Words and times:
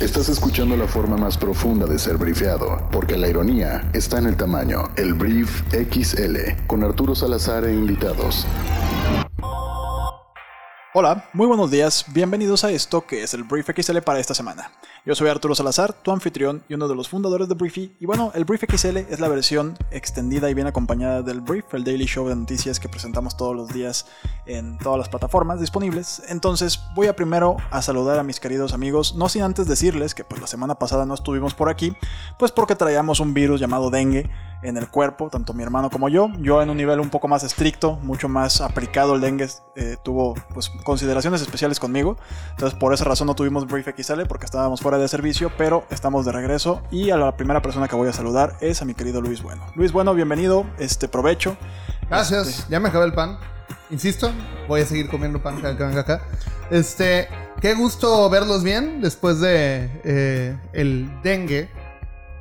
Estás 0.00 0.30
escuchando 0.30 0.78
la 0.78 0.86
forma 0.86 1.18
más 1.18 1.36
profunda 1.36 1.84
de 1.84 1.98
ser 1.98 2.16
brifeado, 2.16 2.88
porque 2.90 3.18
la 3.18 3.28
ironía 3.28 3.90
está 3.92 4.16
en 4.16 4.28
el 4.28 4.36
tamaño. 4.36 4.88
El 4.96 5.12
Brief 5.12 5.62
XL, 5.72 6.64
con 6.66 6.82
Arturo 6.82 7.14
Salazar 7.14 7.66
e 7.66 7.74
invitados. 7.74 8.46
Hola, 10.92 11.30
muy 11.34 11.46
buenos 11.46 11.70
días, 11.70 12.04
bienvenidos 12.08 12.64
a 12.64 12.72
esto 12.72 13.06
que 13.06 13.22
es 13.22 13.32
el 13.32 13.44
Brief 13.44 13.70
XL 13.70 13.98
para 13.98 14.18
esta 14.18 14.34
semana. 14.34 14.72
Yo 15.06 15.14
soy 15.14 15.28
Arturo 15.28 15.54
Salazar, 15.54 15.92
tu 15.92 16.10
anfitrión 16.10 16.64
y 16.68 16.74
uno 16.74 16.88
de 16.88 16.96
los 16.96 17.08
fundadores 17.08 17.48
de 17.48 17.54
Briefy, 17.54 17.94
y 18.00 18.06
bueno, 18.06 18.32
el 18.34 18.44
Brief 18.44 18.64
XL 18.68 18.96
es 18.96 19.20
la 19.20 19.28
versión 19.28 19.78
extendida 19.92 20.50
y 20.50 20.54
bien 20.54 20.66
acompañada 20.66 21.22
del 21.22 21.42
Brief, 21.42 21.72
el 21.74 21.84
daily 21.84 22.06
show 22.06 22.28
de 22.28 22.34
noticias 22.34 22.80
que 22.80 22.88
presentamos 22.88 23.36
todos 23.36 23.54
los 23.54 23.68
días 23.68 24.06
en 24.46 24.78
todas 24.78 24.98
las 24.98 25.08
plataformas 25.08 25.60
disponibles. 25.60 26.24
Entonces 26.28 26.80
voy 26.96 27.06
a 27.06 27.14
primero 27.14 27.56
a 27.70 27.82
saludar 27.82 28.18
a 28.18 28.24
mis 28.24 28.40
queridos 28.40 28.72
amigos, 28.72 29.14
no 29.14 29.28
sin 29.28 29.42
antes 29.42 29.68
decirles 29.68 30.16
que 30.16 30.24
pues 30.24 30.40
la 30.40 30.48
semana 30.48 30.74
pasada 30.74 31.06
no 31.06 31.14
estuvimos 31.14 31.54
por 31.54 31.68
aquí, 31.68 31.94
pues 32.36 32.50
porque 32.50 32.74
traíamos 32.74 33.20
un 33.20 33.32
virus 33.32 33.60
llamado 33.60 33.90
dengue 33.90 34.28
en 34.62 34.76
el 34.76 34.88
cuerpo, 34.88 35.28
tanto 35.30 35.54
mi 35.54 35.62
hermano 35.62 35.90
como 35.90 36.08
yo. 36.08 36.28
Yo 36.38 36.62
en 36.62 36.70
un 36.70 36.76
nivel 36.76 37.00
un 37.00 37.10
poco 37.10 37.28
más 37.28 37.42
estricto, 37.44 37.96
mucho 38.02 38.28
más 38.28 38.60
aplicado 38.60 39.14
el 39.14 39.20
dengue, 39.20 39.48
eh, 39.76 39.96
tuvo 40.02 40.34
pues 40.52 40.70
consideraciones 40.84 41.40
especiales 41.40 41.80
conmigo. 41.80 42.16
Entonces 42.50 42.78
por 42.78 42.92
esa 42.92 43.04
razón 43.04 43.26
no 43.26 43.34
tuvimos 43.34 43.66
Brief 43.66 43.88
XL 43.96 44.22
porque 44.28 44.44
estábamos 44.44 44.80
fuera 44.80 44.98
de 44.98 45.08
servicio, 45.08 45.50
pero 45.56 45.84
estamos 45.90 46.24
de 46.24 46.32
regreso 46.32 46.82
y 46.90 47.10
a 47.10 47.16
la 47.16 47.36
primera 47.36 47.62
persona 47.62 47.88
que 47.88 47.96
voy 47.96 48.08
a 48.08 48.12
saludar 48.12 48.56
es 48.60 48.82
a 48.82 48.84
mi 48.84 48.94
querido 48.94 49.20
Luis 49.20 49.42
Bueno. 49.42 49.64
Luis 49.74 49.92
Bueno, 49.92 50.14
bienvenido, 50.14 50.66
este 50.78 51.08
provecho. 51.08 51.56
Gracias, 52.08 52.48
Este, 52.48 52.70
ya 52.70 52.80
me 52.80 52.88
acabé 52.88 53.06
el 53.06 53.14
pan. 53.14 53.38
Insisto, 53.90 54.30
voy 54.68 54.82
a 54.82 54.86
seguir 54.86 55.08
comiendo 55.08 55.42
pan 55.42 55.60
cada 55.60 55.76
que 55.76 55.82
venga 55.82 56.00
acá. 56.00 56.22
Este, 56.70 57.28
qué 57.60 57.74
gusto 57.74 58.30
verlos 58.30 58.62
bien 58.62 59.00
después 59.00 59.40
de 59.40 59.90
eh, 60.04 60.58
el 60.72 61.10
dengue. 61.22 61.68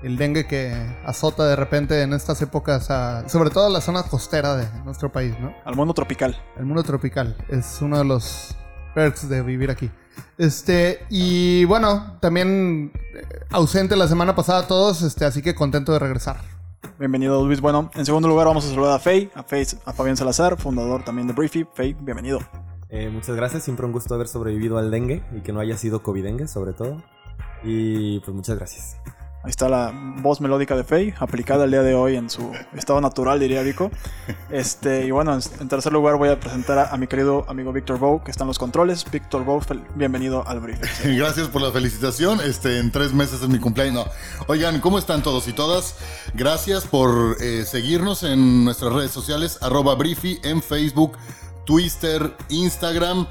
El 0.02 0.16
dengue 0.18 0.48
que 0.48 0.74
azota 1.06 1.46
de 1.46 1.56
repente 1.58 2.02
en 2.02 2.14
estas 2.14 2.42
épocas, 2.42 2.90
a- 2.90 3.28
sobre 3.28 3.50
todo 3.50 3.70
la 3.70 3.82
zona 3.82 4.04
costera 4.04 4.56
de 4.56 4.68
nuestro 4.86 5.12
país, 5.12 5.36
¿no? 5.40 5.54
al 5.66 5.76
mundo 5.76 5.94
tropical. 5.94 6.42
El 6.58 6.66
mundo 6.66 6.84
tropical 6.84 7.36
es 7.50 7.80
uno 7.82 7.98
de 7.98 8.06
los 8.06 8.56
perks 8.96 9.28
de 9.28 9.42
vivir 9.42 9.70
aquí. 9.72 9.92
Este, 10.38 11.06
y 11.10 11.66
bueno, 11.66 12.18
también 12.22 12.92
eh, 13.14 13.24
ausente 13.52 13.96
la 13.98 14.08
semana 14.08 14.36
pasada 14.36 14.68
todos, 14.68 15.02
este, 15.02 15.26
así 15.26 15.42
que 15.42 15.54
contento 15.54 15.92
de 15.92 16.00
regresar. 16.00 16.38
Bienvenido 16.98 17.46
Luis 17.46 17.60
Bueno. 17.60 17.92
En 17.96 18.06
segundo 18.06 18.28
lugar 18.30 18.48
vamos 18.48 18.66
a 18.66 18.70
saludar 18.70 18.94
a 18.96 19.00
Fey, 19.00 19.30
a, 19.36 19.44
Fey, 19.44 19.66
a 19.86 19.92
Fabián 19.94 20.16
Salazar, 20.18 20.58
fundador 20.58 21.04
también 21.04 21.28
de 21.28 21.34
Briefy. 21.34 21.66
Fey, 21.74 21.94
bienvenido. 21.94 22.40
Eh, 22.90 23.10
muchas 23.10 23.36
gracias, 23.36 23.64
siempre 23.64 23.86
un 23.86 23.92
gusto 23.92 24.16
haber 24.16 24.28
sobrevivido 24.30 24.78
al 24.78 24.92
dengue 24.92 25.22
y 25.36 25.42
que 25.42 25.52
no 25.54 25.60
haya 25.60 25.78
sido 25.78 26.02
covidengue 26.04 26.48
sobre 26.48 26.72
todo. 26.74 27.04
Y 27.64 28.20
pues 28.22 28.34
muchas 28.36 28.58
gracias. 28.58 28.96
Ahí 29.42 29.52
está 29.52 29.70
la 29.70 29.94
voz 30.18 30.42
melódica 30.42 30.76
de 30.76 30.84
Faye, 30.84 31.16
aplicada 31.18 31.64
el 31.64 31.72
día 31.72 31.82
de 31.82 31.96
hoy 31.96 32.18
en 32.18 32.30
su 32.30 32.52
estado 32.76 33.00
natural, 33.00 33.40
diría 33.40 33.62
Vico. 33.62 33.90
Este, 34.50 35.06
y 35.06 35.12
bueno, 35.12 35.34
en, 35.34 35.70
tercer 35.70 35.94
lugar 35.94 36.18
voy 36.18 36.28
a 36.28 36.38
presentar 36.38 36.90
a, 36.92 36.98
mi 36.98 37.08
querido 37.08 37.46
amigo 37.48 37.72
Víctor 37.72 38.00
Bow, 38.00 38.22
que 38.22 38.32
está 38.32 38.44
en 38.44 38.50
los 38.50 38.60
controles. 38.60 39.10
Víctor 39.10 39.46
Bow, 39.46 39.62
bienvenido 39.96 40.46
al 40.46 40.60
briefing. 40.60 41.16
Gracias 41.18 41.48
por 41.48 41.62
la 41.62 41.72
felicitación. 41.72 42.42
Este, 42.42 42.80
en 42.80 42.92
tres 42.92 43.14
meses 43.14 43.42
es 43.42 43.48
mi 43.48 43.60
cumpleaños. 43.60 44.08
Oigan, 44.48 44.82
¿cómo 44.82 45.00
están 45.00 45.24
todos 45.24 45.48
y 45.48 45.54
todas? 45.54 45.96
Gracias 46.34 46.86
por 46.86 47.38
eh, 47.42 47.64
seguirnos 47.64 48.24
en 48.24 48.66
nuestras 48.66 48.92
redes 48.92 49.12
sociales, 49.12 49.58
arroba 49.62 49.96
Briefy 49.96 50.40
en 50.44 50.62
Facebook, 50.62 51.18
Twitter, 51.66 52.36
Instagram, 52.50 53.26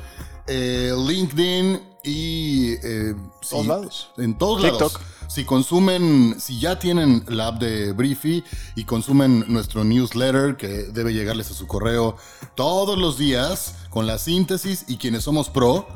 eh, 0.49 0.93
LinkedIn 0.97 1.81
y... 2.05 2.73
eh, 2.83 3.15
Todos 3.49 3.67
lados. 3.67 4.11
En 4.19 4.37
todos 4.37 4.63
TikTok. 4.63 4.93
lados. 4.93 5.01
Si 5.29 5.45
consumen, 5.45 6.37
si 6.41 6.59
ya 6.59 6.79
tienen 6.79 7.23
la 7.29 7.49
app 7.49 7.61
de 7.61 7.93
Briefy 7.93 8.43
y 8.77 8.85
consumen 8.85 9.45
nuestro 9.49 9.85
newsletter 9.85 10.57
que 10.57 10.69
debe 10.85 11.13
llegarles 11.13 11.51
a 11.51 11.55
su 11.55 11.67
correo 11.67 12.17
todos 12.55 12.97
los 12.99 13.19
días 13.19 13.75
con 13.91 14.07
la 14.07 14.19
síntesis 14.19 14.87
y 14.89 14.97
quienes 14.97 15.25
somos 15.25 15.51
pro, 15.51 15.87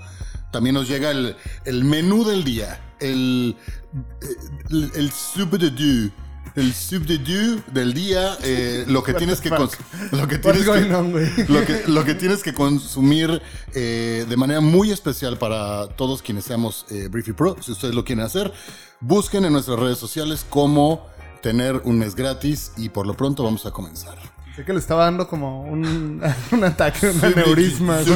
también 0.50 0.74
nos 0.74 0.86
llega 0.86 1.10
el, 1.10 1.34
el 1.64 1.82
menú 1.84 2.24
del 2.24 2.44
día, 2.44 2.94
el, 3.00 3.56
el, 4.70 4.90
el 4.96 5.10
soup 5.12 5.52
de. 5.52 6.10
El 6.54 6.74
soup 6.74 7.06
de 7.06 7.16
deux 7.16 7.62
del 7.72 7.94
día, 7.94 8.36
eh, 8.42 8.84
lo 8.86 9.02
que 9.02 9.14
tienes 9.14 9.40
que 9.40 9.48
lo 9.48 9.68
que 10.28 10.38
tienes 10.38 10.64
que, 10.64 10.70
on, 10.70 11.12
lo 11.48 11.64
que, 11.64 11.82
lo 11.86 12.04
que 12.04 12.14
tienes 12.14 12.42
que 12.42 12.52
consumir 12.52 13.40
eh, 13.74 14.26
de 14.28 14.36
manera 14.36 14.60
muy 14.60 14.90
especial 14.90 15.38
para 15.38 15.88
todos 15.88 16.20
quienes 16.20 16.44
seamos 16.44 16.84
eh, 16.90 17.08
Briefy 17.10 17.32
Pro, 17.32 17.56
si 17.60 17.72
ustedes 17.72 17.94
lo 17.94 18.04
quieren 18.04 18.22
hacer, 18.22 18.52
busquen 19.00 19.46
en 19.46 19.54
nuestras 19.54 19.78
redes 19.78 19.96
sociales 19.96 20.44
cómo 20.48 21.06
tener 21.40 21.80
un 21.84 21.98
mes 21.98 22.14
gratis 22.14 22.72
y 22.76 22.90
por 22.90 23.06
lo 23.06 23.14
pronto 23.14 23.44
vamos 23.44 23.64
a 23.64 23.70
comenzar. 23.70 24.19
Sé 24.54 24.66
que 24.66 24.74
le 24.74 24.78
estaba 24.80 25.04
dando 25.04 25.26
como 25.28 25.62
un, 25.62 26.22
un 26.52 26.64
ataque, 26.64 27.08
un 27.08 27.24
aneurisma. 27.24 28.00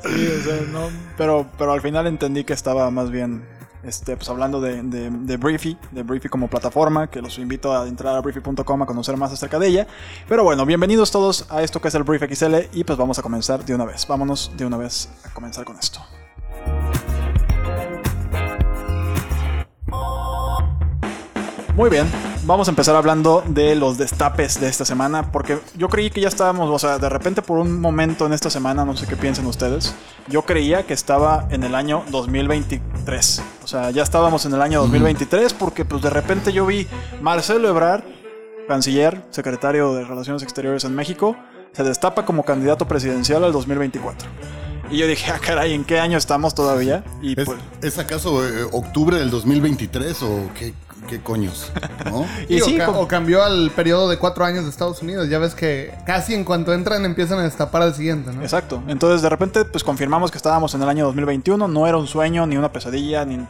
Sí, 0.00 0.26
o 0.26 0.42
sea, 0.42 0.62
no, 0.72 0.88
pero, 1.18 1.46
pero 1.58 1.72
al 1.72 1.82
final 1.82 2.06
entendí 2.06 2.44
que 2.44 2.54
estaba 2.54 2.90
más 2.90 3.10
bien 3.10 3.44
este, 3.82 4.16
pues 4.16 4.28
hablando 4.28 4.60
de, 4.60 4.82
de, 4.82 5.10
de 5.10 5.36
Briefy, 5.36 5.76
de 5.92 6.02
Briefy 6.02 6.28
como 6.28 6.48
plataforma, 6.48 7.08
que 7.08 7.20
los 7.22 7.38
invito 7.38 7.76
a 7.76 7.86
entrar 7.86 8.16
a 8.16 8.20
briefy.com 8.20 8.82
a 8.82 8.86
conocer 8.86 9.16
más 9.16 9.32
acerca 9.32 9.58
de 9.58 9.68
ella. 9.68 9.86
Pero 10.28 10.44
bueno, 10.44 10.66
bienvenidos 10.66 11.10
todos 11.10 11.46
a 11.50 11.62
esto 11.62 11.80
que 11.80 11.88
es 11.88 11.94
el 11.94 12.02
Brief 12.02 12.22
XL 12.22 12.56
y 12.72 12.84
pues 12.84 12.98
vamos 12.98 13.18
a 13.18 13.22
comenzar 13.22 13.64
de 13.64 13.74
una 13.74 13.84
vez. 13.84 14.06
Vámonos 14.06 14.52
de 14.56 14.66
una 14.66 14.76
vez 14.76 15.08
a 15.24 15.32
comenzar 15.32 15.64
con 15.64 15.76
esto. 15.78 16.00
Muy 21.74 21.90
bien, 21.90 22.10
vamos 22.48 22.66
a 22.66 22.70
empezar 22.70 22.96
hablando 22.96 23.44
de 23.46 23.76
los 23.76 23.98
destapes 23.98 24.58
de 24.58 24.68
esta 24.68 24.86
semana, 24.86 25.30
porque 25.32 25.58
yo 25.76 25.90
creí 25.90 26.08
que 26.08 26.22
ya 26.22 26.28
estábamos, 26.28 26.70
o 26.70 26.78
sea, 26.78 26.98
de 26.98 27.10
repente 27.10 27.42
por 27.42 27.58
un 27.58 27.78
momento 27.78 28.24
en 28.24 28.32
esta 28.32 28.48
semana, 28.48 28.86
no 28.86 28.96
sé 28.96 29.06
qué 29.06 29.16
piensen 29.16 29.44
ustedes, 29.44 29.94
yo 30.28 30.42
creía 30.46 30.86
que 30.86 30.94
estaba 30.94 31.46
en 31.50 31.62
el 31.62 31.74
año 31.74 32.04
2023. 32.10 33.42
O 33.62 33.66
sea, 33.66 33.90
ya 33.90 34.02
estábamos 34.02 34.46
en 34.46 34.54
el 34.54 34.62
año 34.62 34.80
2023 34.80 35.52
porque 35.52 35.84
pues 35.84 36.00
de 36.00 36.08
repente 36.08 36.50
yo 36.50 36.64
vi 36.64 36.86
Marcelo 37.20 37.68
Ebrard, 37.68 38.02
canciller, 38.66 39.22
secretario 39.28 39.92
de 39.92 40.04
Relaciones 40.04 40.42
Exteriores 40.42 40.84
en 40.84 40.94
México, 40.94 41.36
se 41.72 41.84
destapa 41.84 42.24
como 42.24 42.44
candidato 42.44 42.88
presidencial 42.88 43.44
al 43.44 43.52
2024. 43.52 44.26
Y 44.90 44.96
yo 44.96 45.06
dije, 45.06 45.30
ah, 45.34 45.38
caray, 45.38 45.74
¿en 45.74 45.84
qué 45.84 46.00
año 46.00 46.16
estamos 46.16 46.54
todavía? 46.54 47.04
Y 47.20 47.38
¿Es, 47.38 47.44
pues... 47.44 47.58
¿es 47.82 47.98
acaso 47.98 48.42
eh, 48.48 48.62
octubre 48.72 49.18
del 49.18 49.30
2023 49.30 50.22
o 50.22 50.48
qué, 50.58 50.72
qué 51.08 51.20
coños? 51.20 51.72
¿No? 52.04 52.24
Y 52.48 52.56
Y 52.56 52.60
sí, 52.60 52.74
o, 52.76 52.78
ca- 52.78 52.86
como- 52.86 53.00
o 53.00 53.08
cambió 53.08 53.42
al 53.42 53.70
periodo 53.72 54.08
de 54.08 54.18
cuatro 54.18 54.44
años 54.44 54.62
de 54.64 54.70
Estados 54.70 55.02
Unidos. 55.02 55.28
Ya 55.28 55.38
ves 55.38 55.54
que 55.56 55.92
casi 56.06 56.34
en 56.34 56.44
cuanto 56.44 56.72
entran 56.72 57.04
empiezan 57.04 57.38
a 57.40 57.42
destapar 57.42 57.82
al 57.82 57.94
siguiente, 57.94 58.32
¿no? 58.32 58.42
Exacto. 58.42 58.82
Entonces 58.86 59.22
de 59.22 59.28
repente 59.28 59.64
pues 59.64 59.82
confirmamos 59.82 60.30
que 60.30 60.36
estábamos 60.36 60.74
en 60.74 60.82
el 60.82 60.88
año 60.88 61.04
2021, 61.06 61.66
no 61.66 61.86
era 61.86 61.96
un 61.96 62.06
sueño 62.06 62.46
ni 62.46 62.56
una 62.56 62.70
pesadilla, 62.70 63.24
ni 63.24 63.44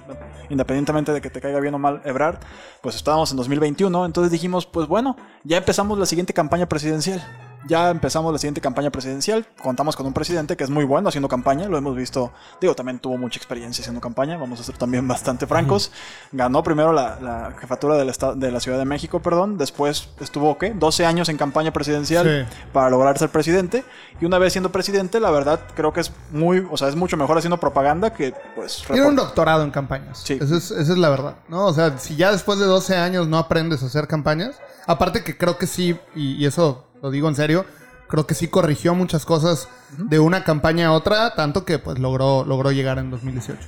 independientemente 0.51 1.13
de 1.13 1.21
que 1.21 1.29
te 1.31 1.41
caiga 1.41 1.61
bien 1.61 1.75
o 1.75 1.79
mal 1.79 2.01
Ebrard, 2.05 2.39
pues 2.81 2.97
estábamos 2.97 3.31
en 3.33 3.37
2021, 3.37 4.07
entonces 4.07 4.31
dijimos, 4.33 4.65
pues 4.65 4.87
bueno, 4.89 5.17
ya 5.45 5.59
empezamos 5.59 5.99
la 5.99 6.07
siguiente 6.07 6.33
campaña 6.33 6.67
presidencial. 6.67 7.23
Ya 7.67 7.91
empezamos 7.91 8.33
la 8.33 8.39
siguiente 8.39 8.61
campaña 8.61 8.91
presidencial, 8.91 9.47
contamos 9.63 9.97
con 9.97 10.07
un 10.07 10.13
presidente 10.13 10.57
que 10.57 10.65
es 10.65 10.71
muy 10.71 10.85
bueno 10.85 11.09
haciendo 11.09 11.29
campaña, 11.29 11.69
lo 11.69 11.77
hemos 11.77 11.97
visto, 11.97 12.33
digo, 12.61 12.75
también 12.75 12.99
tuvo 12.99 13.19
mucha 13.19 13.37
experiencia 13.39 13.83
haciendo 13.83 14.01
campaña, 14.01 14.37
vamos 14.37 14.61
a 14.61 14.63
ser 14.63 14.77
también 14.79 15.07
bastante 15.09 15.47
francos. 15.47 15.91
Ganó 16.33 16.63
primero 16.63 16.93
la, 16.93 17.19
la 17.21 17.53
jefatura 17.59 17.97
del 17.97 18.13
de 18.37 18.51
la 18.53 18.61
Ciudad 18.61 18.79
de 18.79 18.85
México, 18.85 19.21
perdón, 19.21 19.59
después 19.59 20.09
estuvo, 20.21 20.57
¿qué? 20.57 20.71
12 20.71 21.05
años 21.05 21.29
en 21.29 21.37
campaña 21.37 21.73
presidencial 21.73 22.47
Sí. 22.49 22.57
para 22.73 22.91
lograr 22.91 23.19
ser 23.19 23.29
presidente. 23.31 23.85
Y 24.21 24.25
una 24.25 24.39
vez 24.39 24.53
siendo 24.53 24.71
presidente, 24.73 25.21
la 25.21 25.31
verdad, 25.31 25.61
creo 25.75 25.93
que 25.93 26.01
es 26.01 26.13
muy, 26.33 26.67
o 26.71 26.77
sea, 26.77 26.89
es 26.89 26.97
mucho 26.97 27.17
mejor 27.17 27.39
haciendo 27.39 27.59
propaganda 27.59 28.13
que, 28.13 28.35
pues, 28.55 28.83
Tiene 28.87 29.07
un 29.07 29.17
doctorado 29.17 29.63
en 29.63 29.71
campañas. 29.71 30.19
Sí. 30.25 30.39
Esa 30.41 30.57
es, 30.57 30.71
esa 30.71 30.93
es 30.93 30.99
la 30.99 31.09
verdad, 31.11 31.37
¿no? 31.49 31.67
O 31.67 31.73
sea, 31.73 31.99
si 31.99 32.17
ya 32.17 32.33
después 32.33 32.59
de 32.59 32.65
12 32.67 32.97
años 32.97 33.29
no 33.29 33.39
aprendes 33.39 33.83
a 33.83 33.87
hacer 33.87 34.07
campañas, 34.09 34.57
aparte 34.87 35.23
que 35.23 35.37
creo 35.37 35.59
que 35.59 35.67
sí, 35.67 35.99
y, 36.15 36.33
y 36.43 36.47
eso 36.47 36.88
lo 37.03 37.11
digo 37.11 37.29
en 37.29 37.35
serio, 37.35 37.65
creo 38.09 38.27
que 38.27 38.35
sí 38.35 38.49
corrigió 38.49 38.95
muchas 38.95 39.25
cosas 39.25 39.69
de 39.97 40.19
una 40.19 40.45
campaña 40.45 40.89
a 40.89 40.93
otra, 40.93 41.35
tanto 41.35 41.65
que 41.65 41.79
pues 41.79 41.99
logró, 41.99 42.45
logró 42.45 42.73
llegar 42.73 42.99
en 42.99 43.11
2018. 43.11 43.61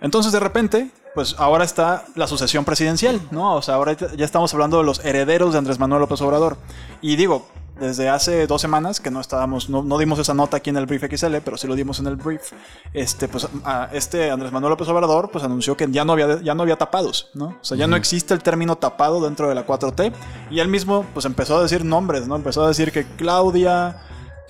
Entonces, 0.00 0.32
de 0.32 0.40
repente, 0.40 0.90
pues 1.14 1.34
ahora 1.38 1.64
está 1.64 2.04
la 2.14 2.26
sucesión 2.26 2.64
presidencial, 2.64 3.20
¿no? 3.30 3.56
O 3.56 3.62
sea, 3.62 3.74
ahora 3.74 3.94
ya 3.94 4.24
estamos 4.24 4.52
hablando 4.54 4.78
de 4.78 4.84
los 4.84 5.04
herederos 5.04 5.52
de 5.52 5.58
Andrés 5.58 5.78
Manuel 5.78 6.02
López 6.02 6.20
Obrador. 6.20 6.56
Y 7.00 7.16
digo, 7.16 7.48
desde 7.80 8.08
hace 8.08 8.46
dos 8.46 8.60
semanas 8.60 9.00
que 9.00 9.10
no 9.10 9.20
estábamos, 9.20 9.68
no, 9.70 9.82
no 9.82 9.98
dimos 9.98 10.18
esa 10.18 10.34
nota 10.34 10.56
aquí 10.58 10.70
en 10.70 10.76
el 10.76 10.86
brief 10.86 11.04
XL, 11.04 11.36
pero 11.44 11.56
sí 11.56 11.66
lo 11.66 11.74
dimos 11.74 11.98
en 12.00 12.06
el 12.06 12.16
brief. 12.16 12.52
Este, 12.92 13.28
pues, 13.28 13.48
a- 13.64 13.88
este 13.92 14.30
Andrés 14.30 14.52
Manuel 14.52 14.70
López 14.70 14.88
Obrador, 14.88 15.30
pues 15.30 15.44
anunció 15.44 15.76
que 15.76 15.86
ya 15.90 16.04
no 16.04 16.12
había, 16.12 16.40
ya 16.42 16.54
no 16.54 16.62
había 16.62 16.76
tapados, 16.76 17.30
¿no? 17.34 17.56
O 17.60 17.64
sea, 17.64 17.76
ya 17.76 17.86
no 17.86 17.96
existe 17.96 18.34
el 18.34 18.42
término 18.42 18.76
tapado 18.76 19.20
dentro 19.22 19.48
de 19.48 19.54
la 19.54 19.66
4T. 19.66 20.12
Y 20.50 20.60
él 20.60 20.68
mismo, 20.68 21.06
pues 21.14 21.24
empezó 21.26 21.58
a 21.58 21.62
decir 21.62 21.84
nombres, 21.84 22.26
¿no? 22.26 22.36
Empezó 22.36 22.64
a 22.64 22.68
decir 22.68 22.92
que 22.92 23.04
Claudia, 23.04 23.96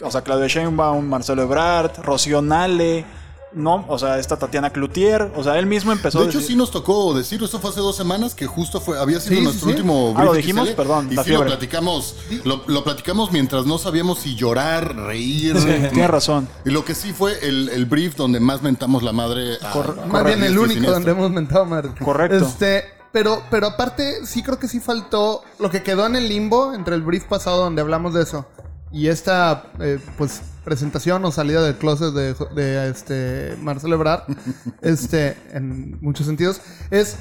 o 0.02 0.10
sea, 0.10 0.22
Claudia 0.22 0.46
Sheinbaum, 0.46 1.04
Marcelo 1.06 1.42
Ebrard, 1.42 1.98
Rocío 2.02 2.40
Nale, 2.40 3.04
no, 3.52 3.84
o 3.88 3.98
sea, 3.98 4.18
esta 4.18 4.36
Tatiana 4.36 4.70
Cloutier, 4.70 5.32
o 5.36 5.42
sea, 5.42 5.58
él 5.58 5.66
mismo 5.66 5.90
empezó 5.92 6.18
De 6.20 6.26
a 6.26 6.28
hecho, 6.28 6.38
decir- 6.38 6.48
sí 6.52 6.56
nos 6.56 6.70
tocó 6.70 7.14
decirlo. 7.14 7.46
Eso 7.46 7.58
fue 7.58 7.70
hace 7.70 7.80
dos 7.80 7.96
semanas 7.96 8.34
que 8.34 8.46
justo 8.46 8.80
fue, 8.80 8.98
había 8.98 9.20
sido 9.20 9.36
Sí, 9.36 9.42
nuestro 9.44 9.66
sí. 9.68 9.70
último 9.74 10.14
Ah, 10.16 10.24
¿lo 10.24 10.34
dijimos? 10.34 10.68
XL, 10.68 10.74
Perdón, 10.76 11.08
Y 11.10 11.14
la 11.14 11.24
sí 11.24 11.30
lo 11.30 11.44
platicamos, 11.44 12.16
lo, 12.44 12.62
lo 12.66 12.84
platicamos 12.84 13.32
mientras 13.32 13.64
no 13.66 13.78
sabíamos 13.78 14.18
si 14.18 14.34
llorar, 14.34 14.94
reír. 14.96 15.56
Sí, 15.58 15.66
tienes 15.92 16.10
razón. 16.10 16.48
Y 16.64 16.70
lo 16.70 16.84
que 16.84 16.94
sí 16.94 17.12
fue 17.12 17.38
el, 17.46 17.68
el 17.70 17.86
brief 17.86 18.16
donde 18.16 18.40
más 18.40 18.62
mentamos 18.62 19.02
la 19.02 19.12
madre. 19.12 19.54
a- 19.62 19.72
Corre- 19.72 20.02
a 20.02 20.06
Más 20.06 20.24
bien 20.24 20.42
el 20.44 20.58
único 20.58 20.90
donde 20.90 21.10
hemos 21.10 21.30
mentado 21.30 21.64
madre. 21.64 21.90
Correcto. 22.02 22.36
Este, 22.36 22.84
pero, 23.12 23.42
pero 23.50 23.68
aparte, 23.68 24.26
sí 24.26 24.42
creo 24.42 24.58
que 24.58 24.68
sí 24.68 24.80
faltó 24.80 25.42
lo 25.58 25.70
que 25.70 25.82
quedó 25.82 26.06
en 26.06 26.16
el 26.16 26.28
limbo 26.28 26.74
entre 26.74 26.94
el 26.94 27.02
brief 27.02 27.24
pasado 27.24 27.64
donde 27.64 27.80
hablamos 27.80 28.12
de 28.12 28.22
eso 28.22 28.46
y 28.92 29.08
esta, 29.08 29.64
eh, 29.80 29.98
pues, 30.18 30.40
presentación 30.69 31.25
o 31.25 31.32
salida 31.32 31.62
del 31.62 31.76
closet 31.76 32.12
de, 32.12 32.35
de, 32.55 32.91
este, 32.91 33.56
Marcelo 33.62 33.94
Ebrard, 33.94 34.25
este, 34.82 35.37
en 35.53 35.99
muchos 36.03 36.26
sentidos, 36.26 36.61
es 36.91 37.17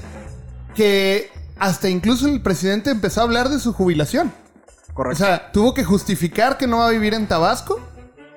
que 0.76 1.32
hasta 1.58 1.88
incluso 1.90 2.28
el 2.28 2.42
presidente 2.42 2.92
empezó 2.92 3.22
a 3.22 3.24
hablar 3.24 3.48
de 3.50 3.60
su 3.60 3.72
jubilación. 3.72 4.34
O 4.92 4.94
Correcto. 4.94 5.24
sea, 5.24 5.52
tuvo 5.54 5.74
que 5.74 5.84
justificar 5.86 6.58
que 6.58 6.68
no 6.68 6.80
va 6.80 6.88
a 6.88 6.92
vivir 6.92 7.14
en 7.14 7.28
Tabasco 7.28 7.80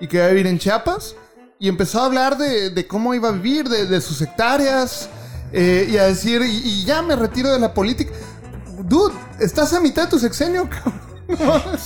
y 0.01 0.07
que 0.07 0.21
va 0.21 0.27
a 0.27 0.29
vivir 0.29 0.47
en 0.47 0.59
Chiapas. 0.59 1.17
Y 1.59 1.69
empezó 1.69 2.01
a 2.01 2.07
hablar 2.07 2.39
de, 2.39 2.71
de 2.71 2.87
cómo 2.87 3.12
iba 3.15 3.29
a 3.29 3.33
vivir, 3.33 3.69
de, 3.69 3.87
de 3.87 4.01
sus 4.01 4.21
hectáreas. 4.23 5.09
eh, 5.53 5.89
y 5.91 5.97
a 5.97 6.05
decir, 6.05 6.41
y, 6.43 6.57
y 6.65 6.85
ya 6.85 7.03
me 7.03 7.17
retiro 7.17 7.51
de 7.53 7.59
la 7.59 7.75
política. 7.75 8.12
Dude, 8.85 9.15
estás 9.41 9.73
a 9.75 9.81
mitad 9.81 10.05
de 10.05 10.11
tu 10.11 10.19
sexenio, 10.19 10.69
cabrón. 10.71 11.10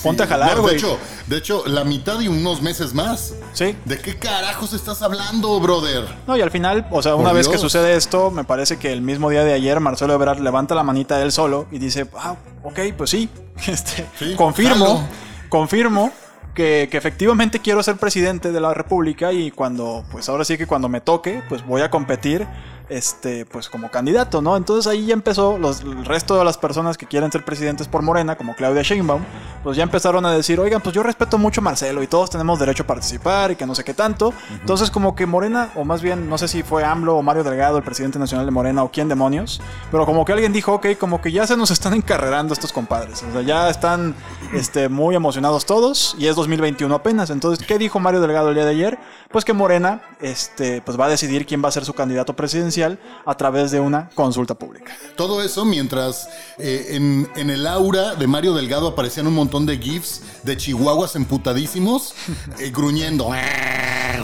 Ponte 0.03 0.23
a 0.23 0.27
jalar, 0.27 0.59
güey. 0.59 0.73
de 0.73 0.77
hecho, 0.77 0.97
de 1.27 1.37
hecho, 1.37 1.63
la 1.67 1.83
mitad 1.83 2.19
y 2.19 2.27
unos 2.27 2.61
meses 2.61 2.93
más. 2.93 3.33
Sí. 3.53 3.75
¿De 3.85 3.99
qué 3.99 4.17
carajos 4.17 4.73
estás 4.73 5.01
hablando, 5.01 5.59
brother? 5.59 6.05
No, 6.27 6.37
y 6.37 6.41
al 6.41 6.51
final, 6.51 6.87
o 6.91 7.01
sea, 7.01 7.13
Por 7.13 7.21
una 7.21 7.33
vez 7.33 7.47
que 7.47 7.57
sucede 7.57 7.95
esto, 7.95 8.31
me 8.31 8.43
parece 8.43 8.77
que 8.77 8.91
el 8.91 9.01
mismo 9.01 9.29
día 9.29 9.43
de 9.43 9.53
ayer 9.53 9.79
Marcelo 9.79 10.13
Ebrard 10.13 10.39
levanta 10.39 10.75
la 10.75 10.83
manita 10.83 11.21
él 11.21 11.31
solo 11.31 11.67
y 11.71 11.79
dice, 11.79 12.07
ah, 12.17 12.35
ok, 12.63 12.79
pues 12.97 13.09
sí, 13.09 13.29
este, 13.67 14.05
Sí, 14.19 14.35
confirmo, 14.35 15.07
confirmo 15.49 16.11
que, 16.53 16.87
que 16.89 16.97
efectivamente 16.97 17.59
quiero 17.59 17.83
ser 17.83 17.97
presidente 17.97 18.51
de 18.51 18.61
la 18.61 18.73
República 18.73 19.31
y 19.33 19.51
cuando, 19.51 20.05
pues 20.11 20.29
ahora 20.29 20.45
sí 20.45 20.57
que 20.57 20.67
cuando 20.67 20.89
me 20.89 21.01
toque, 21.01 21.43
pues 21.49 21.65
voy 21.65 21.81
a 21.81 21.89
competir, 21.91 22.47
este, 22.89 23.45
pues 23.45 23.69
como 23.69 23.89
candidato, 23.89 24.41
¿no? 24.41 24.57
Entonces 24.57 24.91
ahí 24.91 25.07
ya 25.07 25.13
empezó, 25.13 25.57
los, 25.57 25.81
el 25.81 26.05
resto 26.05 26.37
de 26.37 26.45
las 26.45 26.57
personas 26.57 26.97
que 26.97 27.05
quieren 27.05 27.31
ser 27.31 27.43
presidentes 27.43 27.87
por 27.87 28.01
Morena, 28.01 28.35
como 28.35 28.55
Claudia 28.55 28.81
Sheinbaum, 28.83 29.23
pues 29.63 29.77
ya 29.77 29.83
empezaron 29.83 30.25
a 30.25 30.31
decir, 30.31 30.59
oigan, 30.59 30.81
pues 30.81 30.93
yo 30.93 31.03
respeto 31.03 31.37
mucho 31.37 31.61
a 31.61 31.63
Marcelo 31.63 32.03
y 32.03 32.07
todos 32.07 32.29
tenemos 32.29 32.59
derecho 32.59 32.83
a 32.83 32.87
participar 32.87 33.51
y 33.51 33.55
que 33.55 33.65
no 33.65 33.73
sé 33.73 33.83
qué 33.83 33.93
tanto. 33.93 34.33
Entonces 34.59 34.91
como 34.91 35.15
que 35.15 35.25
Morena, 35.25 35.71
o 35.75 35.85
más 35.85 36.01
bien, 36.01 36.29
no 36.29 36.37
sé 36.37 36.47
si 36.47 36.63
fue 36.63 36.83
AMLO 36.83 37.17
o 37.17 37.23
Mario 37.23 37.43
Delgado, 37.43 37.77
el 37.77 37.83
presidente 37.83 38.19
nacional 38.19 38.45
de 38.45 38.51
Morena, 38.51 38.83
o 38.83 38.91
quién 38.91 39.09
demonios, 39.09 39.61
pero 39.91 40.05
como 40.05 40.23
que 40.25 40.33
alguien 40.33 40.53
dijo, 40.53 40.73
ok, 40.73 40.87
como 40.99 41.21
que 41.21 41.31
ya 41.31 41.47
se 41.47 41.57
nos 41.57 41.71
están 41.71 41.93
encarrerando 41.93 42.53
estos 42.53 42.71
compadres. 42.71 43.23
O 43.23 43.31
sea, 43.31 43.41
ya 43.41 43.69
están 43.69 44.15
este, 44.53 44.89
muy 44.89 45.15
emocionados 45.15 45.65
todos 45.65 46.15
y 46.19 46.27
es 46.27 46.35
2021 46.35 46.93
apenas. 46.93 47.29
Entonces, 47.29 47.65
¿qué 47.65 47.77
dijo 47.77 47.99
Mario 47.99 48.21
Delgado 48.21 48.49
el 48.49 48.55
día 48.55 48.65
de 48.65 48.71
ayer? 48.71 48.99
Pues 49.31 49.43
que 49.43 49.53
Morena 49.53 50.01
este, 50.21 50.81
pues 50.81 50.99
va 50.99 51.05
a 51.05 51.09
decidir 51.09 51.45
quién 51.45 51.63
va 51.63 51.69
a 51.69 51.71
ser 51.71 51.85
su 51.85 51.93
candidato 51.93 52.35
presidencial 52.35 52.74
a 52.83 53.35
través 53.37 53.71
de 53.71 53.79
una 53.79 54.09
consulta 54.15 54.55
pública. 54.55 54.95
Todo 55.15 55.41
eso 55.41 55.65
mientras 55.65 56.27
eh, 56.57 56.87
en, 56.91 57.29
en 57.35 57.49
el 57.49 57.65
aura 57.67 58.15
de 58.15 58.27
Mario 58.27 58.53
Delgado 58.53 58.87
aparecían 58.89 59.27
un 59.27 59.33
montón 59.35 59.65
de 59.65 59.77
GIFs 59.77 60.21
de 60.43 60.57
chihuahuas 60.57 61.15
emputadísimos 61.15 62.13
eh, 62.59 62.71
gruñendo. 62.71 63.29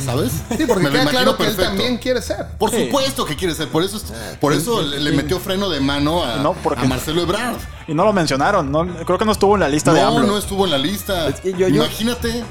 ¿Sabes? 0.06 0.32
Sí, 0.58 0.66
porque 0.68 0.84
Me 0.84 0.90
queda 0.90 1.02
imagino 1.04 1.10
claro 1.12 1.38
que 1.38 1.48
él 1.48 1.56
también 1.56 1.98
quiere 1.98 2.22
ser. 2.22 2.46
Por 2.58 2.72
Sí. 2.72 2.86
supuesto 2.86 3.26
que 3.26 3.36
quiere 3.36 3.54
ser. 3.54 3.68
Por 3.68 3.84
eso, 3.84 3.98
es- 3.98 4.04
por 4.40 4.54
eso 4.54 4.82
le, 4.82 5.00
le 5.00 5.12
metió 5.12 5.40
freno 5.40 5.70
de 5.70 5.80
mano 5.80 6.24
a, 6.24 6.38
No, 6.38 6.54
porque- 6.54 6.82
a 6.82 6.86
Marcelo 6.88 7.22
Ebrard. 7.22 7.58
Y 7.88 7.94
no 7.94 8.06
lo 8.06 8.14
mencionaron, 8.14 8.72
no, 8.72 8.86
creo 9.06 9.18
que 9.18 9.26
no 9.26 9.32
estuvo 9.34 9.56
en 9.56 9.60
la 9.62 9.70
lista 9.70 9.94
de 9.94 10.02
No, 10.02 10.08
AMLO. 10.08 10.28
no 10.28 10.38
estuvo 10.38 10.66
en 10.66 10.72
la 10.72 10.78
lista. 10.78 11.28
Es 11.28 11.42
que 11.42 11.52
yo- 11.52 11.68
yo- 11.68 11.84
Imagínate. 11.84 12.44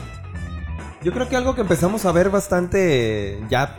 Yo 1.02 1.12
creo 1.12 1.29
que 1.31 1.37
algo 1.37 1.55
que 1.55 1.62
empezamos 1.62 2.05
a 2.05 2.12
ver 2.12 2.29
bastante 2.29 3.41
ya 3.49 3.75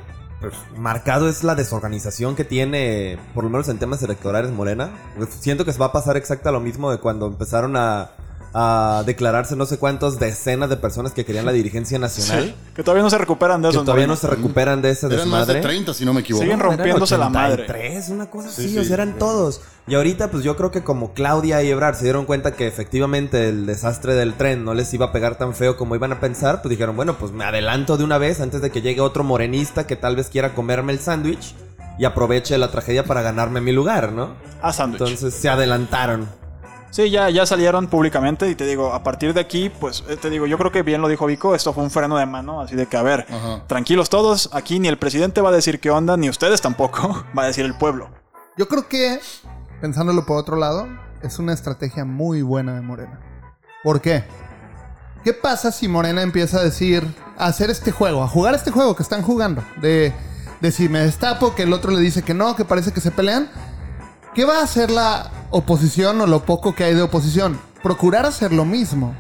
marcado 0.78 1.30
es 1.30 1.44
la 1.44 1.56
desorganización 1.56 2.36
que 2.36 2.44
tiene, 2.44 3.18
por 3.34 3.44
lo 3.44 3.50
menos 3.50 3.70
en 3.70 3.78
temas 3.78 4.02
electorales, 4.04 4.52
Morena. 4.52 4.92
Pues, 5.18 5.30
siento 5.40 5.66
que 5.66 5.74
se 5.74 5.80
va 5.80 5.88
a 5.88 5.92
pasar 5.92 6.18
exacto 6.18 6.52
lo 6.52 6.60
mismo 6.60 6.92
de 6.92 6.98
cuando 6.98 7.28
empezaron 7.28 7.76
a, 7.78 8.12
a 8.53 9.03
declararse 9.06 9.56
no 9.56 9.65
sé 9.65 9.77
cuántas 9.77 10.19
decenas 10.19 10.69
de 10.69 10.75
personas 10.77 11.13
que 11.13 11.24
querían 11.25 11.45
la 11.45 11.51
dirigencia 11.53 11.98
nacional. 12.00 12.44
Sí, 12.45 12.56
que 12.75 12.83
todavía 12.83 13.03
no 13.03 13.09
se 13.09 13.18
recuperan 13.18 13.62
de 13.62 13.69
Que 13.69 13.75
eso. 13.75 13.83
todavía 13.86 14.07
no 14.07 14.15
se 14.15 14.27
recuperan 14.27 14.81
de 14.81 14.89
ese 14.92 15.07
Eran 15.07 15.30
más 15.30 15.48
de 15.48 15.53
desmadre. 15.56 15.62
30, 15.62 15.94
si 15.94 16.06
no 16.06 16.13
me 16.13 16.21
equivoco. 16.21 16.44
Siguen 16.44 16.59
eran 16.59 16.71
rompiéndose 16.71 17.18
la 17.18 17.30
madre. 17.30 17.63
83, 17.63 18.09
una 18.09 18.30
cosa 18.30 18.50
Sí, 18.50 18.62
así, 18.65 18.69
sí. 18.74 18.77
o 18.80 18.83
sea, 18.83 18.95
eran 18.95 19.18
todos. 19.18 19.62
Y 19.88 19.95
ahorita, 19.95 20.30
pues 20.31 20.44
yo 20.44 20.56
creo 20.57 20.69
que 20.71 20.83
como 20.83 21.13
Claudia 21.13 21.63
y 21.63 21.69
Ebrard 21.69 21.95
se 21.95 22.03
dieron 22.03 22.25
cuenta 22.25 22.53
que 22.53 22.68
efectivamente 22.68 23.50
el 23.50 23.65
desastre 23.65 24.13
del 24.15 24.33
tren 24.36 24.63
no 24.65 24.74
les 24.74 24.94
iba 24.94 25.07
a 25.07 25.12
pegar 25.12 25.38
tan 25.38 25.56
feo 25.56 25.77
como 25.77 25.95
iban 25.95 26.12
a 26.12 26.19
pensar, 26.19 26.62
pues 26.62 26.69
dijeron, 26.69 26.95
bueno, 26.95 27.18
pues 27.18 27.31
me 27.31 27.45
adelanto 27.45 27.98
de 27.98 28.03
una 28.03 28.18
vez 28.18 28.42
antes 28.42 28.62
de 28.62 28.69
que 28.69 28.81
llegue 28.81 29.01
otro 29.01 29.24
morenista 29.24 29.88
que 29.88 29.95
tal 29.95 30.15
vez 30.15 30.27
quiera 30.30 30.53
comerme 30.53 30.92
el 30.94 31.00
sándwich 31.00 31.56
y 31.98 32.06
aproveche 32.06 32.57
la 32.57 32.69
tragedia 32.71 33.06
para 33.06 33.21
ganarme 33.21 33.62
mi 33.62 33.71
lugar, 33.71 34.12
¿no? 34.12 34.36
A 34.62 34.71
sándwich. 34.74 35.01
Entonces 35.01 35.33
se 35.33 35.50
adelantaron. 35.50 36.27
Sí, 36.92 37.10
ya, 37.10 37.30
ya 37.30 37.46
salieron 37.46 37.88
públicamente 37.88 38.50
y 38.50 38.56
te 38.56 38.66
digo, 38.66 38.94
a 38.94 39.02
partir 39.02 39.34
de 39.34 39.40
aquí, 39.40 39.70
pues 39.70 40.04
eh, 40.10 40.18
te 40.18 40.30
digo, 40.30 40.46
yo 40.46 40.58
creo 40.58 40.74
que 40.74 40.84
bien 40.84 41.02
lo 41.02 41.08
dijo 41.08 41.26
Vico, 41.26 41.56
esto 41.56 41.72
fue 41.72 41.84
un 41.84 41.90
freno 41.90 42.18
de 42.18 42.26
mano, 42.26 42.60
así 42.60 42.76
de 42.76 42.86
que, 42.86 42.98
a 42.98 43.02
ver, 43.02 43.26
Ajá. 43.30 43.64
tranquilos 43.66 44.10
todos, 44.10 44.50
aquí 44.52 44.78
ni 44.78 44.90
el 44.90 44.98
presidente 44.98 45.40
va 45.40 45.50
a 45.50 45.54
decir 45.54 45.80
qué 45.80 45.90
onda, 45.90 46.18
ni 46.18 46.30
ustedes 46.30 46.60
tampoco, 46.60 47.24
va 47.38 47.44
a 47.44 47.48
decir 47.48 47.64
el 47.64 47.76
pueblo. 47.78 48.10
Yo 48.58 48.68
creo 48.68 48.90
que, 48.90 49.22
pensándolo 49.80 50.26
por 50.26 50.38
otro 50.38 50.58
lado, 50.58 50.86
es 51.24 51.40
una 51.40 51.54
estrategia 51.54 52.04
muy 52.04 52.42
buena 52.42 52.76
de 52.76 52.82
Morena. 52.82 53.22
¿Por 53.84 54.02
qué? 54.02 54.26
¿Qué 55.24 55.34
pasa 55.34 55.72
si 55.72 55.88
Morena 55.88 56.24
empieza 56.24 56.60
a 56.60 56.64
decir, 56.64 57.08
a 57.38 57.46
hacer 57.46 57.70
este 57.70 57.92
juego, 57.92 58.22
a 58.22 58.28
jugar 58.28 58.54
este 58.54 58.72
juego 58.72 58.98
que 58.98 59.04
están 59.04 59.22
jugando? 59.22 59.64
De, 59.80 60.14
de 60.60 60.72
si 60.72 60.90
me 60.90 61.00
destapo, 61.00 61.56
que 61.56 61.64
el 61.64 61.72
otro 61.72 61.92
le 61.92 62.02
dice 62.02 62.22
que 62.22 62.34
no, 62.34 62.56
que 62.58 62.66
parece 62.66 62.92
que 62.92 63.00
se 63.00 63.12
pelean. 63.12 63.50
¿Qué 64.33 64.45
va 64.45 64.60
a 64.60 64.63
hacer 64.63 64.92
la 64.92 65.30
oposición 65.50 66.22
o 66.22 66.28
lo 66.28 66.45
poco 66.45 66.74
que 66.74 66.86
hay 66.86 66.94
de 66.94 67.01
oposición? 67.01 67.60
Procurar 67.83 68.25
hacer 68.25 68.54
lo 68.54 68.63
mismo. 68.63 69.13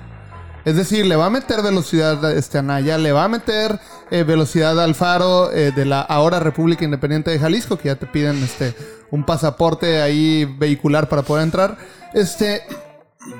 Es 0.63 0.77
decir, 0.77 1.05
le 1.05 1.17
va 1.17 1.25
a 1.25 1.29
meter 1.29 1.61
velocidad 1.61 2.23
a 2.23 2.33
este 2.33 2.59
Anaya, 2.59 2.97
le 2.97 3.11
va 3.11 3.25
a 3.25 3.27
meter 3.27 3.77
eh, 4.09 4.23
velocidad 4.23 4.79
al 4.81 4.95
Faro 4.95 5.51
eh, 5.51 5.73
de 5.75 5.83
la 5.83 5.99
ahora 5.99 6.39
República 6.39 6.85
Independiente 6.85 7.29
de 7.29 7.39
Jalisco, 7.39 7.77
que 7.77 7.89
ya 7.89 7.95
te 7.95 8.05
piden 8.05 8.41
este 8.41 8.73
un 9.09 9.25
pasaporte 9.25 10.01
ahí 10.01 10.45
vehicular 10.45 11.09
para 11.09 11.23
poder 11.23 11.43
entrar. 11.43 11.77
Este, 12.13 12.61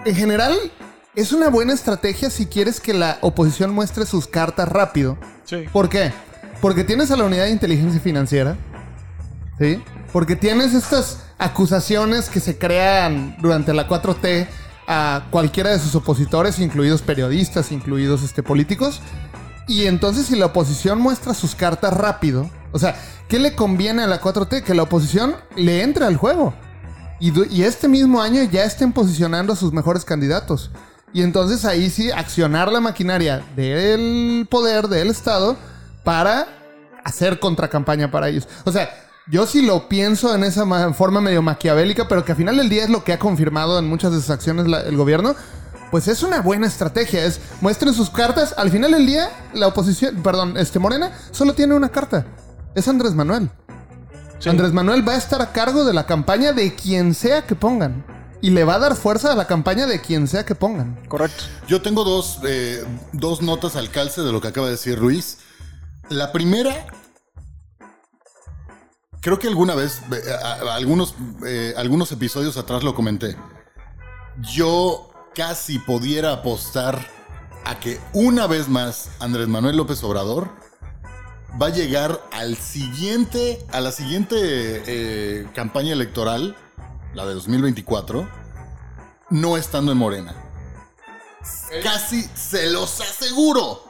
en 0.03 0.15
general, 0.15 0.57
es 1.15 1.31
una 1.31 1.48
buena 1.50 1.72
estrategia 1.72 2.29
si 2.29 2.48
quieres 2.48 2.81
que 2.81 2.93
la 2.93 3.17
oposición 3.22 3.74
muestre 3.74 4.05
sus 4.05 4.27
cartas 4.27 4.67
rápido. 4.67 5.17
Sí. 5.46 5.65
¿Por 5.72 5.88
qué? 5.88 6.12
Porque 6.60 6.84
tienes 6.84 7.12
a 7.12 7.15
la 7.15 7.24
unidad 7.24 7.46
de 7.46 7.51
inteligencia 7.51 8.01
financiera. 8.01 8.57
¿Sí? 9.62 9.80
Porque 10.12 10.36
tienes 10.36 10.74
estas 10.74 11.20
acusaciones 11.38 12.30
que 12.30 12.39
se 12.39 12.58
crean 12.58 13.38
durante 13.39 13.75
la 13.75 13.88
4T 13.88 14.48
a 14.88 15.27
cualquiera 15.30 15.70
de 15.70 15.77
sus 15.77 15.94
opositores, 15.94 16.58
incluidos 16.58 17.03
periodistas, 17.03 17.72
incluidos 17.72 18.24
este, 18.24 18.41
políticos. 18.41 19.01
Y 19.68 19.86
entonces 19.86 20.25
si 20.25 20.36
la 20.36 20.48
oposición 20.48 21.00
muestra 21.00 21.36
sus 21.36 21.53
cartas 21.53 21.94
rápido, 21.94 22.50
o 22.72 22.80
sea, 22.80 23.00
¿qué 23.27 23.38
le 23.38 23.53
conviene 23.53 24.01
a 24.01 24.08
la 24.08 24.20
4T? 24.20 24.63
Que 24.63 24.74
la 24.74 24.82
oposición 24.82 25.36
le 25.56 25.84
entre 25.84 26.06
al 26.06 26.18
juego. 26.18 26.56
Y, 27.20 27.32
y 27.56 27.62
este 27.62 27.88
mismo 27.88 28.20
año 28.20 28.41
ya 28.41 28.63
estén 28.63 28.91
posicionando 28.91 29.53
a 29.53 29.56
sus 29.56 29.72
mejores 29.74 30.06
candidatos. 30.06 30.72
Y 31.13 31.22
entonces 31.22 31.65
ahí 31.65 31.91
sí 31.91 32.10
accionar 32.10 32.72
la 32.72 32.82
maquinaria 32.82 33.46
del 33.56 34.48
poder, 34.50 34.88
del 34.88 35.12
Estado, 35.12 35.56
para 36.03 36.48
hacer 37.03 37.39
contracampaña 37.39 38.10
para 38.10 38.27
ellos. 38.30 38.48
O 38.65 38.72
sea, 38.72 38.89
yo 39.31 39.47
sí 39.47 39.61
lo 39.63 39.88
pienso 39.89 40.35
en 40.35 40.43
esa 40.43 40.65
ma- 40.65 40.93
forma 40.93 41.21
medio 41.21 41.41
maquiavélica, 41.41 42.07
pero 42.07 42.23
que 42.25 42.33
al 42.33 42.38
final 42.38 42.57
del 42.57 42.69
día 42.69 42.83
es 42.83 42.89
lo 42.89 43.03
que 43.03 43.13
ha 43.13 43.17
confirmado 43.19 43.79
en 43.79 43.88
muchas 43.88 44.11
de 44.11 44.19
sus 44.19 44.29
acciones 44.29 44.67
la- 44.67 44.81
el 44.81 44.97
gobierno. 44.97 45.35
Pues 45.89 46.07
es 46.07 46.21
una 46.23 46.41
buena 46.41 46.67
estrategia, 46.67 47.25
es 47.25 47.39
muestren 47.61 47.93
sus 47.93 48.09
cartas. 48.09 48.53
Al 48.57 48.69
final 48.71 48.91
del 48.91 49.05
día, 49.07 49.29
la 49.53 49.67
oposición, 49.67 50.21
perdón, 50.21 50.55
este 50.57 50.79
Morena, 50.79 51.11
solo 51.31 51.53
tiene 51.53 51.73
una 51.73 51.89
carta. 51.89 52.25
Es 52.75 52.88
Andrés 52.88 53.13
Manuel. 53.13 53.50
Sí. 54.39 54.50
Andrés 54.50 54.71
Manuel 54.73 55.07
va 55.07 55.13
a 55.13 55.17
estar 55.17 55.41
a 55.41 55.51
cargo 55.51 55.83
de 55.85 55.93
la 55.93 56.05
campaña 56.05 56.53
de 56.53 56.75
quien 56.75 57.13
sea 57.13 57.45
que 57.45 57.55
pongan. 57.55 58.05
Y 58.41 58.50
le 58.50 58.63
va 58.63 58.75
a 58.75 58.79
dar 58.79 58.95
fuerza 58.95 59.31
a 59.33 59.35
la 59.35 59.45
campaña 59.47 59.85
de 59.85 60.01
quien 60.01 60.27
sea 60.27 60.45
que 60.45 60.55
pongan. 60.55 60.97
Correcto. 61.07 61.43
Yo 61.67 61.81
tengo 61.81 62.03
dos, 62.03 62.39
eh, 62.45 62.83
dos 63.11 63.41
notas 63.41 63.75
al 63.75 63.89
calce 63.91 64.21
de 64.21 64.31
lo 64.31 64.41
que 64.41 64.47
acaba 64.47 64.65
de 64.67 64.71
decir 64.73 64.97
Ruiz. 64.97 65.38
La 66.09 66.31
primera, 66.31 66.88
creo 69.22 69.40
que 69.40 69.48
alguna 69.48 69.75
vez, 69.75 70.01
eh, 70.12 70.22
a- 70.44 70.54
a- 70.72 70.75
algunos, 70.75 71.16
eh, 71.46 71.74
algunos 71.78 72.12
episodios 72.12 72.58
atrás 72.58 72.84
lo 72.84 72.94
comenté. 72.96 73.38
Yo 74.42 75.12
casi 75.36 75.80
pudiera 75.80 76.34
apostar 76.34 77.08
a 77.66 77.80
que 77.80 78.00
una 78.13 78.48
vez 78.48 78.68
más 78.68 79.10
Andrés 79.20 79.48
Manuel 79.48 79.78
López 79.78 80.04
Obrador 80.04 80.50
va 81.62 81.68
a 81.68 81.70
llegar 81.70 82.22
al 82.32 82.58
siguiente, 82.58 83.63
a 83.72 83.80
la 83.82 83.92
siguiente 83.92 84.36
eh, 84.40 85.48
campaña 85.54 85.94
electoral, 85.94 86.56
la 87.13 87.25
de 87.25 87.34
2024, 87.34 88.28
no 89.30 89.58
estando 89.58 89.92
en 89.92 89.98
Morena. 89.98 90.36
Casi 91.84 92.24
se 92.36 92.70
los 92.70 93.00
aseguro. 93.01 93.84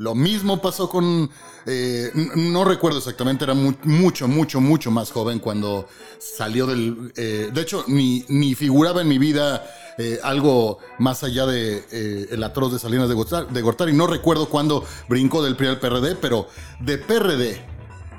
Lo 0.00 0.14
mismo 0.14 0.62
pasó 0.62 0.88
con... 0.88 1.28
eh, 1.66 2.10
no 2.34 2.64
recuerdo 2.64 2.96
exactamente, 2.96 3.44
era 3.44 3.52
mu- 3.52 3.74
mucho, 3.84 4.28
mucho, 4.28 4.58
mucho 4.58 4.90
más 4.90 5.12
joven 5.12 5.40
cuando 5.40 5.86
salió 6.18 6.66
del... 6.66 7.12
eh, 7.16 7.50
de 7.52 7.60
hecho, 7.60 7.84
ni, 7.86 8.24
ni 8.28 8.54
figuraba 8.54 9.02
en 9.02 9.08
mi 9.08 9.18
vida 9.18 9.62
eh, 9.98 10.18
algo 10.22 10.78
más 10.98 11.22
allá 11.22 11.44
de 11.44 11.84
el 12.30 12.42
atroz 12.42 12.72
de 12.72 12.78
Salinas 12.78 13.10
de 13.10 13.14
Gortari, 13.14 13.52
de 13.52 13.60
Gortari. 13.60 13.92
No 13.92 14.06
recuerdo 14.06 14.48
cuándo 14.48 14.86
brincó 15.06 15.42
del 15.42 15.54
PRI 15.54 15.66
al 15.68 15.80
PRD, 15.80 16.16
pero 16.16 16.48
de 16.80 16.96
PRD 16.96 17.60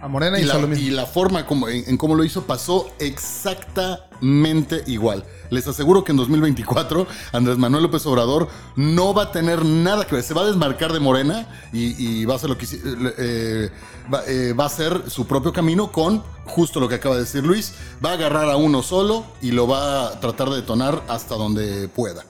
A 0.01 0.08
Morena 0.08 0.39
y 0.39 0.43
hizo 0.43 0.53
la, 0.55 0.62
lo 0.62 0.67
mismo. 0.67 0.84
y 0.84 0.89
la 0.89 1.05
forma 1.05 1.46
como, 1.46 1.67
en, 1.70 1.84
en 1.88 1.96
cómo 1.98 2.15
lo 2.15 2.24
hizo 2.24 2.43
pasó 2.48 2.89
exactamente 2.98 4.84
igual. 4.88 5.24
Les 5.51 5.67
aseguro 5.67 6.03
que 6.03 6.12
en 6.12 6.17
2024 6.17 7.05
Andrés 7.34 7.58
Manuel 7.60 7.84
López 7.84 8.03
Obrador 8.08 8.48
no 8.75 9.13
va 9.13 9.24
a 9.24 9.31
tener 9.31 9.63
nada 9.63 10.05
que 10.08 10.15
ver. 10.15 10.24
Se 10.24 10.34
va 10.34 10.41
a 10.41 10.46
desmarcar 10.46 10.91
de 10.91 11.00
Morena 11.00 11.48
y, 11.72 11.93
y 12.22 12.25
va 12.25 12.34
a 12.34 12.38
hacer 12.38 12.50
lo 12.50 12.58
que 12.58 12.65
hici- 12.65 12.81
eh, 13.20 13.70
va, 14.12 14.24
eh, 14.27 14.53
va 14.53 14.63
a 14.63 14.67
hacer 14.67 15.03
su 15.10 15.27
propio 15.27 15.53
camino 15.53 15.91
con 15.91 16.24
justo 16.46 16.79
lo 16.79 16.88
que 16.89 16.96
acaba 16.96 17.15
de 17.15 17.22
decir 17.22 17.46
Luis. 17.46 17.74
Va 18.03 18.12
a 18.12 18.13
agarrar 18.13 18.50
a 18.50 18.55
uno 18.58 18.81
solo 18.81 19.24
y 19.41 19.51
lo 19.51 19.67
va 19.67 20.08
a 20.08 20.20
tratar 20.20 20.50
de 20.50 20.55
detonar 20.58 21.03
hasta 21.10 21.36
donde 21.36 21.88
pueda. 21.89 22.24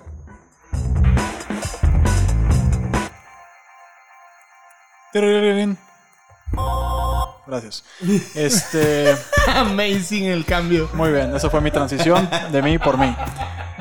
Gracias. 7.48 7.84
Este. 8.36 9.16
Amazing 9.48 10.26
el 10.26 10.46
cambio. 10.46 10.90
Muy 10.94 11.12
bien, 11.12 11.36
esa 11.36 11.50
fue 11.50 11.62
mi 11.62 11.72
transición 11.72 12.30
de 12.52 12.62
mí 12.62 12.78
por 12.78 12.98
mí. 12.98 13.16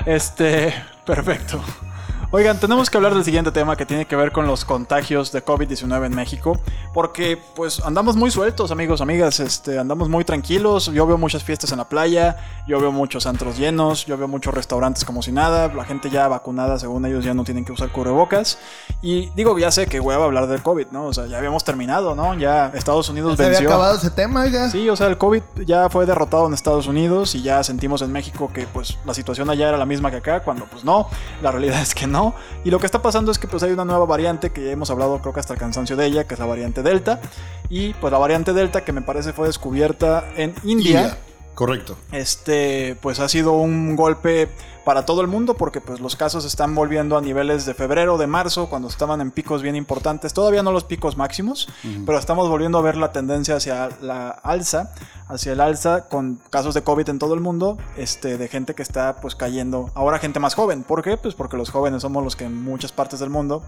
Este, 0.06 0.74
perfecto. 1.04 1.62
Oigan, 2.32 2.60
tenemos 2.60 2.88
que 2.88 2.96
hablar 2.96 3.12
del 3.12 3.24
siguiente 3.24 3.50
tema 3.50 3.74
que 3.74 3.84
tiene 3.84 4.06
que 4.06 4.14
ver 4.14 4.30
con 4.30 4.46
los 4.46 4.64
contagios 4.64 5.32
de 5.32 5.44
COVID-19 5.44 6.06
en 6.06 6.14
México, 6.14 6.56
porque 6.94 7.36
pues 7.56 7.80
andamos 7.80 8.14
muy 8.14 8.30
sueltos, 8.30 8.70
amigos, 8.70 9.00
amigas, 9.00 9.40
este, 9.40 9.80
andamos 9.80 10.08
muy 10.08 10.22
tranquilos. 10.24 10.86
Yo 10.92 11.08
veo 11.08 11.18
muchas 11.18 11.42
fiestas 11.42 11.72
en 11.72 11.78
la 11.78 11.88
playa, 11.88 12.36
yo 12.68 12.78
veo 12.78 12.92
muchos 12.92 13.26
antros 13.26 13.58
llenos, 13.58 14.06
yo 14.06 14.16
veo 14.16 14.28
muchos 14.28 14.54
restaurantes 14.54 15.04
como 15.04 15.22
si 15.22 15.32
nada, 15.32 15.74
la 15.74 15.84
gente 15.84 16.08
ya 16.08 16.28
vacunada, 16.28 16.78
según 16.78 17.04
ellos 17.04 17.24
ya 17.24 17.34
no 17.34 17.42
tienen 17.42 17.64
que 17.64 17.72
usar 17.72 17.90
cubrebocas. 17.90 18.58
Y 19.02 19.30
digo, 19.30 19.58
ya 19.58 19.72
sé 19.72 19.88
que 19.88 19.98
hueva 19.98 20.24
hablar 20.24 20.46
del 20.46 20.62
COVID, 20.62 20.86
¿no? 20.92 21.06
O 21.06 21.12
sea, 21.12 21.26
ya 21.26 21.36
habíamos 21.38 21.64
terminado, 21.64 22.14
¿no? 22.14 22.34
Ya 22.34 22.70
Estados 22.76 23.08
Unidos 23.08 23.38
Se 23.38 23.42
había 23.42 23.58
venció. 23.58 23.70
acabado 23.70 23.96
ese 23.96 24.10
tema, 24.10 24.42
oiga. 24.42 24.70
Sí, 24.70 24.88
o 24.88 24.94
sea, 24.94 25.08
el 25.08 25.18
COVID 25.18 25.42
ya 25.66 25.90
fue 25.90 26.06
derrotado 26.06 26.46
en 26.46 26.54
Estados 26.54 26.86
Unidos 26.86 27.34
y 27.34 27.42
ya 27.42 27.64
sentimos 27.64 28.02
en 28.02 28.12
México 28.12 28.52
que 28.54 28.68
pues 28.68 28.98
la 29.04 29.14
situación 29.14 29.50
allá 29.50 29.68
era 29.70 29.76
la 29.76 29.86
misma 29.86 30.12
que 30.12 30.18
acá, 30.18 30.44
cuando 30.44 30.66
pues 30.66 30.84
no, 30.84 31.08
la 31.42 31.50
realidad 31.50 31.82
es 31.82 31.92
que 31.92 32.06
no. 32.06 32.19
Y 32.64 32.70
lo 32.70 32.78
que 32.78 32.86
está 32.86 33.02
pasando 33.02 33.30
es 33.30 33.38
que 33.38 33.48
pues 33.48 33.62
hay 33.62 33.72
una 33.72 33.84
nueva 33.84 34.04
variante 34.06 34.50
que 34.50 34.64
ya 34.64 34.70
hemos 34.72 34.90
hablado 34.90 35.20
creo 35.20 35.32
que 35.32 35.40
hasta 35.40 35.54
el 35.54 35.60
cansancio 35.60 35.96
de 35.96 36.06
ella, 36.06 36.24
que 36.24 36.34
es 36.34 36.40
la 36.40 36.46
variante 36.46 36.82
Delta. 36.82 37.20
Y 37.68 37.94
pues 37.94 38.12
la 38.12 38.18
variante 38.18 38.52
Delta 38.52 38.84
que 38.84 38.92
me 38.92 39.02
parece 39.02 39.32
fue 39.32 39.46
descubierta 39.46 40.24
en 40.36 40.54
India. 40.64 41.02
India. 41.02 41.18
Correcto. 41.54 41.96
Este, 42.12 42.96
pues 43.00 43.20
ha 43.20 43.28
sido 43.28 43.52
un 43.52 43.94
golpe 43.94 44.48
para 44.84 45.04
todo 45.04 45.20
el 45.20 45.26
mundo 45.26 45.54
porque 45.54 45.80
pues 45.80 46.00
los 46.00 46.16
casos 46.16 46.44
están 46.44 46.74
volviendo 46.74 47.16
a 47.16 47.20
niveles 47.20 47.66
de 47.66 47.74
febrero, 47.74 48.18
de 48.18 48.26
marzo, 48.26 48.68
cuando 48.68 48.88
estaban 48.88 49.20
en 49.20 49.30
picos 49.30 49.62
bien 49.62 49.76
importantes. 49.76 50.32
Todavía 50.32 50.62
no 50.62 50.72
los 50.72 50.84
picos 50.84 51.16
máximos, 51.16 51.68
pero 52.06 52.18
estamos 52.18 52.48
volviendo 52.48 52.78
a 52.78 52.82
ver 52.82 52.96
la 52.96 53.12
tendencia 53.12 53.56
hacia 53.56 53.90
la 54.00 54.30
alza, 54.30 54.92
hacia 55.28 55.52
el 55.52 55.60
alza 55.60 56.08
con 56.08 56.40
casos 56.50 56.74
de 56.74 56.82
COVID 56.82 57.08
en 57.08 57.18
todo 57.18 57.34
el 57.34 57.40
mundo, 57.40 57.78
este, 57.96 58.38
de 58.38 58.48
gente 58.48 58.74
que 58.74 58.82
está 58.82 59.16
pues 59.16 59.34
cayendo. 59.34 59.90
Ahora 59.94 60.18
gente 60.18 60.40
más 60.40 60.54
joven. 60.54 60.82
¿Por 60.82 61.02
qué? 61.02 61.16
Pues 61.16 61.34
porque 61.34 61.56
los 61.56 61.70
jóvenes 61.70 62.02
somos 62.02 62.24
los 62.24 62.36
que 62.36 62.44
en 62.44 62.62
muchas 62.62 62.92
partes 62.92 63.20
del 63.20 63.30
mundo 63.30 63.62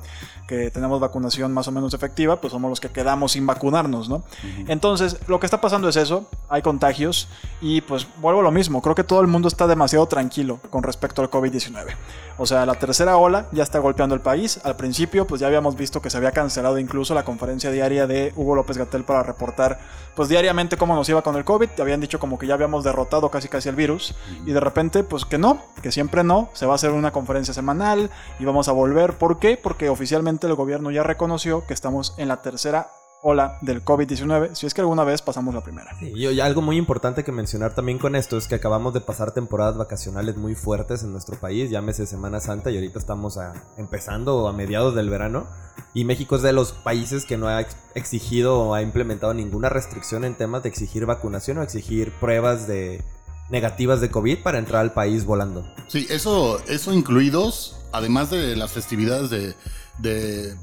que 0.49 0.71
tenemos 0.71 1.01
vacunación 1.01 1.53
más 1.53 1.69
o 1.69 1.73
menos 1.73 1.95
efectiva, 1.95 2.41
pues 2.41 2.53
somos 2.53 2.69
los 2.69 2.81
que 2.81 2.89
quedamos 2.89 3.33
sin 3.33 3.47
vacunarnos, 3.47 4.09
¿no? 4.09 4.23
Entonces, 4.67 5.19
lo 5.29 5.41
que 5.41 5.47
está 5.47 5.61
pasando 5.61 5.89
es 5.89 5.97
eso, 5.97 6.27
hay 6.49 6.63
contagios 6.63 7.29
y 7.61 7.81
pues 7.81 8.07
vuelvo 8.21 8.41
a 8.41 8.43
lo 8.43 8.51
mismo, 8.51 8.83
creo 8.83 8.95
que 8.95 9.05
todo 9.05 9.21
el 9.21 9.29
mundo 9.29 9.49
está 9.49 9.67
demasiado 9.67 10.07
tranquilo 10.07 10.61
con 10.71 10.83
respecto 10.83 11.02
al 11.05 11.31
COVID-19. 11.31 11.95
O 12.39 12.47
sea, 12.47 12.65
la 12.65 12.75
tercera 12.75 13.17
ola 13.17 13.47
ya 13.53 13.63
está 13.63 13.79
golpeando 13.79 14.15
el 14.15 14.21
país. 14.21 14.61
Al 14.65 14.77
principio, 14.77 15.27
pues 15.27 15.41
ya 15.41 15.47
habíamos 15.47 15.77
visto 15.77 16.01
que 16.01 16.11
se 16.11 16.17
había 16.17 16.33
cancelado 16.33 16.79
incluso 16.79 17.15
la 17.15 17.25
conferencia 17.25 17.71
diaria 17.71 18.07
de 18.07 18.33
Hugo 18.37 18.55
López 18.55 18.79
Gatel 18.79 19.05
para 19.05 19.23
reportar, 19.23 19.79
pues 20.15 20.29
diariamente 20.29 20.77
cómo 20.77 20.95
nos 20.95 21.09
iba 21.09 21.23
con 21.23 21.37
el 21.37 21.45
COVID. 21.45 21.69
Habían 21.81 22.01
dicho 22.01 22.19
como 22.19 22.39
que 22.39 22.47
ya 22.47 22.55
habíamos 22.55 22.85
derrotado 22.85 23.31
casi 23.31 23.49
casi 23.49 23.69
el 23.69 23.77
virus. 23.77 24.15
Y 24.47 24.53
de 24.53 24.61
repente, 24.61 25.05
pues 25.05 25.25
que 25.25 25.39
no, 25.39 25.63
que 25.83 25.93
siempre 25.93 26.25
no. 26.25 26.51
Se 26.53 26.67
va 26.67 26.73
a 26.73 26.75
hacer 26.77 26.91
una 26.91 27.13
conferencia 27.13 27.55
semanal 27.55 28.11
y 28.39 28.45
vamos 28.45 28.69
a 28.69 28.73
volver. 28.73 29.15
¿Por 29.15 29.39
qué? 29.39 29.57
Porque 29.57 29.89
oficialmente 29.89 30.47
el 30.47 30.55
gobierno 30.55 30.91
ya 30.91 31.03
reconoció 31.03 31.67
que 31.67 31.75
estamos 31.75 32.15
en 32.17 32.29
la 32.29 32.43
tercera 32.43 32.91
ola 33.23 33.59
del 33.61 33.85
COVID-19, 33.85 34.55
si 34.55 34.67
es 34.67 34.75
que 34.75 34.81
alguna 34.81 35.05
vez 35.05 35.23
pasamos 35.23 35.55
la 35.55 35.61
primera. 35.63 35.97
Sí, 35.99 36.13
y, 36.15 36.41
algo 36.41 36.61
muy 36.61 36.77
importante 36.77 37.23
que 37.23 37.31
mencionar 37.33 37.73
también 37.75 37.99
con 37.99 38.17
esto 38.17 38.37
es 38.37 38.49
que 38.49 38.57
acabamos 38.57 38.93
de 38.95 39.01
pasar 39.01 39.33
temporadas 39.33 39.77
vacacionales 39.77 40.37
muy 40.37 40.55
fuertes 40.57 41.05
en 41.05 41.13
nuestro 41.13 41.39
país, 41.39 41.71
llámese 41.71 42.07
Semana 42.07 42.41
Santa 42.41 42.71
y 42.71 42.75
ahorita 42.77 42.99
estamos 42.99 43.39
a- 43.39 43.53
empezando 43.77 44.49
a 44.49 44.53
mediados 44.53 44.95
del 44.97 45.09
verano 45.09 45.47
y 45.95 46.05
México 46.05 46.35
es 46.37 46.43
de 46.43 46.53
los 46.53 46.73
países 46.73 47.25
que 47.25 47.37
no 47.37 47.47
ha 47.47 47.61
ex- 47.61 47.77
exigido 47.95 48.59
o 48.59 48.75
ha 48.75 48.83
implementado 48.83 49.33
ninguna 49.35 49.69
restricción 49.69 50.25
en 50.25 50.35
temas 50.35 50.65
de 50.65 50.69
exigir 50.71 51.07
vacunación 51.07 51.59
o 51.59 51.63
exigir 51.63 52.13
pruebas 52.19 52.67
de 52.67 53.03
negativas 53.51 54.01
de 54.01 54.11
COVID 54.11 54.43
para 54.43 54.59
entrar 54.59 54.81
al 54.81 54.93
país 54.95 55.25
volando. 55.27 55.65
Sí, 55.87 56.07
eso, 56.11 56.59
eso 56.69 56.93
incluidos, 56.93 57.77
además 57.93 58.31
de 58.31 58.57
las 58.57 58.73
festividades 58.73 59.31
de, 59.31 59.55
de, 59.99 60.57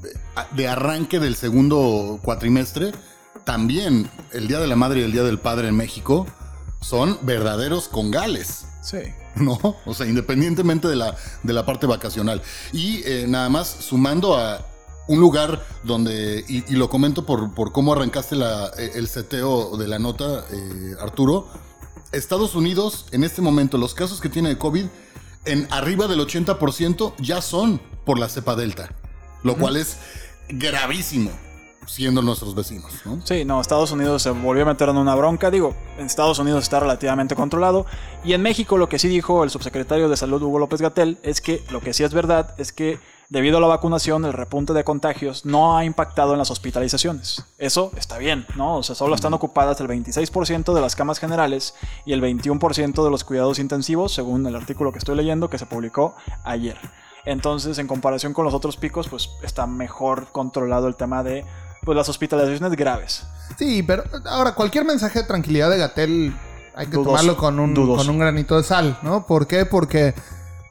de 0.56 0.68
arranque 0.68 1.18
del 1.20 1.36
segundo 1.36 2.18
cuatrimestre, 2.22 2.92
también 3.44 4.10
el 4.32 4.48
Día 4.48 4.60
de 4.60 4.66
la 4.66 4.76
Madre 4.76 5.00
y 5.00 5.04
el 5.04 5.12
Día 5.12 5.22
del 5.22 5.38
Padre 5.38 5.68
en 5.68 5.76
México 5.76 6.26
son 6.80 7.18
verdaderos 7.22 7.88
congales. 7.88 8.64
Sí. 8.82 8.98
¿no? 9.36 9.58
O 9.86 9.94
sea, 9.94 10.06
independientemente 10.06 10.88
de 10.88 10.96
la, 10.96 11.14
de 11.42 11.52
la 11.52 11.64
parte 11.64 11.86
vacacional. 11.86 12.42
Y 12.72 13.02
eh, 13.04 13.26
nada 13.28 13.48
más 13.48 13.68
sumando 13.68 14.36
a 14.36 14.66
un 15.08 15.20
lugar 15.20 15.64
donde, 15.84 16.44
y, 16.48 16.64
y 16.72 16.76
lo 16.76 16.88
comento 16.88 17.24
por, 17.26 17.52
por 17.54 17.72
cómo 17.72 17.92
arrancaste 17.92 18.36
la- 18.36 18.70
eh, 18.78 18.92
el 18.94 19.08
seteo 19.08 19.76
de 19.76 19.88
la 19.88 19.98
nota, 19.98 20.44
eh, 20.50 20.94
Arturo, 21.00 21.48
Estados 22.12 22.54
Unidos, 22.54 23.06
en 23.12 23.22
este 23.24 23.40
momento, 23.42 23.78
los 23.78 23.94
casos 23.94 24.20
que 24.20 24.28
tiene 24.28 24.48
de 24.50 24.58
COVID, 24.58 24.86
en 25.46 25.66
arriba 25.70 26.06
del 26.08 26.20
80% 26.20 27.14
ya 27.18 27.40
son 27.40 27.80
por 28.04 28.18
la 28.18 28.28
cepa 28.28 28.56
Delta, 28.56 28.94
lo 29.42 29.56
cual 29.56 29.76
es 29.76 29.98
gravísimo, 30.48 31.30
siendo 31.86 32.22
nuestros 32.22 32.54
vecinos, 32.54 32.92
¿no? 33.04 33.20
Sí, 33.24 33.44
no, 33.44 33.60
Estados 33.60 33.90
Unidos 33.92 34.22
se 34.22 34.30
volvió 34.30 34.64
a 34.64 34.66
meter 34.66 34.88
en 34.88 34.96
una 34.96 35.14
bronca. 35.14 35.50
Digo, 35.50 35.74
en 35.98 36.06
Estados 36.06 36.38
Unidos 36.38 36.64
está 36.64 36.80
relativamente 36.80 37.34
controlado. 37.34 37.86
Y 38.24 38.32
en 38.32 38.42
México 38.42 38.78
lo 38.78 38.88
que 38.88 38.98
sí 38.98 39.08
dijo 39.08 39.44
el 39.44 39.50
subsecretario 39.50 40.08
de 40.08 40.16
Salud 40.16 40.42
Hugo 40.42 40.58
López 40.58 40.80
Gatel 40.80 41.18
es 41.22 41.40
que 41.40 41.64
lo 41.70 41.80
que 41.80 41.94
sí 41.94 42.04
es 42.04 42.14
verdad 42.14 42.54
es 42.58 42.72
que 42.72 42.98
debido 43.30 43.58
a 43.58 43.60
la 43.60 43.68
vacunación 43.68 44.24
el 44.24 44.32
repunte 44.32 44.72
de 44.72 44.84
contagios 44.84 45.46
no 45.46 45.76
ha 45.76 45.84
impactado 45.84 46.32
en 46.32 46.38
las 46.38 46.50
hospitalizaciones. 46.50 47.44
Eso 47.58 47.92
está 47.96 48.18
bien, 48.18 48.46
¿no? 48.56 48.78
O 48.78 48.82
sea, 48.82 48.94
solo 48.94 49.14
están 49.14 49.32
ocupadas 49.32 49.80
el 49.80 49.88
26% 49.88 50.74
de 50.74 50.80
las 50.80 50.96
camas 50.96 51.18
generales 51.18 51.74
y 52.04 52.12
el 52.12 52.20
21% 52.20 53.04
de 53.04 53.10
los 53.10 53.24
cuidados 53.24 53.58
intensivos, 53.58 54.12
según 54.12 54.46
el 54.46 54.56
artículo 54.56 54.92
que 54.92 54.98
estoy 54.98 55.16
leyendo 55.16 55.48
que 55.48 55.58
se 55.58 55.66
publicó 55.66 56.14
ayer. 56.44 56.76
Entonces, 57.24 57.78
en 57.78 57.86
comparación 57.86 58.32
con 58.32 58.44
los 58.44 58.54
otros 58.54 58.76
picos, 58.76 59.08
pues 59.08 59.30
está 59.42 59.66
mejor 59.66 60.28
controlado 60.32 60.88
el 60.88 60.96
tema 60.96 61.22
de 61.22 61.44
pues, 61.84 61.96
las 61.96 62.08
hospitalizaciones 62.08 62.76
graves. 62.76 63.24
Sí, 63.58 63.82
pero 63.82 64.04
ahora 64.26 64.54
cualquier 64.54 64.84
mensaje 64.84 65.20
de 65.20 65.26
tranquilidad 65.26 65.70
de 65.70 65.78
Gatel 65.78 66.36
hay 66.74 66.86
que 66.86 66.92
Dudoso, 66.92 67.10
tomarlo 67.10 67.36
con 67.36 67.60
un, 67.60 67.74
dudoso. 67.74 67.98
con 67.98 68.10
un 68.10 68.18
granito 68.18 68.56
de 68.56 68.62
sal, 68.62 68.98
¿no? 69.02 69.26
¿Por 69.26 69.46
qué? 69.46 69.66
Porque 69.66 70.14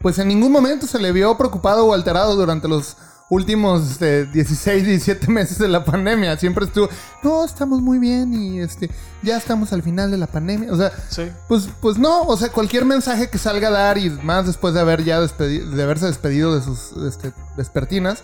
pues 0.01 0.17
en 0.17 0.29
ningún 0.29 0.51
momento 0.51 0.87
se 0.87 0.99
le 0.99 1.11
vio 1.11 1.37
preocupado 1.37 1.85
o 1.85 1.93
alterado 1.93 2.35
durante 2.35 2.67
los 2.67 2.95
últimos 3.29 3.91
este, 3.91 4.25
16, 4.25 4.85
17 4.85 5.27
meses 5.31 5.57
de 5.59 5.67
la 5.67 5.83
pandemia. 5.85 6.35
Siempre 6.37 6.65
estuvo, 6.65 6.89
no, 7.23 7.45
estamos 7.45 7.81
muy 7.81 7.99
bien 7.99 8.33
y 8.33 8.59
este 8.59 8.89
ya 9.21 9.37
estamos 9.37 9.71
al 9.73 9.83
final 9.83 10.11
de 10.11 10.17
la 10.17 10.27
pandemia. 10.27 10.71
O 10.71 10.77
sea, 10.77 10.91
Sí. 11.09 11.31
pues, 11.47 11.69
pues 11.79 11.97
no, 11.97 12.23
o 12.23 12.35
sea, 12.37 12.49
cualquier 12.49 12.85
mensaje 12.85 13.29
que 13.29 13.37
salga 13.37 13.67
a 13.67 13.71
dar 13.71 13.97
y 13.97 14.09
más 14.09 14.45
después 14.47 14.73
de 14.73 14.79
haber 14.81 15.03
ya 15.03 15.19
despedi- 15.21 15.63
de 15.63 15.83
haberse 15.83 16.05
despedido 16.07 16.55
de 16.55 16.63
sus 16.63 16.91
este, 17.07 17.31
vespertinas, 17.55 18.23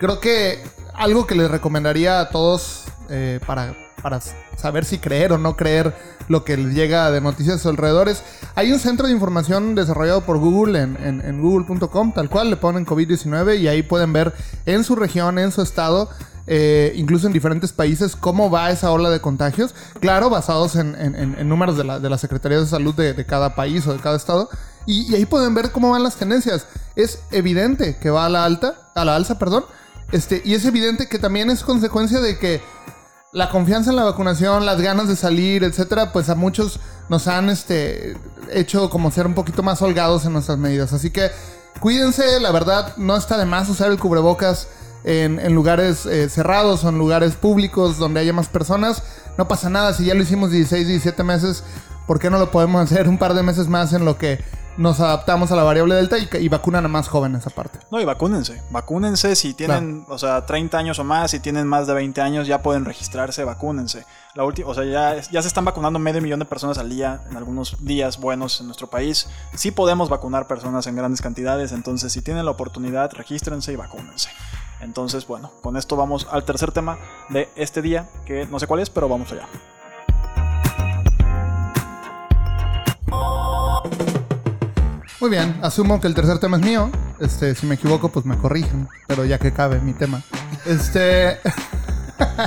creo 0.00 0.20
que 0.20 0.62
algo 0.94 1.26
que 1.26 1.34
les 1.34 1.50
recomendaría 1.50 2.20
a 2.20 2.28
todos 2.30 2.84
eh, 3.10 3.40
para, 3.46 3.74
para 4.02 4.20
saber 4.56 4.84
si 4.84 4.98
creer 4.98 5.32
o 5.32 5.38
no 5.38 5.56
creer 5.56 5.94
lo 6.28 6.44
que 6.44 6.56
llega 6.56 7.10
de 7.10 7.20
noticias 7.20 7.56
a 7.56 7.58
sus 7.58 7.70
alrededores, 7.70 8.22
hay 8.54 8.72
un 8.72 8.78
centro 8.78 9.06
de 9.06 9.12
información 9.12 9.74
desarrollado 9.74 10.22
por 10.22 10.38
Google 10.38 10.80
en, 10.82 10.96
en- 11.24 11.40
google.com, 11.42 12.12
tal 12.12 12.28
cual, 12.28 12.50
le 12.50 12.56
ponen 12.56 12.84
COVID-19 12.86 13.58
y 13.58 13.68
ahí 13.68 13.82
pueden 13.82 14.12
ver 14.12 14.34
en 14.66 14.84
su 14.84 14.94
región, 14.94 15.38
en 15.38 15.50
su 15.52 15.62
estado, 15.62 16.10
eh, 16.46 16.92
incluso 16.96 17.26
en 17.26 17.32
diferentes 17.32 17.72
países, 17.72 18.14
cómo 18.16 18.50
va 18.50 18.70
esa 18.70 18.90
ola 18.90 19.10
de 19.10 19.20
contagios. 19.20 19.74
Claro, 20.00 20.30
basados 20.30 20.76
en, 20.76 20.94
en- 20.96 21.48
números 21.48 21.76
de 21.76 21.84
la, 21.84 21.98
de 21.98 22.08
la 22.10 22.18
Secretaría 22.18 22.58
de 22.60 22.66
Salud 22.66 22.94
de, 22.94 23.14
de 23.14 23.26
cada 23.26 23.54
país 23.54 23.86
o 23.86 23.92
de 23.92 24.00
cada 24.00 24.16
estado. 24.16 24.48
Y, 24.86 25.10
y 25.10 25.14
ahí 25.14 25.26
pueden 25.26 25.54
ver 25.54 25.70
cómo 25.72 25.90
van 25.90 26.02
las 26.02 26.16
tendencias. 26.16 26.66
Es 26.96 27.20
evidente 27.30 27.98
que 27.98 28.10
va 28.10 28.26
a 28.26 28.28
la 28.30 28.44
alta, 28.44 28.90
a 28.94 29.04
la 29.04 29.16
alza, 29.16 29.38
perdón. 29.38 29.64
Este, 30.12 30.40
y 30.44 30.54
es 30.54 30.64
evidente 30.64 31.06
que 31.08 31.18
también 31.18 31.50
es 31.50 31.62
consecuencia 31.62 32.20
de 32.20 32.38
que 32.38 32.62
la 33.32 33.50
confianza 33.50 33.90
en 33.90 33.96
la 33.96 34.04
vacunación, 34.04 34.64
las 34.64 34.80
ganas 34.80 35.08
de 35.08 35.16
salir, 35.16 35.62
etcétera, 35.64 36.12
pues 36.12 36.28
a 36.28 36.34
muchos 36.34 36.80
nos 37.08 37.28
han 37.28 37.50
este, 37.50 38.16
hecho 38.50 38.88
como 38.90 39.10
ser 39.10 39.26
un 39.26 39.34
poquito 39.34 39.62
más 39.62 39.82
holgados 39.82 40.24
en 40.24 40.32
nuestras 40.32 40.58
medidas. 40.58 40.92
Así 40.92 41.10
que 41.10 41.30
cuídense, 41.80 42.40
la 42.40 42.50
verdad, 42.52 42.96
no 42.96 43.16
está 43.16 43.36
de 43.36 43.44
más 43.44 43.68
usar 43.68 43.90
el 43.90 43.98
cubrebocas 43.98 44.68
en, 45.04 45.54
lugares 45.54 46.06
eh, 46.06 46.28
cerrados 46.28 46.84
o 46.84 46.88
en 46.88 46.98
lugares 46.98 47.34
públicos 47.34 47.98
donde 47.98 48.20
haya 48.20 48.32
más 48.32 48.48
personas. 48.48 49.02
No 49.36 49.46
pasa 49.46 49.70
nada, 49.70 49.92
si 49.92 50.06
ya 50.06 50.14
lo 50.14 50.22
hicimos 50.22 50.50
16, 50.50 50.88
17 50.88 51.22
meses, 51.22 51.64
¿por 52.06 52.18
qué 52.18 52.30
no 52.30 52.38
lo 52.38 52.50
podemos 52.50 52.82
hacer 52.90 53.08
un 53.08 53.18
par 53.18 53.34
de 53.34 53.42
meses 53.42 53.68
más 53.68 53.92
en 53.92 54.04
lo 54.04 54.16
que 54.18 54.38
nos 54.78 55.00
adaptamos 55.00 55.50
a 55.50 55.56
la 55.56 55.64
variable 55.64 55.96
delta 55.96 56.16
y, 56.18 56.28
y 56.38 56.48
vacunan 56.48 56.84
a 56.84 56.88
más 56.88 57.08
jóvenes 57.08 57.46
aparte? 57.46 57.80
No, 57.90 58.00
y 58.00 58.04
vacúnense. 58.04 58.62
Vacúnense 58.70 59.34
si 59.36 59.52
tienen, 59.52 60.06
o 60.08 60.18
sea, 60.18 60.46
30 60.46 60.78
años 60.78 60.98
o 61.00 61.04
más, 61.04 61.32
si 61.32 61.40
tienen 61.40 61.66
más 61.66 61.86
de 61.86 61.94
20 61.94 62.20
años, 62.20 62.46
ya 62.46 62.62
pueden 62.62 62.84
registrarse, 62.84 63.42
vacúnense. 63.44 64.06
La 64.34 64.44
última, 64.44 64.68
o 64.68 64.74
sea, 64.74 64.84
ya, 64.84 65.20
ya 65.20 65.42
se 65.42 65.48
están 65.48 65.64
vacunando 65.64 65.98
medio 65.98 66.22
millón 66.22 66.38
de 66.38 66.44
personas 66.44 66.78
al 66.78 66.88
día 66.88 67.20
en 67.28 67.36
algunos 67.36 67.84
días 67.84 68.20
buenos 68.20 68.60
en 68.60 68.66
nuestro 68.66 68.86
país. 68.86 69.28
Sí 69.54 69.72
podemos 69.72 70.08
vacunar 70.08 70.46
personas 70.46 70.86
en 70.86 70.94
grandes 70.94 71.20
cantidades, 71.20 71.72
entonces 71.72 72.12
si 72.12 72.22
tienen 72.22 72.44
la 72.44 72.52
oportunidad, 72.52 73.12
regístrense 73.12 73.72
y 73.72 73.76
vacúnense. 73.76 74.30
Entonces, 74.80 75.26
bueno, 75.26 75.50
con 75.60 75.76
esto 75.76 75.96
vamos 75.96 76.28
al 76.30 76.44
tercer 76.44 76.70
tema 76.70 76.98
de 77.30 77.48
este 77.56 77.82
día, 77.82 78.08
que 78.26 78.46
no 78.46 78.60
sé 78.60 78.68
cuál 78.68 78.80
es, 78.80 78.90
pero 78.90 79.08
vamos 79.08 79.32
allá. 79.32 79.48
Muy 85.20 85.30
bien, 85.30 85.58
asumo 85.62 86.00
que 86.00 86.06
el 86.06 86.14
tercer 86.14 86.38
tema 86.38 86.58
es 86.58 86.62
mío. 86.64 86.90
Este, 87.18 87.54
si 87.54 87.66
me 87.66 87.74
equivoco, 87.74 88.08
pues 88.10 88.24
me 88.24 88.36
corrigen. 88.36 88.88
Pero 89.08 89.24
ya 89.24 89.38
que 89.38 89.52
cabe 89.52 89.80
mi 89.80 89.92
tema. 89.92 90.22
Este. 90.64 91.38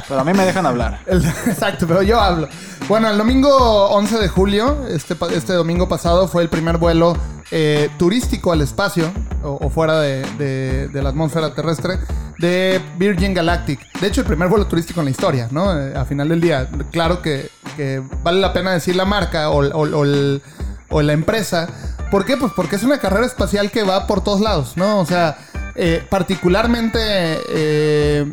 Pero 0.07 0.19
a 0.19 0.23
mí 0.23 0.33
me 0.33 0.45
dejan 0.45 0.65
hablar. 0.65 0.99
el- 1.05 1.25
exacto, 1.47 1.87
pero 1.87 2.01
yo 2.01 2.19
hablo. 2.19 2.47
Bueno, 2.89 3.09
el 3.09 3.17
domingo 3.17 3.89
11 3.91 4.19
de 4.19 4.27
julio, 4.27 4.85
este, 4.89 5.15
este 5.33 5.53
domingo 5.53 5.87
pasado, 5.87 6.27
fue 6.27 6.43
el 6.43 6.49
primer 6.49 6.77
vuelo 6.77 7.15
eh, 7.51 7.89
turístico 7.97 8.51
al 8.51 8.61
espacio, 8.61 9.09
o, 9.43 9.59
o 9.61 9.69
fuera 9.69 9.99
de, 10.01 10.23
de- 10.37 10.87
de 10.89 11.01
la 11.01 11.09
atmósfera 11.09 11.53
terrestre, 11.53 11.99
de 12.39 12.81
Virgin 12.97 13.33
Galactic. 13.33 13.79
De 14.01 14.07
hecho, 14.07 14.21
el 14.21 14.27
primer 14.27 14.49
vuelo 14.49 14.67
turístico 14.67 14.99
en 14.99 15.05
la 15.05 15.11
historia, 15.11 15.47
¿no? 15.51 15.77
Eh, 15.77 15.93
a 15.95 16.03
final 16.05 16.27
del 16.27 16.41
día. 16.41 16.69
Claro 16.91 17.21
que, 17.21 17.49
que 17.77 18.03
vale 18.23 18.41
la 18.41 18.51
pena 18.51 18.71
decir 18.71 18.95
la 18.97 19.05
marca 19.05 19.49
o, 19.51 19.59
o- 19.61 19.97
o 19.99 20.03
el- 20.03 20.41
o 20.89 21.01
la 21.01 21.13
empresa. 21.13 21.67
¿Por 22.11 22.25
qué? 22.25 22.35
Pues 22.35 22.51
porque 22.53 22.75
es 22.75 22.83
una 22.83 22.99
carrera 22.99 23.25
espacial 23.25 23.71
que 23.71 23.83
va 23.83 24.05
por 24.05 24.21
todos 24.21 24.41
lados, 24.41 24.75
¿no? 24.75 24.99
O 24.99 25.05
sea, 25.05 25.37
eh, 25.75 26.05
particularmente 26.09 26.99
eh, 26.99 28.29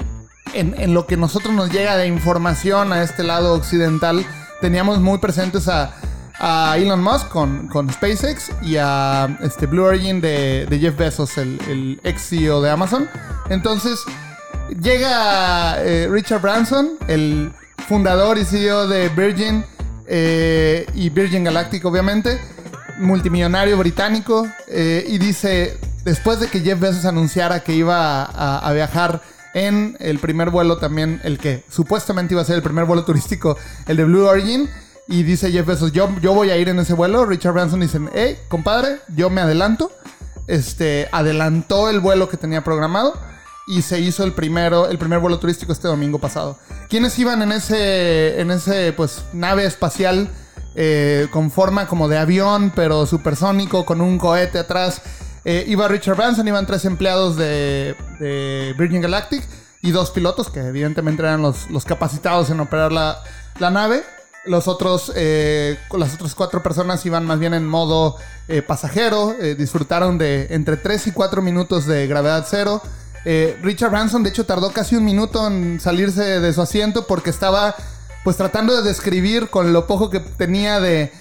en, 0.52 0.92
lo 0.92 1.06
que 1.06 1.16
nosotros 1.16 1.54
nos 1.54 1.70
llega 1.70 1.96
de 1.96 2.08
información 2.08 2.92
a 2.92 3.04
este 3.04 3.22
lado 3.22 3.54
occidental, 3.54 4.26
teníamos 4.60 4.98
muy 4.98 5.18
presentes 5.18 5.68
a, 5.68 5.94
Elon 6.76 7.02
Musk 7.02 7.28
con, 7.28 7.66
con 7.66 7.92
SpaceX 7.92 8.52
y 8.62 8.76
a 8.78 9.38
este 9.42 9.66
Blue 9.66 9.84
Origin 9.84 10.20
de, 10.20 10.68
Jeff 10.80 10.96
Bezos, 10.96 11.36
el, 11.38 12.00
ex 12.02 12.28
CEO 12.28 12.60
de 12.60 12.70
Amazon. 12.70 13.08
Entonces, 13.48 14.00
llega 14.80 15.82
eh, 15.84 16.08
Richard 16.08 16.40
Branson, 16.40 16.98
el 17.06 17.52
fundador 17.88 18.38
y 18.38 18.44
CEO 18.44 18.88
de 18.88 19.08
Virgin 19.10 19.64
y 20.94 21.10
Virgin 21.10 21.44
Galactic, 21.44 21.84
obviamente, 21.84 22.40
multimillonario 22.98 23.76
británico, 23.78 24.48
eh, 24.66 25.04
y 25.06 25.18
dice, 25.18 25.78
después 26.04 26.40
de 26.40 26.48
que 26.48 26.60
Jeff 26.60 26.78
Bezos 26.78 27.04
anunciara 27.04 27.60
que 27.60 27.74
iba 27.74 28.22
a, 28.24 28.72
viajar 28.72 29.22
en 29.54 29.96
el 30.00 30.18
primer 30.18 30.50
vuelo 30.50 30.78
también, 30.78 31.20
el 31.24 31.38
que 31.38 31.64
supuestamente 31.70 32.34
iba 32.34 32.42
a 32.42 32.44
ser 32.44 32.56
el 32.56 32.62
primer 32.62 32.84
vuelo 32.84 33.04
turístico, 33.04 33.56
el 33.86 33.96
de 33.96 34.04
Blue 34.04 34.26
Origin, 34.26 34.68
y 35.06 35.22
dice 35.22 35.50
Jeff 35.50 35.66
Bezos, 35.66 35.92
yo, 35.92 36.08
yo 36.20 36.34
voy 36.34 36.50
a 36.50 36.56
ir 36.56 36.68
en 36.68 36.78
ese 36.78 36.94
vuelo, 36.94 37.24
Richard 37.24 37.54
Branson 37.54 37.80
dice, 37.80 38.00
hey, 38.14 38.38
compadre, 38.48 39.00
yo 39.08 39.30
me 39.30 39.40
adelanto, 39.40 39.90
este, 40.46 41.08
adelantó 41.12 41.88
el 41.90 42.00
vuelo 42.00 42.28
que 42.28 42.36
tenía 42.36 42.64
programado 42.64 43.18
y 43.68 43.82
se 43.82 44.00
hizo 44.00 44.24
el 44.24 44.32
primero, 44.32 44.88
el 44.88 44.98
primer 44.98 45.18
vuelo 45.18 45.38
turístico 45.38 45.72
este 45.72 45.88
domingo 45.88 46.18
pasado. 46.18 46.58
¿Quiénes 46.88 47.18
iban 47.18 47.42
en 47.42 47.52
ese, 47.52 48.40
en 48.40 48.50
ese, 48.50 48.94
pues, 48.94 49.22
nave 49.34 49.66
espacial 49.66 50.30
eh, 50.80 51.26
con 51.32 51.50
forma 51.50 51.88
como 51.88 52.06
de 52.06 52.18
avión, 52.18 52.72
pero 52.72 53.04
supersónico, 53.04 53.84
con 53.84 54.00
un 54.00 54.16
cohete 54.16 54.60
atrás? 54.60 55.02
Eh, 55.44 55.64
iba 55.66 55.88
Richard 55.88 56.14
Branson, 56.14 56.46
iban 56.46 56.66
tres 56.66 56.84
empleados 56.84 57.34
de, 57.34 57.96
de 58.20 58.76
Virgin 58.78 59.00
Galactic 59.00 59.42
y 59.82 59.90
dos 59.90 60.12
pilotos 60.12 60.50
que 60.50 60.60
evidentemente 60.60 61.20
eran 61.22 61.42
los, 61.42 61.66
capacitados 61.84 62.50
en 62.50 62.60
operar 62.60 62.92
la, 62.92 63.20
nave. 63.58 64.04
Los 64.44 64.68
otros, 64.68 65.10
eh, 65.16 65.80
las 65.90 66.14
otras 66.14 66.36
cuatro 66.36 66.62
personas 66.62 67.04
iban 67.04 67.26
más 67.26 67.40
bien 67.40 67.54
en 67.54 67.66
modo 67.66 68.14
pasajero. 68.68 69.34
disfrutaron 69.58 70.16
de 70.16 70.46
entre 70.50 70.76
3 70.76 71.08
y 71.08 71.10
4 71.10 71.42
minutos 71.42 71.86
de 71.86 72.06
gravedad 72.06 72.46
cero. 72.48 72.80
Richard 73.24 73.90
Branson, 73.90 74.22
de 74.22 74.30
hecho, 74.30 74.46
tardó 74.46 74.70
casi 74.70 74.94
un 74.94 75.04
minuto 75.04 75.44
en 75.44 75.80
salirse 75.80 76.38
de 76.38 76.52
su 76.52 76.62
asiento 76.62 77.08
porque 77.08 77.30
estaba 77.30 77.74
pues 78.24 78.36
tratando 78.36 78.76
de 78.76 78.82
describir 78.82 79.48
con 79.48 79.72
lo 79.72 79.86
poco 79.86 80.10
que 80.10 80.20
tenía 80.20 80.80
de, 80.80 81.12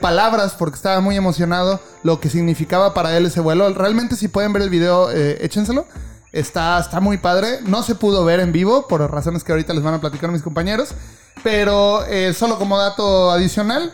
palabras, 0.00 0.54
porque 0.58 0.76
estaba 0.76 1.00
muy 1.00 1.16
emocionado, 1.16 1.80
lo 2.02 2.18
que 2.18 2.30
significaba 2.30 2.94
para 2.94 3.16
él 3.16 3.26
ese 3.26 3.40
vuelo. 3.40 3.72
Realmente 3.74 4.16
si 4.16 4.28
pueden 4.28 4.52
ver 4.52 4.62
el 4.62 4.70
video, 4.70 5.10
eh, 5.10 5.44
échenselo. 5.44 5.86
Está, 6.32 6.80
está 6.80 7.00
muy 7.00 7.18
padre. 7.18 7.60
No 7.66 7.82
se 7.82 7.94
pudo 7.94 8.24
ver 8.24 8.40
en 8.40 8.50
vivo 8.50 8.88
por 8.88 9.08
razones 9.10 9.44
que 9.44 9.52
ahorita 9.52 9.72
les 9.74 9.84
van 9.84 9.94
a 9.94 10.00
platicar 10.00 10.32
mis 10.32 10.42
compañeros. 10.42 10.94
Pero 11.42 12.04
eh, 12.06 12.32
solo 12.32 12.58
como 12.58 12.78
dato 12.78 13.30
adicional, 13.30 13.92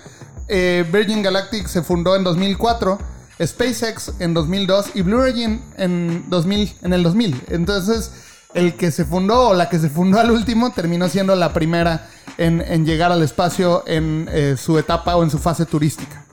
eh, 0.49 0.85
Virgin 0.93 1.23
Galactic 1.23 1.69
se 1.69 1.83
fundó 1.83 2.17
en 2.17 2.25
2004, 2.25 2.99
SpaceX 3.41 4.13
en 4.19 4.35
2002 4.35 4.91
y 4.95 5.03
Blue 5.03 5.21
Origin 5.21 5.63
en, 5.77 6.29
2000, 6.29 6.77
en 6.83 6.93
el 6.93 7.03
2000. 7.03 7.43
Entonces, 7.51 8.11
el 8.53 8.75
que 8.77 8.91
se 8.91 9.05
fundó 9.05 9.49
o 9.49 9.55
la 9.55 9.69
que 9.69 9.79
se 9.79 9.89
fundó 9.89 10.19
al 10.19 10.31
último 10.31 10.73
terminó 10.73 11.09
siendo 11.09 11.37
la 11.37 11.53
primera 11.53 12.09
en, 12.39 12.61
en 12.61 12.85
llegar 12.85 13.13
al 13.13 13.23
espacio 13.23 13.85
en 13.87 14.29
eh, 14.33 14.57
su 14.57 14.79
etapa 14.79 15.17
o 15.17 15.23
en 15.23 15.31
su 15.31 15.39
fase 15.39 15.67
turística. 15.67 16.25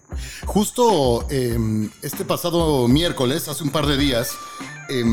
Justo 0.46 1.28
eh, 1.30 1.58
este 2.02 2.26
pasado 2.26 2.88
miércoles, 2.88 3.48
hace 3.48 3.64
un 3.64 3.70
par 3.70 3.86
de 3.86 3.98
días, 3.98 4.32
eh, 4.90 5.04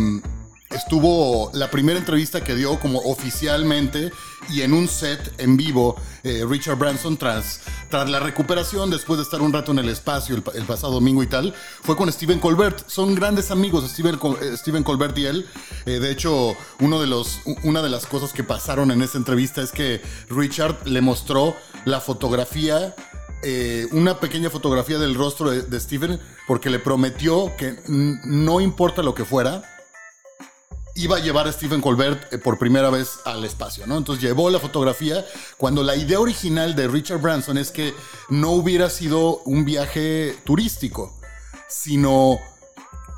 estuvo 0.71 1.51
la 1.53 1.71
primera 1.71 1.99
entrevista 1.99 2.43
que 2.43 2.55
dio 2.55 2.79
como 2.81 3.01
oficialmente 3.01 4.13
y 4.51 4.63
en 4.63 4.73
un 4.73 4.89
set 4.89 5.35
en 5.39 5.57
vivo 5.57 5.97
eh, 6.23 6.45
Richard 6.49 6.77
Branson 6.79 7.17
tras, 7.17 7.61
la 7.91 8.21
recuperación 8.21 8.91
después 8.91 9.19
de 9.19 9.25
estar 9.25 9.41
un 9.43 9.53
rato 9.53 9.73
en 9.73 9.79
el 9.79 9.89
espacio 9.89 10.35
el, 10.37 10.43
pa- 10.43 10.53
el 10.55 10.65
pasado 10.65 10.93
domingo 10.95 11.23
y 11.23 11.27
tal, 11.27 11.55
fue 11.83 11.97
con 11.97 12.11
Stephen 12.13 12.39
Colbert. 12.39 12.89
Son 12.89 13.15
grandes 13.15 13.51
amigos 13.51 13.89
Stephen, 13.91 14.17
Col- 14.19 14.39
eh, 14.43 14.83
Colbert 14.85 15.17
y 15.19 15.27
él. 15.27 15.47
Eh, 15.87 15.99
de 16.01 16.11
hecho, 16.11 16.57
uno 16.81 17.01
de 17.01 17.07
los, 17.07 17.41
una 17.63 17.83
de 17.83 17.91
las 17.91 18.07
cosas 18.07 18.33
que 18.33 18.43
pasaron 18.45 18.91
en 18.91 19.03
esa 19.03 19.19
entrevista 19.19 19.63
es 19.63 19.71
que 19.73 20.01
Richard 20.31 20.87
le 20.87 21.01
mostró 21.01 21.55
la 21.85 22.01
fotografía 22.01 22.95
una 23.93 24.21
pequeña 24.21 24.49
fotografía 24.49 24.99
del 24.99 25.15
rostro 25.15 25.51
de, 25.51 25.61
de 25.63 25.79
Steven 25.79 26.19
porque 26.47 26.71
le 26.71 26.79
prometió 26.79 27.53
que 27.59 27.79
no 27.87 28.61
importa 28.63 29.03
lo 29.03 29.15
que 29.15 29.27
fuera, 29.27 29.63
iba 30.95 31.17
a 31.17 31.21
llevar 31.21 31.49
a 31.49 31.53
Stephen 31.53 31.81
Colbert 31.81 32.33
eh, 32.33 32.39
por 32.39 32.59
primera 32.59 32.91
vez 32.91 33.19
al 33.25 33.45
espacio, 33.45 33.87
¿no? 33.87 33.97
Entonces 33.97 34.23
llevó 34.23 34.51
la 34.51 34.61
fotografía 34.61 35.25
cuando 35.57 35.83
la 35.83 35.97
idea 35.97 36.21
original 36.21 36.75
de 36.75 36.89
Richard 36.89 37.21
Branson 37.21 37.59
es 37.59 37.71
que 37.71 37.95
no 38.29 38.51
hubiera 38.51 38.91
sido 38.91 39.39
un 39.45 39.65
viaje 39.65 40.37
turístico, 40.45 41.19
sino 41.69 42.39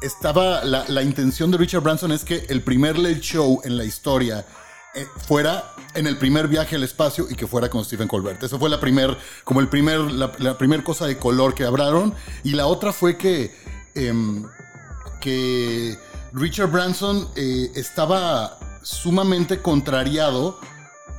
estaba 0.00 0.64
la, 0.64 0.84
la 0.88 1.02
intención 1.02 1.50
de 1.50 1.58
Richard 1.58 1.82
Branson 1.82 2.12
es 2.12 2.24
que 2.24 2.46
el 2.48 2.62
primer 2.62 2.98
late 2.98 3.20
show 3.20 3.60
en 3.64 3.76
la 3.76 3.84
historia 3.84 4.46
eh, 4.96 5.06
fuera 5.26 5.74
en 5.94 6.06
el 6.06 6.16
primer 6.16 6.48
viaje 6.48 6.76
al 6.76 6.82
espacio 6.82 7.26
y 7.28 7.34
que 7.34 7.46
fuera 7.46 7.68
con 7.68 7.84
Stephen 7.84 8.08
Colbert. 8.08 8.42
Eso 8.42 8.58
fue 8.58 8.70
la 8.70 8.80
primer, 8.80 9.16
como 9.44 9.60
el 9.60 9.68
primer, 9.68 10.00
la, 10.00 10.32
la 10.38 10.56
cosa 10.82 11.06
de 11.06 11.18
color 11.18 11.54
que 11.54 11.64
hablaron. 11.64 12.14
Y 12.44 12.52
la 12.52 12.66
otra 12.66 12.94
fue 12.94 13.18
que, 13.18 13.54
em, 13.94 14.46
que 15.20 15.98
Richard 16.32 16.70
Branson 16.70 17.28
eh, 17.36 17.70
estaba 17.74 18.58
sumamente 18.82 19.60
contrariado 19.62 20.58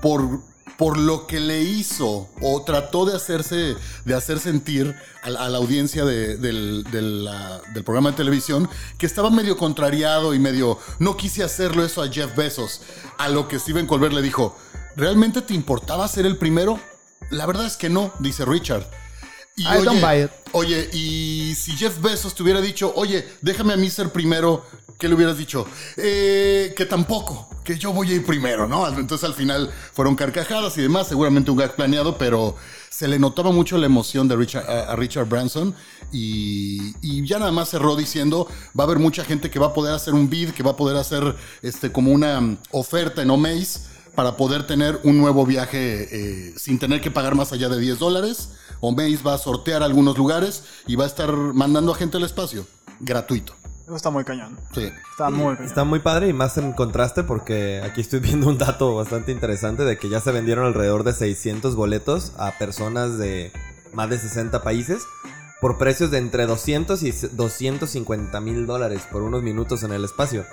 por 0.02 0.42
por 0.78 1.00
lo 1.00 1.26
que 1.26 1.40
le 1.40 1.64
hizo 1.64 2.30
o 2.40 2.62
trató 2.64 3.08
de 3.08 3.16
hacerse, 3.16 3.76
de 4.06 4.14
hacer 4.14 4.38
sentir 4.40 4.96
a, 5.24 5.32
la- 5.32 5.58
audiencia 5.58 6.06
de- 6.06 6.38
del, 6.38 6.84
del 6.92 7.84
programa 7.84 8.12
de 8.12 8.18
televisión 8.18 8.70
que 9.00 9.08
estaba 9.08 9.32
medio 9.32 9.58
contrariado 9.58 10.36
y 10.36 10.40
medio, 10.40 10.78
no 11.00 11.18
quise 11.18 11.44
hacerlo 11.44 11.84
eso 11.84 12.04
a 12.04 12.10
Jeff 12.10 12.36
Bezos. 12.36 12.82
A 13.18 13.28
lo 13.28 13.48
que 13.48 13.58
Steven 13.58 13.88
Colbert 13.88 14.14
le 14.14 14.22
dijo, 14.22 14.56
¿realmente 14.96 15.42
te 15.42 15.56
importaba 15.56 16.08
ser 16.08 16.28
el 16.28 16.38
primero? 16.38 16.80
La 17.32 17.48
verdad 17.48 17.66
es 17.66 17.76
que 17.76 17.90
no, 17.90 18.14
dice 18.20 18.46
Richard. 18.46 18.86
Y 19.58 19.64
I 19.64 19.84
don't 19.84 20.00
buy 20.00 20.24
it. 20.24 20.32
Oye, 20.52 20.88
y 20.94 21.56
si 21.56 21.72
Jeff 21.72 22.00
Bezos 22.00 22.36
te 22.36 22.44
hubiera 22.44 22.62
dicho, 22.62 22.94
oye, 22.96 23.28
déjame 23.42 23.74
a 23.74 23.78
mí 23.78 23.90
ser 23.90 24.12
primero, 24.12 24.64
¿qué 25.00 25.08
le 25.08 25.16
hubieras 25.16 25.38
dicho? 25.38 25.66
Eh, 25.98 26.76
que 26.78 26.86
tampoco, 26.86 27.50
que 27.64 27.76
yo 27.78 27.92
voy 27.92 28.12
a 28.12 28.16
ir 28.16 28.26
primero, 28.26 28.68
¿no? 28.68 28.88
Entonces 28.88 29.24
al 29.24 29.34
final 29.34 29.72
fueron 29.94 30.16
carcajadas 30.16 30.78
y 30.78 30.84
demás, 30.84 31.08
seguramente 31.08 31.50
un 31.50 31.58
gag 31.58 31.76
planeado, 31.76 32.20
pero 32.20 32.56
se 32.90 33.08
le 33.08 33.18
notaba 33.18 33.52
mucho 33.52 33.80
la 33.80 33.88
emoción 33.88 34.28
de 34.28 34.36
Richard, 34.36 34.70
a, 34.70 34.92
a 34.92 34.96
Richard 34.96 35.28
Branson 35.28 35.76
y, 36.12 36.94
y 37.02 37.26
ya 37.28 37.40
nada 37.40 37.52
más 37.52 37.70
cerró 37.70 37.96
diciendo, 37.96 38.48
va 38.80 38.84
a 38.84 38.88
haber 38.88 39.00
mucha 39.00 39.26
gente 39.26 39.50
que 39.50 39.58
va 39.58 39.68
a 39.68 39.74
poder 39.74 39.96
hacer 39.96 40.14
un 40.14 40.30
bid, 40.30 40.52
que 40.52 40.62
va 40.62 40.72
a 40.72 40.78
poder 40.78 40.98
hacer 40.98 41.36
este, 41.64 41.92
como 41.92 42.12
una 42.12 42.40
mm, 42.40 42.58
oferta 42.72 43.24
en 43.24 43.32
Omaze 43.32 43.82
para 44.18 44.36
poder 44.36 44.66
tener 44.66 45.00
un 45.04 45.20
nuevo 45.20 45.46
viaje 45.46 46.08
eh, 46.12 46.54
sin 46.58 46.80
tener 46.80 47.02
que 47.02 47.12
pagar 47.12 47.36
más 47.36 47.54
allá 47.54 47.70
de 47.70 47.80
10 47.80 48.00
dólares. 48.00 48.50
Omaze 48.80 49.24
va 49.26 49.34
a 49.34 49.38
sortear 49.38 49.84
algunos 49.84 50.18
lugares 50.18 50.64
y 50.86 50.96
va 50.96 51.06
a 51.06 51.08
estar 51.08 51.32
mandando 51.32 51.94
a 51.94 51.96
gente 51.96 52.18
al 52.18 52.24
espacio. 52.24 52.66
Gratuito. 53.00 53.54
Eso 53.86 53.96
está 53.96 54.10
muy 54.10 54.26
cañón. 54.26 54.58
Sí. 54.74 54.92
Está 55.12 55.30
muy 55.30 55.56
cañón. 55.56 55.68
Está 55.68 55.84
muy 55.86 56.00
padre 56.00 56.28
y 56.28 56.34
más 56.34 56.58
en 56.58 56.74
contraste 56.74 57.24
porque 57.24 57.82
aquí 57.84 58.02
estoy 58.02 58.20
viendo 58.22 58.48
un 58.48 58.58
dato 58.58 58.96
bastante 58.96 59.32
interesante 59.32 59.84
de 59.84 59.98
que 59.98 60.10
ya 60.10 60.20
se 60.20 60.32
vendieron 60.32 60.66
alrededor 60.66 61.04
de 61.04 61.14
600 61.14 61.76
boletos 61.76 62.34
a 62.38 62.58
personas 62.58 63.18
de 63.18 63.52
más 63.94 64.10
de 64.10 64.20
60 64.20 64.62
países 64.62 65.04
por 65.62 65.78
precios 65.78 66.12
de 66.12 66.20
entre 66.20 66.46
200 66.46 67.02
y 67.04 67.12
250 67.12 68.42
mil 68.42 68.68
dólares 68.68 69.08
por 69.12 69.24
unos 69.24 69.42
minutos 69.42 69.84
en 69.84 69.92
el 69.92 70.04
espacio. 70.04 70.46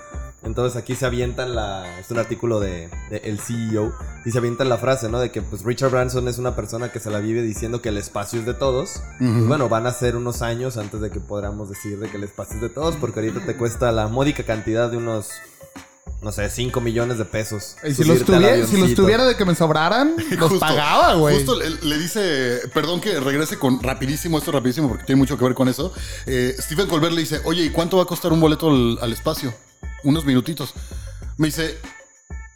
Entonces 0.45 0.77
aquí 0.79 0.95
se 0.95 1.05
avientan 1.05 1.55
la... 1.55 1.99
Es 1.99 2.11
un 2.11 2.19
artículo 2.19 2.59
de, 2.59 2.89
de 3.09 3.17
el 3.25 3.39
CEO 3.39 3.93
y 4.25 4.31
se 4.31 4.37
avientan 4.37 4.69
la 4.69 4.77
frase, 4.77 5.09
¿no? 5.09 5.19
De 5.19 5.31
que 5.31 5.41
pues 5.41 5.63
Richard 5.63 5.89
Branson 5.91 6.27
es 6.27 6.37
una 6.37 6.55
persona 6.55 6.91
que 6.91 6.99
se 6.99 7.09
la 7.09 7.19
vive 7.19 7.41
diciendo 7.41 7.81
que 7.81 7.89
el 7.89 7.97
espacio 7.97 8.39
es 8.39 8.45
de 8.45 8.53
todos. 8.53 9.01
Pues, 9.17 9.47
bueno, 9.47 9.69
van 9.69 9.87
a 9.87 9.91
ser 9.91 10.15
unos 10.15 10.41
años 10.43 10.77
antes 10.77 11.01
de 11.01 11.09
que 11.09 11.19
podamos 11.19 11.69
decir 11.69 11.97
de 11.99 12.09
que 12.09 12.17
el 12.17 12.23
espacio 12.23 12.55
es 12.57 12.61
de 12.61 12.69
todos 12.69 12.95
porque 12.95 13.19
ahorita 13.21 13.43
te 13.45 13.55
cuesta 13.57 13.91
la 13.91 14.07
módica 14.07 14.43
cantidad 14.43 14.89
de 14.89 14.97
unos... 14.97 15.29
No 16.21 16.31
sé, 16.31 16.49
5 16.49 16.81
millones 16.81 17.17
de 17.19 17.25
pesos. 17.25 17.75
Y 17.83 17.93
si 17.93 18.03
los, 18.03 18.23
tuviera, 18.23 18.65
si 18.65 18.77
los 18.79 18.95
tuviera 18.95 19.25
de 19.25 19.35
que 19.35 19.45
me 19.45 19.53
sobraran, 19.53 20.15
los 20.31 20.49
Justo- 20.49 20.59
pagaba, 20.59 21.15
güey. 21.15 21.35
Justo 21.35 21.55
le, 21.59 21.69
le 21.69 21.97
dice, 21.99 22.61
perdón 22.73 22.99
que 23.01 23.19
regrese 23.19 23.59
con 23.59 23.81
rapidísimo, 23.81 24.37
esto 24.39 24.51
rapidísimo 24.51 24.87
porque 24.87 25.03
tiene 25.03 25.19
mucho 25.19 25.37
que 25.37 25.43
ver 25.43 25.53
con 25.53 25.67
eso. 25.67 25.93
Eh, 26.25 26.55
Stephen 26.59 26.87
Colbert 26.87 27.13
le 27.13 27.21
dice, 27.21 27.41
oye, 27.45 27.63
¿y 27.65 27.69
cuánto 27.69 27.97
va 27.97 28.03
a 28.03 28.05
costar 28.07 28.31
un 28.33 28.39
boleto 28.39 28.69
al, 28.69 28.97
al 29.01 29.13
espacio? 29.13 29.53
Unos 30.05 30.23
minutitos. 30.25 30.73
Me 31.37 31.47
dice, 31.47 31.77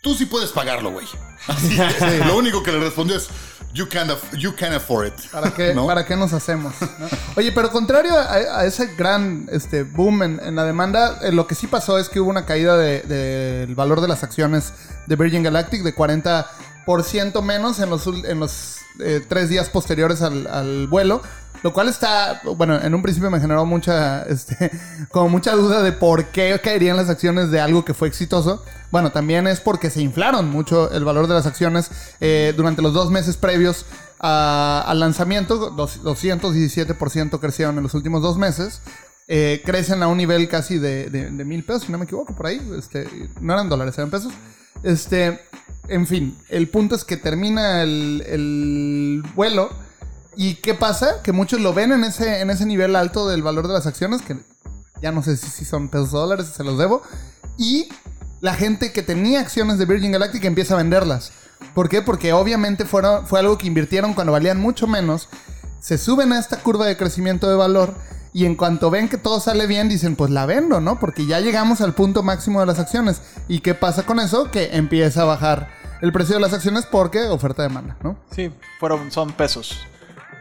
tú 0.02 0.16
sí 0.16 0.26
puedes 0.26 0.52
pagarlo, 0.52 0.92
güey. 0.92 1.06
Así, 1.48 1.78
Lo 2.26 2.38
único 2.38 2.64
que 2.64 2.72
le 2.72 2.80
respondió 2.80 3.18
es, 3.18 3.28
you 3.74 3.88
can, 3.90 4.10
you 4.38 4.56
can 4.56 4.74
afford 4.74 5.08
it. 5.08 5.14
¿Para 5.32 5.52
qué, 5.54 5.74
¿No? 5.74 5.86
¿Para 5.86 6.06
qué 6.06 6.16
nos 6.16 6.32
hacemos? 6.34 6.74
no? 7.00 7.08
Oye, 7.36 7.52
pero 7.52 7.70
contrario 7.72 8.14
a, 8.18 8.34
a 8.60 8.66
ese 8.66 8.88
gran 8.96 9.48
este, 9.52 9.84
boom 9.84 10.24
en, 10.24 10.40
en 10.44 10.56
la 10.56 10.64
demanda, 10.64 11.20
eh, 11.24 11.32
lo 11.32 11.46
que 11.48 11.56
sí 11.56 11.68
pasó 11.68 11.98
es 12.00 12.08
que 12.10 12.20
hubo 12.20 12.30
una 12.30 12.46
caída 12.46 12.78
de- 12.78 13.02
del 13.02 13.76
valor 13.76 14.00
de 14.02 14.08
las 14.08 14.24
acciones 14.24 14.74
de 15.08 15.16
Virgin 15.16 15.44
Galactic 15.44 15.84
de 15.84 15.94
40% 15.96 17.42
menos 17.44 17.80
en 17.80 17.90
los, 17.90 18.08
en 18.08 18.40
los 18.40 18.78
eh, 19.00 19.22
tres 19.28 19.50
días 19.50 19.70
posteriores 19.70 20.22
al, 20.22 20.48
al 20.48 20.88
vuelo. 20.88 21.22
Lo 21.62 21.74
cual 21.74 21.90
está, 21.90 22.42
bueno, 22.56 22.80
en 22.82 22.94
un 22.96 23.02
principio 23.02 23.30
me 23.30 23.40
generó 23.40 23.66
mucha, 23.66 24.24
este, 24.30 24.72
como 25.12 25.30
mucha 25.30 25.54
duda 25.54 25.82
de 25.84 25.92
por 25.92 26.26
qué 26.28 26.60
caerían 26.64 26.96
las 26.98 27.10
acciones 27.10 27.52
de 27.52 27.60
algo 27.60 27.84
que 27.86 27.94
fue 27.94 28.08
exitoso. 28.08 28.64
Bueno, 28.92 29.12
también 29.12 29.46
es 29.48 29.60
porque 29.60 29.90
se 29.90 30.02
inflaron 30.02 30.50
mucho 30.50 30.90
el 30.92 31.04
valor 31.06 31.28
de 31.28 31.34
las 31.36 31.46
acciones 31.46 31.92
eh, 32.22 32.54
durante 32.56 32.82
los 32.82 32.94
dos 32.94 33.12
meses 33.12 33.38
previos 33.38 33.86
a- 34.20 34.84
al 34.88 35.00
lanzamiento. 35.00 35.70
Dos- 35.72 36.02
217% 36.04 37.40
crecieron 37.40 37.78
en 37.78 37.84
los 37.84 37.94
últimos 37.94 38.22
dos 38.22 38.38
meses. 38.38 38.82
Eh, 39.28 39.62
crecen 39.64 40.02
a 40.02 40.08
un 40.08 40.18
nivel 40.18 40.48
casi 40.50 40.80
de, 40.80 41.10
de- 41.10 41.30
de 41.30 41.46
mil 41.46 41.64
pesos, 41.64 41.84
si 41.84 41.92
no 41.92 41.98
me 42.00 42.06
equivoco, 42.06 42.36
por 42.36 42.48
ahí. 42.48 42.60
Este, 42.78 43.08
no 43.42 43.54
eran 43.54 43.70
dólares, 43.70 43.96
eran 43.98 44.10
pesos. 44.10 44.34
Este, 44.82 45.40
en 45.88 46.08
fin, 46.08 46.38
el 46.50 46.70
punto 46.70 46.96
es 46.96 47.04
que 47.04 47.18
termina 47.18 47.84
el, 47.84 48.24
el 48.28 49.24
vuelo. 49.36 49.70
¿Y 50.42 50.56
qué 50.56 50.74
pasa? 50.74 51.22
Que 51.22 51.34
muchos 51.34 51.60
lo 51.60 51.74
ven 51.74 51.92
en 51.92 52.06
ese, 52.06 52.40
en 52.40 52.50
ese 52.50 52.66
nivel 52.66 52.96
alto 52.96 53.28
del 53.28 53.44
valor 53.44 53.68
de 53.68 53.74
las 53.74 53.86
acciones, 53.86 54.22
que 54.22 54.38
ya 55.02 55.12
no 55.12 55.22
sé 55.22 55.36
si, 55.36 55.66
son 55.66 55.90
pesos 55.90 56.14
o 56.14 56.20
dólares, 56.20 56.54
se 56.56 56.64
los 56.64 56.78
debo. 56.78 57.02
Y 57.58 57.90
la 58.40 58.54
gente 58.54 58.94
que 58.94 59.04
tenía 59.04 59.42
acciones 59.42 59.78
de 59.78 59.86
Virgin 59.86 60.14
Galactic 60.14 60.46
empieza 60.46 60.76
a 60.76 60.78
venderlas. 60.78 61.34
¿Por 61.76 61.90
qué? 61.90 62.02
Porque 62.02 62.32
obviamente 62.32 62.86
fueron, 62.86 63.28
fue 63.28 63.42
algo 63.42 63.58
que 63.58 63.68
invirtieron 63.68 64.14
cuando 64.14 64.32
valían 64.32 64.62
mucho 64.62 64.88
menos. 64.88 65.28
Se 65.82 65.98
suben 65.98 66.32
a 66.32 66.40
esta 66.40 66.56
curva 66.56 66.86
de 66.86 66.96
crecimiento 66.96 67.50
de 67.50 67.58
valor 67.58 67.94
y 68.32 68.46
en 68.46 68.56
cuanto 68.56 68.90
ven 68.90 69.10
que 69.10 69.18
todo 69.18 69.42
sale 69.42 69.68
bien 69.68 69.90
dicen, 69.90 70.16
pues 70.16 70.32
la 70.32 70.46
vendo, 70.46 70.80
¿no? 70.80 71.02
Porque 71.02 71.26
ya 71.26 71.42
llegamos 71.42 71.82
al 71.82 71.96
punto 71.96 72.24
máximo 72.24 72.62
de 72.62 72.66
las 72.66 72.80
acciones. 72.80 73.22
¿Y 73.50 73.60
qué 73.60 73.74
pasa 73.74 74.04
con 74.04 74.22
eso? 74.22 74.52
Que 74.52 74.78
empieza 74.78 75.24
a 75.24 75.26
bajar 75.26 75.68
el 76.02 76.14
precio 76.14 76.36
de 76.36 76.42
las 76.42 76.54
acciones 76.54 76.86
porque 76.86 77.24
oferta-demanda, 77.24 77.98
¿no? 78.02 78.16
Sí, 78.32 78.54
fueron, 78.80 79.12
son 79.12 79.34
pesos. 79.34 79.86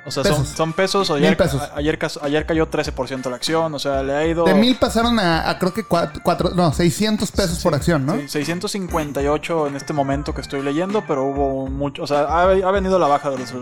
O 0.09 0.11
sea, 0.11 0.25
Son, 0.25 0.33
Pesos. 0.43 0.49
son 0.57 0.73
pesos. 0.73 1.11
Mil 1.11 1.19
Ayer, 1.25 1.37
pesos. 1.37 1.61
a- 1.63 1.77
Ayer, 1.77 1.99
ayer 2.23 2.47
cayó 2.47 2.67
13% 2.69 3.31
la 3.31 3.37
acción. 3.37 3.73
O 3.75 3.79
sea, 3.79 4.03
le 4.03 4.13
ha 4.15 4.27
ido. 4.27 4.45
De 4.45 4.55
mil 4.55 4.77
pasaron 4.77 5.19
a, 5.21 5.49
a 5.49 5.59
creo 5.59 5.73
que 5.73 5.85
cuatro, 5.85 6.21
cuatro- 6.25 6.51
no, 6.55 6.73
600 6.73 7.31
pesos 7.31 7.59
por 7.61 7.75
acción, 7.75 8.05
¿no? 8.05 8.15
Sí, 8.17 8.29
658 8.29 9.67
en 9.69 9.77
este 9.77 9.93
momento 9.93 10.35
que 10.35 10.41
estoy 10.41 10.63
leyendo, 10.63 11.05
pero 11.07 11.25
hubo 11.25 11.67
mucho, 11.69 12.03
o 12.03 12.07
sea, 12.07 12.21
ha, 12.23 12.43
ha 12.51 12.71
venido 12.71 12.99
la 12.99 13.07
baja 13.07 13.31
de 13.31 13.39
los- 13.39 13.53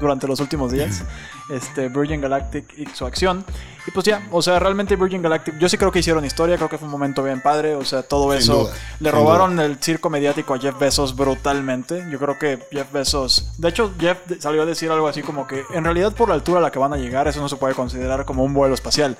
durante 0.00 0.26
los 0.26 0.40
últimos 0.40 0.72
días. 0.72 1.02
Este 1.48 1.88
Virgin 1.88 2.20
Galactic 2.20 2.76
y 2.76 2.86
su 2.92 3.06
acción. 3.06 3.44
Y 3.86 3.92
pues 3.92 4.04
ya, 4.04 4.26
o 4.32 4.42
sea, 4.42 4.58
realmente 4.58 4.96
Virgin 4.96 5.22
Galactic, 5.22 5.56
yo 5.60 5.68
sí 5.68 5.78
creo 5.78 5.92
que 5.92 6.00
hicieron 6.00 6.24
historia, 6.24 6.56
creo 6.56 6.68
que 6.68 6.76
fue 6.76 6.86
un 6.86 6.90
momento 6.90 7.22
bien 7.22 7.40
padre, 7.40 7.76
o 7.76 7.84
sea, 7.84 8.02
todo 8.02 8.32
Sin 8.32 8.40
eso 8.40 8.54
duda, 8.64 8.72
le 8.98 9.10
robaron 9.12 9.60
el 9.60 9.76
circo 9.80 10.10
mediático 10.10 10.54
a 10.54 10.58
Jeff 10.58 10.76
Bezos 10.76 11.14
brutalmente. 11.14 12.04
Yo 12.10 12.18
creo 12.18 12.36
que 12.36 12.58
Jeff 12.72 12.90
Bezos, 12.90 13.52
de 13.58 13.68
hecho 13.68 13.92
Jeff 14.00 14.18
salió 14.40 14.62
a 14.62 14.66
decir 14.66 14.90
algo 14.90 15.06
así 15.06 15.22
como 15.22 15.46
que 15.46 15.62
en 15.76 15.84
realidad 15.84 16.12
por 16.12 16.28
la 16.28 16.34
altura 16.34 16.58
a 16.58 16.62
la 16.62 16.70
que 16.70 16.78
van 16.78 16.92
a 16.92 16.96
llegar, 16.96 17.28
eso 17.28 17.40
no 17.40 17.48
se 17.48 17.56
puede 17.56 17.74
considerar 17.74 18.24
como 18.24 18.42
un 18.44 18.54
vuelo 18.54 18.74
espacial. 18.74 19.16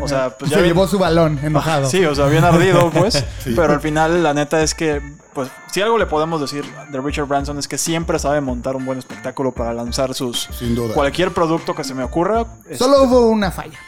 O 0.00 0.08
sea, 0.08 0.36
pues 0.36 0.50
ya 0.50 0.56
Se 0.58 0.62
bien- 0.62 0.74
llevó 0.74 0.86
su 0.88 0.98
balón 0.98 1.38
enojado. 1.42 1.88
Sí, 1.88 2.04
o 2.04 2.14
sea, 2.14 2.26
bien 2.26 2.44
ardido, 2.44 2.90
pues. 2.94 3.24
Pero 3.44 3.72
al 3.72 3.80
final, 3.80 4.22
la 4.22 4.34
neta 4.34 4.62
es 4.62 4.74
que, 4.74 5.00
pues, 5.34 5.48
si 5.70 5.80
algo 5.80 5.98
le 5.98 6.06
podemos 6.06 6.40
decir 6.40 6.64
de 6.90 7.00
Richard 7.00 7.26
Branson 7.26 7.58
es 7.58 7.68
que 7.68 7.78
siempre 7.78 8.18
sabe 8.18 8.40
montar 8.40 8.76
un 8.76 8.84
buen 8.84 8.98
espectáculo 8.98 9.52
para 9.52 9.72
lanzar 9.72 10.14
sus. 10.14 10.48
Sin 10.58 10.74
duda. 10.74 10.94
Cualquier 10.94 11.32
producto 11.32 11.74
que 11.74 11.84
se 11.84 11.94
me 11.94 12.02
ocurra. 12.04 12.44
es- 12.68 12.78
Solo 12.78 13.02
hubo 13.04 13.28
una 13.28 13.50
falla, 13.50 13.78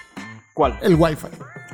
¿Cuál? 0.54 0.78
el 0.82 0.94
Wi-Fi. 0.96 1.28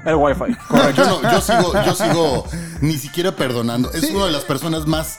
El 0.07 0.15
Wi-Fi. 0.15 0.57
Yo, 0.97 1.05
no- 1.05 1.31
yo 1.31 1.41
sigo, 1.41 1.73
yo 1.85 1.95
sigo 1.95 2.45
ni 2.81 2.97
siquiera 2.97 3.37
perdonando. 3.37 3.93
Es 3.93 4.11
una 4.11 4.25
de 4.27 4.33
las 4.33 4.45
personas 4.45 4.87
más, 4.87 5.19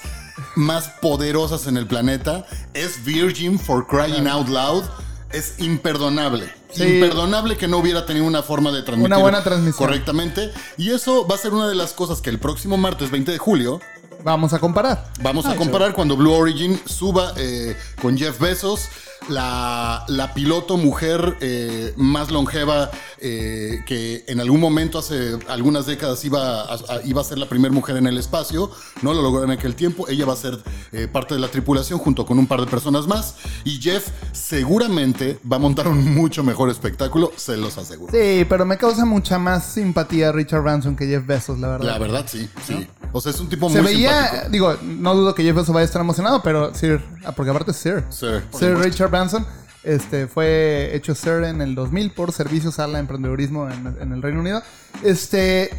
más 0.56 0.88
poderosas 1.02 1.68
en 1.68 1.78
el 1.78 1.86
planeta. 1.86 2.46
Es 2.74 3.04
Virgin 3.06 3.60
for 3.60 3.86
crying 3.86 4.28
out 4.28 4.48
loud. 4.48 4.84
Es 5.34 5.56
imperdonable. 5.60 6.52
Sí. 6.72 6.84
Imperdonable 6.84 7.58
que 7.58 7.68
no 7.68 7.78
hubiera 7.78 8.06
tenido 8.06 8.26
una 8.26 8.44
forma 8.44 8.72
de 8.72 8.82
transmitir 8.82 9.14
Una 9.14 9.22
buena 9.22 9.44
transmisión. 9.44 9.88
correctamente. 9.88 10.52
Y 10.78 10.92
eso 10.92 11.28
va 11.28 11.36
a 11.36 11.38
ser 11.38 11.54
una 11.54 11.68
de 11.68 11.76
las 11.76 11.94
cosas 11.94 12.22
que 12.22 12.30
el 12.30 12.40
próximo 12.40 12.78
martes 12.78 13.12
20 13.12 13.32
de 13.32 13.38
julio 13.38 13.80
Vamos 14.24 14.54
a 14.54 14.60
comparar. 14.60 15.12
Vamos 15.22 15.46
a 15.46 15.56
comparar 15.56 15.94
cuando 15.94 16.16
Blue 16.16 16.34
Origin 16.34 16.80
suba 16.86 17.34
eh, 17.38 17.76
con 18.02 18.18
Jeff 18.18 18.40
Bezos, 18.40 18.88
la, 19.30 20.04
la 20.08 20.34
piloto 20.34 20.78
mujer 20.78 21.38
eh, 21.42 21.94
más 21.96 22.32
longeva 22.32 22.90
eh, 23.20 23.84
que 23.86 24.24
en 24.28 24.40
algún 24.40 24.60
momento 24.60 24.98
hace 25.00 25.38
algunas 25.48 25.86
décadas 25.86 26.24
iba 26.26 26.62
a, 26.62 26.74
a- 26.74 27.02
iba 27.06 27.22
a 27.22 27.24
ser 27.24 27.38
la 27.38 27.48
primera 27.48 27.74
mujer 27.74 27.98
en 27.98 28.08
el 28.08 28.18
espacio, 28.18 28.72
no 29.02 29.14
lo 29.14 29.22
logró 29.22 29.44
en 29.44 29.52
aquel 29.52 29.76
tiempo, 29.76 30.08
ella 30.10 30.26
va 30.26 30.34
a 30.34 30.38
ser 30.38 30.58
eh, 30.92 31.08
parte 31.12 31.36
de 31.36 31.40
la 31.40 31.48
tripulación 31.50 32.00
junto 32.00 32.26
con 32.26 32.40
un 32.40 32.48
par 32.48 32.60
de 32.62 32.68
personas 32.68 33.08
más 33.08 33.36
y 33.64 33.80
Jeff 33.80 34.08
seguramente 34.32 35.40
va 35.50 35.58
a 35.58 35.60
montar 35.60 35.88
un 35.88 36.14
mucho 36.16 36.44
mejor 36.44 36.70
espectáculo, 36.70 37.32
se 37.36 37.58
los 37.58 37.78
aseguro. 37.78 38.12
Sí, 38.12 38.46
pero 38.50 38.66
me 38.66 38.78
causa 38.78 39.06
mucha 39.06 39.38
más 39.38 39.66
simpatía 39.66 40.32
Richard 40.32 40.62
Branson 40.64 40.96
que 40.96 41.06
Jeff 41.08 41.26
Bezos, 41.26 41.60
la 41.60 41.68
verdad. 41.70 41.86
La 41.88 41.98
verdad, 42.00 42.26
sí, 42.28 42.50
sí. 42.66 42.88
O 43.14 43.20
sea, 43.20 43.32
es 43.32 43.40
un 43.40 43.50
tipo 43.50 43.70
Se 43.70 43.82
muy 43.82 43.94
veía, 43.94 44.22
simpático. 44.24 44.52
digo, 44.52 44.78
no 44.84 45.14
dudo 45.16 45.36
que 45.36 45.44
Jeff 45.44 45.56
Bezos 45.56 45.74
vaya 45.74 45.82
a 45.84 45.86
estar 45.86 46.02
emocionado, 46.02 46.42
pero 46.42 46.74
Sir, 46.74 47.02
ah, 47.26 47.34
porque 47.34 47.52
aparte 47.52 47.72
es 47.72 47.78
Sir. 47.78 48.04
Sir, 48.10 48.44
Sir. 48.58 48.78
Richard 48.78 49.11
Branson 49.12 49.46
este, 49.84 50.28
fue 50.28 50.92
hecho 50.96 51.14
Sir 51.16 51.44
en 51.44 51.62
el 51.62 51.76
2000 51.76 52.12
por 52.12 52.32
servicios 52.32 52.80
a 52.80 52.88
la 52.88 53.00
emprendedurismo 53.00 53.70
en, 53.70 54.12
el 54.14 54.22
Reino 54.22 54.40
Unido. 54.40 54.62
Este, 55.04 55.70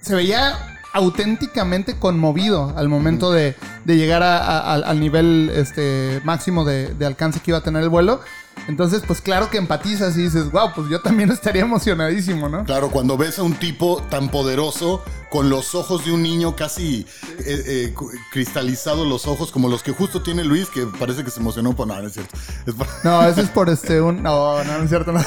se 0.00 0.14
veía 0.14 0.78
auténticamente 0.92 1.98
conmovido 1.98 2.72
al 2.76 2.88
momento 2.88 3.32
de, 3.32 3.56
de 3.84 3.96
llegar 3.96 4.22
al- 4.22 4.84
al 4.84 5.00
nivel 5.00 5.50
este, 5.54 6.20
máximo 6.24 6.64
de 6.64 7.06
alcance 7.06 7.40
que 7.40 7.50
iba 7.50 7.58
a 7.58 7.62
tener 7.62 7.82
el 7.82 7.88
vuelo. 7.88 8.20
Entonces, 8.66 9.02
pues 9.06 9.20
claro 9.20 9.50
que 9.50 9.58
empatizas 9.58 10.16
y 10.16 10.22
dices, 10.22 10.50
wow, 10.50 10.70
pues 10.74 10.88
yo 10.88 11.00
también 11.00 11.30
estaría 11.32 11.62
emocionadísimo, 11.62 12.48
¿no? 12.48 12.64
Claro, 12.64 12.88
cuando 12.90 13.16
ves 13.16 13.38
a 13.38 13.42
un 13.42 13.54
tipo 13.54 14.02
tan 14.08 14.30
poderoso, 14.30 15.02
con 15.30 15.50
los 15.50 15.74
ojos 15.74 16.04
de 16.04 16.12
un 16.12 16.22
niño 16.22 16.54
casi 16.54 17.04
eh, 17.40 17.90
eh, 17.90 17.94
cristalizados 18.32 19.06
los 19.06 19.26
ojos, 19.26 19.50
como 19.50 19.68
los 19.68 19.82
que 19.82 19.92
justo 19.92 20.22
tiene 20.22 20.44
Luis, 20.44 20.68
que 20.70 20.86
parece 20.86 21.24
que 21.24 21.30
se 21.30 21.40
emocionó 21.40 21.74
por 21.74 21.88
nada, 21.88 22.02
no 22.02 22.06
es 22.06 22.14
cierto. 22.14 22.36
Es 22.66 22.74
por- 22.74 22.86
No, 23.02 23.22
eso 23.26 23.40
es 23.40 23.50
por 23.50 23.68
este 23.70 24.00
un. 24.00 24.22
No, 24.22 24.62
no, 24.64 24.78
no 24.78 24.84
es 24.84 24.88
cierto. 24.88 25.12
No. 25.12 25.18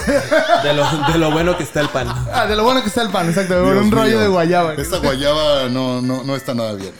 De 0.63 0.73
lo, 0.73 0.85
de 1.11 1.17
lo 1.19 1.31
bueno 1.31 1.57
que 1.57 1.63
está 1.63 1.81
el 1.81 1.89
pan. 1.89 2.07
Ah, 2.33 2.45
de 2.47 2.55
lo 2.55 2.63
bueno 2.63 2.81
que 2.81 2.87
está 2.87 3.01
el 3.01 3.09
pan, 3.09 3.27
exacto. 3.27 3.55
por 3.61 3.73
Dios 3.73 3.85
un 3.85 3.91
rollo 3.91 4.19
de 4.19 4.27
guayaba. 4.29 4.73
Esta 4.75 4.97
guayaba 4.99 5.67
no, 5.69 6.01
no, 6.01 6.23
no 6.23 6.35
está 6.35 6.53
nada 6.53 6.73
bien. 6.73 6.91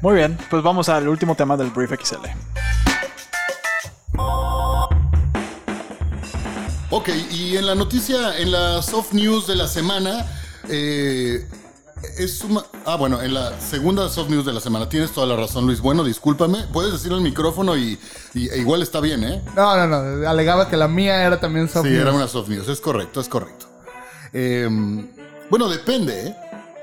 Muy 0.00 0.14
bien, 0.16 0.36
pues 0.50 0.62
vamos 0.62 0.88
al 0.88 1.06
último 1.08 1.34
tema 1.36 1.56
del 1.56 1.70
Brief 1.70 1.92
XL. 1.92 2.26
Ok, 6.94 7.08
y 7.30 7.56
en 7.56 7.66
la 7.66 7.74
noticia, 7.74 8.36
en 8.38 8.52
la 8.52 8.82
soft 8.82 9.14
news 9.14 9.46
de 9.46 9.56
la 9.56 9.66
semana, 9.66 10.26
eh, 10.68 11.48
es 12.18 12.38
suma- 12.38 12.66
Ah, 12.84 12.96
bueno, 12.96 13.22
en 13.22 13.32
la 13.32 13.58
segunda 13.60 14.10
soft 14.10 14.28
news 14.28 14.44
de 14.44 14.52
la 14.52 14.60
semana. 14.60 14.88
Tienes 14.90 15.10
toda 15.12 15.26
la 15.26 15.34
razón, 15.36 15.64
Luis. 15.66 15.80
Bueno, 15.80 16.04
discúlpame. 16.04 16.64
Puedes 16.72 16.92
decirlo 16.92 17.16
al 17.16 17.22
micrófono 17.22 17.76
y, 17.78 17.98
y- 18.34 18.48
e 18.50 18.58
igual 18.58 18.82
está 18.82 19.00
bien, 19.00 19.24
¿eh? 19.24 19.42
No, 19.56 19.74
no, 19.74 19.86
no. 19.86 20.28
Alegaba 20.28 20.68
que 20.68 20.76
la 20.76 20.86
mía 20.86 21.22
era 21.24 21.40
también 21.40 21.66
soft 21.68 21.84
Sí, 21.86 21.92
news. 21.92 22.02
era 22.02 22.12
una 22.12 22.28
soft 22.28 22.48
news. 22.50 22.68
Es 22.68 22.80
correcto, 22.82 23.20
es 23.22 23.28
correcto. 23.28 23.66
Eh, 24.34 24.68
bueno, 25.48 25.68
depende, 25.68 26.26
¿eh? 26.28 26.36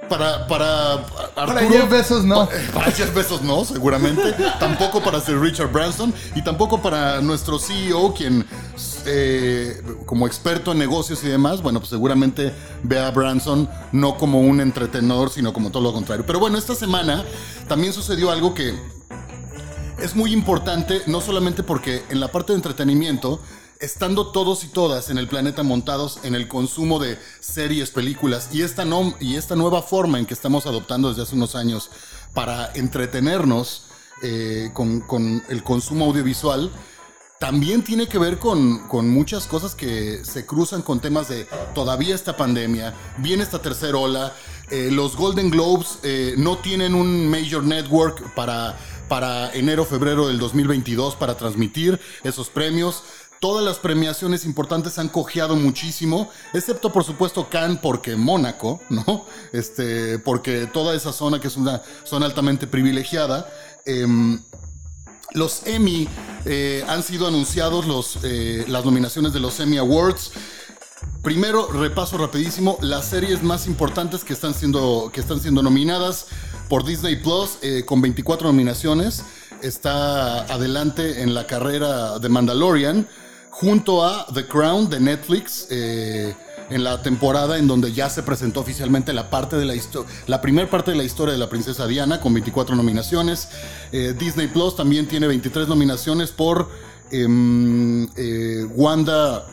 Para, 0.09 0.47
para 0.47 0.93
Arturo... 0.93 1.33
Para 1.35 1.61
Jeff 1.69 1.89
Bezos, 1.89 2.25
no. 2.25 2.47
Pa- 2.47 2.55
Para 2.73 2.91
Jeff 2.91 3.13
Bezos 3.13 3.41
no, 3.43 3.63
seguramente. 3.63 4.33
tampoco 4.59 5.01
para 5.01 5.21
Sir 5.21 5.39
Richard 5.39 5.71
Branson 5.71 6.13
y 6.35 6.41
tampoco 6.43 6.81
para 6.81 7.21
nuestro 7.21 7.59
CEO, 7.59 8.13
quien 8.13 8.45
eh, 9.05 9.81
como 10.05 10.27
experto 10.27 10.71
en 10.71 10.79
negocios 10.79 11.23
y 11.23 11.27
demás, 11.27 11.61
bueno, 11.61 11.79
pues 11.79 11.89
seguramente 11.89 12.53
ve 12.83 12.99
a 12.99 13.11
Branson 13.11 13.69
no 13.91 14.17
como 14.17 14.41
un 14.41 14.59
entretenedor, 14.61 15.29
sino 15.29 15.53
como 15.53 15.69
todo 15.71 15.83
lo 15.83 15.93
contrario. 15.93 16.25
Pero 16.25 16.39
bueno, 16.39 16.57
esta 16.57 16.75
semana 16.75 17.23
también 17.67 17.93
sucedió 17.93 18.31
algo 18.31 18.53
que 18.53 18.73
es 19.99 20.15
muy 20.15 20.31
importante, 20.33 21.01
no 21.07 21.21
solamente 21.21 21.61
porque 21.63 22.03
en 22.09 22.19
la 22.19 22.29
parte 22.29 22.53
de 22.53 22.57
entretenimiento, 22.57 23.39
estando 23.79 24.27
todos 24.27 24.63
y 24.63 24.67
todas 24.67 25.09
en 25.09 25.17
el 25.17 25.27
planeta 25.27 25.63
montados 25.63 26.19
en 26.23 26.35
el 26.35 26.47
consumo 26.47 26.99
de 26.99 27.17
series, 27.39 27.91
películas 27.91 28.49
y 28.51 28.61
esta, 28.61 28.83
no- 28.85 29.15
y 29.19 29.35
esta 29.35 29.55
nueva 29.55 29.81
forma 29.81 30.19
en 30.19 30.25
que 30.25 30.33
estamos 30.33 30.65
adoptando 30.65 31.09
desde 31.09 31.23
hace 31.23 31.35
unos 31.35 31.55
años 31.55 31.89
para 32.33 32.71
entretenernos 32.73 33.83
eh, 34.21 34.71
con, 34.73 34.99
con 35.01 35.41
el 35.47 35.63
consumo 35.63 36.05
audiovisual, 36.05 36.71
también 37.39 37.85
tiene 37.85 38.09
que 38.09 38.17
ver 38.19 38.37
con, 38.37 38.85
con 38.89 39.09
muchas 39.09 39.47
cosas 39.47 39.75
que 39.75 40.25
se 40.25 40.45
cruzan 40.45 40.81
con 40.81 40.99
temas 40.99 41.29
de 41.29 41.47
todavía 41.73 42.13
esta 42.13 42.35
pandemia, 42.35 42.93
viene 43.17 43.43
esta 43.43 43.61
tercera 43.61 43.97
ola, 43.97 44.33
eh, 44.69 44.89
los 44.91 45.15
Golden 45.15 45.49
Globes 45.49 45.99
eh, 46.03 46.33
no 46.37 46.57
tienen 46.57 46.93
un 46.95 47.29
major 47.29 47.63
network 47.63 48.33
para, 48.35 48.77
para 49.07 49.53
enero, 49.53 49.85
febrero 49.85 50.27
del 50.27 50.37
2022 50.37 51.15
para 51.15 51.37
transmitir 51.37 51.97
esos 52.25 52.49
premios. 52.49 53.03
Todas 53.39 53.63
las 53.63 53.79
premiaciones 53.79 54.43
importantes 54.45 54.99
han 54.99 55.07
cojeado 55.07 55.55
muchísimo, 55.55 56.29
excepto 56.53 56.91
por 56.91 57.05
supuesto 57.05 57.47
Cannes 57.49 57.79
porque 57.81 58.15
Mónaco, 58.15 58.81
¿no? 58.89 59.25
Este, 59.53 60.19
porque 60.19 60.67
toda 60.67 60.93
esa 60.93 61.13
zona 61.13 61.39
que 61.39 61.47
es 61.47 61.55
una 61.55 61.81
zona 62.03 62.25
altamente 62.25 62.67
privilegiada. 62.67 63.49
em, 63.85 64.41
los 65.33 65.67
Emmy 65.67 66.07
eh, 66.45 66.83
han 66.87 67.03
sido 67.03 67.27
anunciados 67.27 67.85
los, 67.85 68.17
eh, 68.23 68.65
las 68.67 68.83
nominaciones 68.83 69.31
de 69.31 69.39
los 69.39 69.59
Emmy 69.59 69.77
Awards. 69.77 70.31
Primero, 71.21 71.67
repaso 71.67 72.17
rapidísimo, 72.17 72.77
las 72.81 73.05
series 73.05 73.43
más 73.43 73.67
importantes 73.67 74.23
que 74.23 74.33
están 74.33 74.53
siendo, 74.53 75.11
que 75.13 75.21
están 75.21 75.39
siendo 75.39 75.61
nominadas 75.61 76.27
por 76.67 76.83
Disney 76.83 77.17
Plus 77.17 77.57
eh, 77.61 77.83
con 77.85 78.01
24 78.01 78.47
nominaciones. 78.47 79.23
Está 79.61 80.41
adelante 80.43 81.21
en 81.21 81.33
la 81.33 81.45
carrera 81.45 82.19
de 82.19 82.29
Mandalorian, 82.29 83.07
junto 83.59 84.05
a 84.05 84.25
The 84.33 84.47
Crown 84.47 84.89
de 84.89 84.99
Netflix. 84.99 85.67
eh, 85.69 86.33
en 86.71 86.83
la 86.83 87.01
temporada 87.01 87.57
en 87.57 87.67
donde 87.67 87.93
ya 87.93 88.11
se 88.11 88.21
presentó 88.21 88.59
oficialmente 88.59 89.11
la 89.11 89.31
parte 89.31 89.55
de 89.55 89.65
la 89.65 89.73
historia, 89.73 90.07
la 90.27 90.39
primera 90.39 90.69
parte 90.69 90.91
de 90.91 90.97
la 90.97 91.03
historia 91.03 91.31
de 91.33 91.39
la 91.39 91.49
princesa 91.49 91.87
Diana 91.87 92.21
con 92.21 92.31
24 92.31 92.75
nominaciones. 92.75 93.49
Eh, 93.91 94.13
Disney 94.19 94.45
Plus 94.49 94.75
también 94.75 95.07
tiene 95.07 95.25
23 95.25 95.67
nominaciones 95.67 96.29
por 96.29 96.69
em, 97.11 98.03
eh, 98.15 98.65
Wanda, 98.75 99.47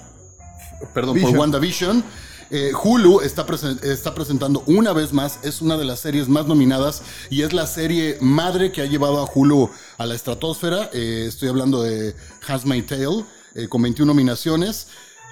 perdón, 0.93 1.15
por 1.15 1.23
Vision. 1.31 1.39
WandaVision. 1.39 2.05
Eh, 2.51 2.73
Hulu 2.85 3.23
está, 3.23 3.47
presen- 3.47 3.83
está 3.83 4.15
presentando 4.15 4.63
una 4.67 4.93
vez 4.93 5.15
más, 5.15 5.39
es 5.43 5.63
una 5.63 5.79
de 5.79 5.87
las 5.87 6.01
series 6.01 6.29
más 6.29 6.47
nominadas 6.47 7.01
y 7.31 7.43
es 7.43 7.55
la 7.55 7.67
serie 7.67 8.19
madre 8.21 8.71
que 8.73 8.83
ha 8.83 8.87
llevado 8.87 9.19
a 9.21 9.25
Hulu 9.35 9.71
a 9.97 10.05
la 10.05 10.15
estratosfera. 10.15 10.91
Eh, 10.93 11.25
estoy 11.27 11.49
hablando 11.49 11.83
de 11.83 12.15
Handmaid's 12.47 12.87
Tale, 12.89 13.25
eh, 13.57 13.69
con 13.69 13.81
21 13.83 14.13
nominaciones. 14.13 14.89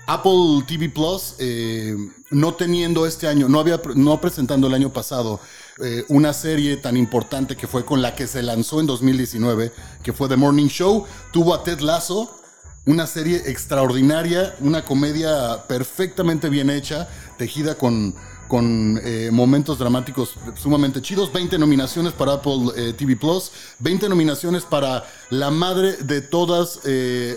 Apple 0.07 0.65
TV 0.67 0.89
Plus, 0.91 1.35
eh, 1.39 1.97
no 2.31 2.55
teniendo 2.55 3.07
este 3.07 3.27
año, 3.27 3.49
no 3.49 3.61
había, 3.61 3.81
no 3.95 4.21
presentando 4.21 4.67
el 4.67 4.75
año 4.75 4.93
pasado 4.93 5.41
eh, 5.83 6.05
una 6.09 6.33
serie 6.33 6.77
tan 6.79 6.97
importante 6.97 7.57
que 7.57 7.67
fue 7.67 7.85
con 7.85 8.01
la 8.03 8.15
que 8.15 8.27
se 8.27 8.43
lanzó 8.43 8.81
en 8.81 8.87
2019, 8.87 9.73
que 10.03 10.13
fue 10.13 10.29
The 10.29 10.37
Morning 10.37 10.69
Show, 10.69 11.05
tuvo 11.33 11.55
a 11.55 11.65
Ted 11.65 11.81
Lasso, 11.81 12.39
una 12.87 13.07
serie 13.07 13.43
extraordinaria, 13.47 14.57
una 14.61 14.85
comedia 14.85 15.67
perfectamente 15.67 16.49
bien 16.49 16.69
hecha, 16.69 17.09
tejida 17.39 17.77
con, 17.77 18.15
con 18.47 19.01
momentos 19.33 19.79
dramáticos 19.79 20.35
sumamente 20.55 21.01
chidos. 21.01 21.33
20 21.33 21.59
nominaciones 21.59 22.13
para 22.13 22.35
Apple 22.35 22.93
TV 22.99 23.17
Plus, 23.17 23.53
20 23.79 24.11
nominaciones 24.11 24.65
para 24.65 25.05
la 25.31 25.51
madre 25.51 25.97
de 25.97 26.21
todas 26.21 26.81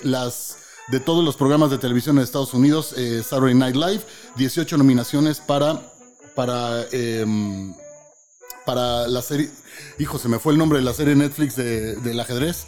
las 0.03 0.57
de 0.87 0.99
todos 0.99 1.23
los 1.23 1.35
programas 1.35 1.69
de 1.71 1.77
televisión 1.77 2.15
de 2.15 2.23
Estados 2.23 2.53
Unidos, 2.53 2.93
eh, 2.97 3.21
Saturday 3.23 3.53
Night 3.55 3.75
Live, 3.75 4.01
18 4.35 4.77
nominaciones 4.77 5.39
para 5.39 5.81
para 6.35 6.85
em, 6.91 7.73
para 8.65 9.07
la 9.07 9.21
serie, 9.21 9.49
hijo, 9.97 10.19
se 10.19 10.27
me 10.29 10.39
fue 10.39 10.53
el 10.53 10.59
nombre 10.59 10.79
de 10.79 10.85
la 10.85 10.93
serie 10.93 11.15
Netflix 11.15 11.55
de- 11.55 11.95
del 11.95 12.19
ajedrez. 12.19 12.65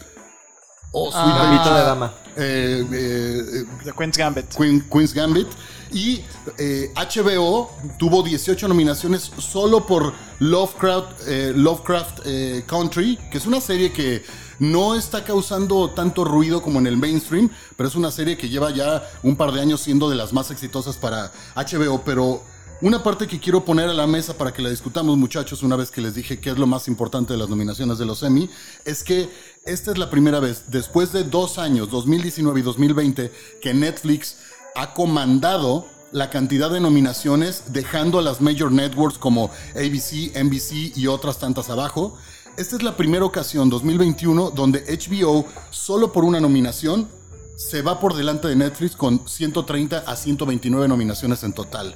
Oh, 0.91 1.11
Sweet 1.11 1.35
Gambito 1.35 1.73
de 1.75 1.81
dama. 1.81 2.13
eh, 2.35 2.83
eh, 2.91 3.65
The 3.83 3.91
Queen's 3.93 4.17
Gambit. 4.17 4.55
Queen- 4.55 4.81
Queen's 4.89 5.13
Gambit. 5.13 5.47
Y 5.91 6.23
eh, 6.57 6.91
HBO 6.95 7.69
tuvo 7.99 8.23
18 8.23 8.67
nominaciones 8.67 9.31
solo 9.37 9.85
por 9.85 10.13
Lovecraft, 10.39 11.27
eh, 11.27 11.53
Lovecraft 11.55 12.21
eh, 12.25 12.63
Country, 12.65 13.17
que 13.31 13.37
es 13.37 13.45
una 13.45 13.61
serie 13.61 13.91
que 13.91 14.23
no 14.59 14.95
está 14.95 15.23
causando 15.23 15.89
tanto 15.91 16.23
ruido 16.23 16.61
como 16.61 16.79
en 16.79 16.87
el 16.87 16.97
mainstream, 16.97 17.49
pero 17.75 17.89
es 17.89 17.95
una 17.95 18.11
serie 18.11 18.37
que 18.37 18.49
lleva 18.49 18.71
ya 18.71 19.03
un 19.23 19.35
par 19.35 19.51
de 19.51 19.61
años 19.61 19.81
siendo 19.81 20.09
de 20.09 20.15
las 20.15 20.33
más 20.33 20.51
exitosas 20.51 20.97
para 20.97 21.31
HBO. 21.55 22.01
Pero 22.05 22.43
una 22.81 23.03
parte 23.03 23.27
que 23.27 23.39
quiero 23.39 23.65
poner 23.65 23.89
a 23.89 23.93
la 23.93 24.07
mesa 24.07 24.37
para 24.37 24.53
que 24.53 24.61
la 24.61 24.69
discutamos, 24.69 25.17
muchachos, 25.17 25.63
una 25.63 25.75
vez 25.75 25.91
que 25.91 26.01
les 26.01 26.15
dije 26.15 26.39
qué 26.39 26.51
es 26.51 26.57
lo 26.57 26.67
más 26.67 26.87
importante 26.87 27.33
de 27.33 27.39
las 27.39 27.49
nominaciones 27.49 27.97
de 27.97 28.05
los 28.05 28.23
Emmy, 28.23 28.49
es 28.85 29.03
que 29.03 29.29
esta 29.65 29.91
es 29.91 29.97
la 29.97 30.09
primera 30.09 30.39
vez, 30.39 30.63
después 30.67 31.11
de 31.11 31.23
dos 31.23 31.57
años, 31.57 31.89
2019 31.89 32.59
y 32.59 32.63
2020, 32.63 33.31
que 33.61 33.73
Netflix 33.73 34.37
ha 34.75 34.93
comandado 34.93 35.87
la 36.11 36.29
cantidad 36.29 36.71
de 36.71 36.79
nominaciones, 36.79 37.63
dejando 37.67 38.19
a 38.19 38.21
las 38.21 38.41
major 38.41 38.71
networks 38.71 39.17
como 39.17 39.51
ABC, 39.75 40.35
NBC 40.41 40.97
y 40.97 41.07
otras 41.07 41.37
tantas 41.37 41.69
abajo. 41.69 42.17
Esta 42.59 42.75
es 42.75 42.83
la 42.83 42.97
primera 42.97 43.23
ocasión, 43.23 43.69
2021, 43.69 44.51
donde 44.51 44.83
HBO, 44.83 45.45
solo 45.69 46.11
por 46.11 46.25
una 46.25 46.41
nominación, 46.41 47.07
se 47.55 47.81
va 47.81 48.01
por 48.01 48.13
delante 48.15 48.49
de 48.49 48.57
Netflix 48.57 48.97
con 48.97 49.25
130 49.25 49.99
a 49.99 50.15
129 50.17 50.89
nominaciones 50.89 51.41
en 51.43 51.53
total. 51.53 51.95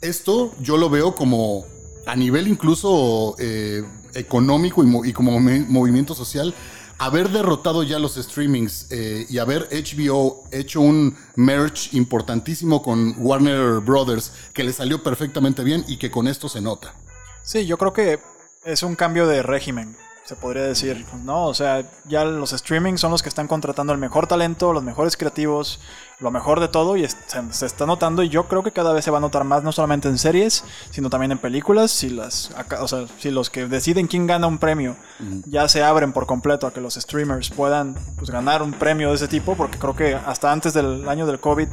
Esto 0.00 0.54
yo 0.58 0.78
lo 0.78 0.88
veo 0.88 1.14
como 1.14 1.66
a 2.06 2.16
nivel 2.16 2.48
incluso 2.48 3.34
eh, 3.38 3.84
económico 4.14 4.82
y, 4.82 4.86
mo- 4.86 5.04
y 5.04 5.12
como 5.12 5.38
movi- 5.38 5.66
movimiento 5.66 6.14
social, 6.14 6.54
haber 6.96 7.28
derrotado 7.28 7.82
ya 7.82 7.98
los 7.98 8.14
streamings 8.14 8.86
eh, 8.90 9.26
y 9.28 9.36
haber 9.36 9.68
HBO 9.70 10.44
hecho 10.50 10.80
un 10.80 11.14
merge 11.36 11.94
importantísimo 11.94 12.82
con 12.82 13.14
Warner 13.18 13.80
Brothers 13.80 14.32
que 14.54 14.64
le 14.64 14.72
salió 14.72 15.02
perfectamente 15.02 15.62
bien 15.62 15.84
y 15.88 15.98
que 15.98 16.10
con 16.10 16.26
esto 16.26 16.48
se 16.48 16.62
nota. 16.62 16.94
Sí, 17.42 17.66
yo 17.66 17.76
creo 17.76 17.92
que 17.92 18.20
es 18.64 18.82
un 18.82 18.96
cambio 18.96 19.26
de 19.26 19.42
régimen. 19.42 19.96
se 20.24 20.36
podría 20.36 20.62
decir, 20.62 21.04
¿no? 21.22 21.44
O 21.44 21.52
sea, 21.52 21.84
ya 22.06 22.24
los 22.24 22.54
streaming 22.54 22.96
son 22.96 23.10
los 23.10 23.22
que 23.22 23.28
están 23.28 23.46
contratando 23.46 23.92
el 23.92 23.98
mejor 23.98 24.26
talento, 24.26 24.72
los 24.72 24.82
mejores 24.82 25.18
creativos, 25.18 25.80
lo 26.18 26.30
mejor 26.30 26.60
de 26.60 26.68
todo 26.68 26.96
y 26.96 27.06
se, 27.06 27.16
se 27.50 27.66
está 27.66 27.84
notando 27.84 28.22
y 28.22 28.30
yo 28.30 28.48
creo 28.48 28.62
que 28.62 28.72
cada 28.72 28.94
vez 28.94 29.04
se 29.04 29.10
va 29.10 29.18
a 29.18 29.20
notar 29.20 29.44
más, 29.44 29.62
no 29.62 29.70
solamente 29.70 30.08
en 30.08 30.16
series, 30.16 30.64
sino 30.90 31.10
también 31.10 31.32
en 31.32 31.36
películas, 31.36 31.90
si 31.90 32.08
las, 32.08 32.52
o 32.80 32.88
sea, 32.88 33.04
si 33.18 33.30
los 33.30 33.50
que 33.50 33.66
deciden 33.66 34.06
quién 34.06 34.26
gana 34.26 34.46
un 34.46 34.56
premio 34.56 34.96
ya 35.44 35.68
se 35.68 35.82
abren 35.82 36.14
por 36.14 36.24
completo 36.24 36.66
a 36.66 36.72
que 36.72 36.80
los 36.80 36.94
streamers 36.94 37.50
puedan 37.50 37.94
pues, 38.16 38.30
ganar 38.30 38.62
un 38.62 38.72
premio 38.72 39.10
de 39.10 39.16
ese 39.16 39.28
tipo, 39.28 39.56
porque 39.56 39.78
creo 39.78 39.94
que 39.94 40.14
hasta 40.14 40.50
antes 40.50 40.72
del 40.72 41.06
año 41.06 41.26
del 41.26 41.38
COVID 41.38 41.68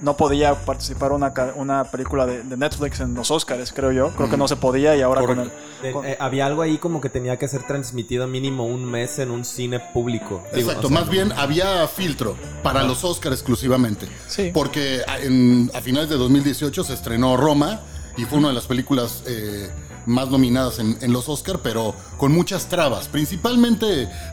no 0.00 0.16
podía 0.16 0.54
participar 0.54 1.12
una, 1.12 1.32
ca- 1.32 1.52
una 1.56 1.84
película 1.84 2.26
de, 2.26 2.42
de 2.42 2.56
Netflix 2.56 3.00
en 3.00 3.14
los 3.14 3.30
Oscars, 3.30 3.72
creo 3.72 3.92
yo. 3.92 4.10
Creo 4.10 4.28
que 4.28 4.36
no 4.36 4.48
se 4.48 4.56
podía 4.56 4.96
y 4.96 5.02
ahora 5.02 5.22
con 5.24 5.38
el... 5.40 5.52
Eh, 5.82 5.92
con- 5.92 6.04
eh, 6.04 6.16
había 6.20 6.46
algo 6.46 6.62
ahí 6.62 6.78
como 6.78 7.00
que 7.00 7.08
tenía 7.08 7.38
que 7.38 7.46
ser 7.48 7.66
transmitido 7.66 8.26
mínimo 8.26 8.66
un 8.66 8.84
mes 8.84 9.18
en 9.18 9.30
un 9.30 9.44
cine 9.44 9.80
público. 9.92 10.42
Digo, 10.54 10.68
Exacto, 10.70 10.88
o 10.88 10.90
sea, 10.90 11.00
más 11.00 11.08
bien 11.08 11.32
había 11.32 11.86
filtro 11.88 12.36
para 12.62 12.82
los 12.82 13.04
Oscars 13.04 13.34
exclusivamente. 13.36 14.08
Sí. 14.26 14.50
Porque 14.52 15.00
a, 15.06 15.18
en- 15.20 15.70
a 15.74 15.80
finales 15.80 16.08
de 16.10 16.16
2018 16.16 16.84
se 16.84 16.92
estrenó 16.92 17.36
Roma 17.36 17.80
y 18.16 18.24
fue 18.24 18.38
una 18.38 18.48
de 18.48 18.54
las 18.54 18.66
películas 18.66 19.22
eh, 19.26 19.70
más 20.06 20.28
nominadas 20.28 20.78
en, 20.80 20.98
en 21.00 21.12
los 21.12 21.28
Oscars, 21.28 21.60
pero 21.62 21.94
con 22.18 22.30
muchas 22.32 22.66
trabas, 22.68 23.08
principalmente 23.08 23.86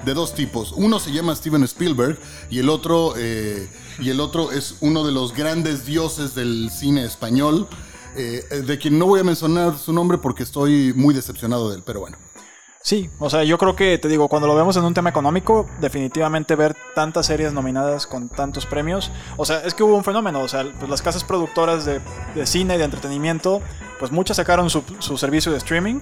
de 0.04 0.14
dos 0.14 0.34
tipos. 0.36 0.72
Uno 0.74 1.00
se 1.00 1.12
llama 1.12 1.36
Steven 1.36 1.64
Spielberg 1.64 2.20
y 2.50 2.60
el 2.60 2.70
otro, 2.70 3.14
eh, 3.18 3.70
y 4.02 4.10
el 4.10 4.20
otro 4.20 4.52
es 4.52 4.76
uno 4.82 5.06
de 5.06 5.12
los 5.12 5.34
grandes 5.34 5.86
dioses 5.86 6.36
del 6.36 6.70
cine 6.72 7.06
español. 7.06 7.68
eh, 8.14 8.44
de 8.66 8.78
quien 8.78 9.00
no 9.00 9.06
voy 9.06 9.22
a 9.22 9.24
mencionar 9.24 9.78
su 9.78 9.94
nombre 9.94 10.18
porque 10.18 10.44
estoy 10.44 10.92
muy 10.94 11.14
decepcionado 11.14 11.70
de 11.70 11.78
él, 11.78 11.84
pero 11.86 12.02
bueno. 12.02 12.18
Sí, 12.84 13.12
o 13.20 13.30
sea, 13.30 13.44
yo 13.44 13.60
creo 13.60 13.76
que, 13.76 14.00
te 14.00 14.08
digo, 14.08 14.28
cuando 14.28 14.48
lo 14.48 14.56
vemos 14.56 14.76
en 14.76 14.84
un 14.84 14.94
tema 14.96 15.12
económico, 15.12 15.68
definitivamente 15.80 16.56
ver 16.56 16.76
tantas 16.96 17.28
series 17.28 17.54
nominadas 17.54 18.08
con 18.08 18.28
tantos 18.28 18.66
premios, 18.66 19.12
o 19.38 19.46
sea, 19.46 19.60
es 19.60 19.76
que 19.76 19.84
hubo 19.84 19.96
un 19.96 20.04
fenómeno, 20.04 20.42
o 20.42 20.48
sea, 20.48 20.66
pues 20.80 20.90
las 20.90 21.04
casas 21.04 21.24
productoras 21.24 21.86
de, 21.86 22.02
cine 22.46 22.76
y 22.76 22.78
de 22.80 22.84
entretenimiento, 22.84 23.62
pues 24.00 24.12
muchas 24.12 24.38
sacaron 24.38 24.70
su 24.72 25.18
servicio 25.18 25.52
de 25.52 25.60
streaming, 25.60 26.00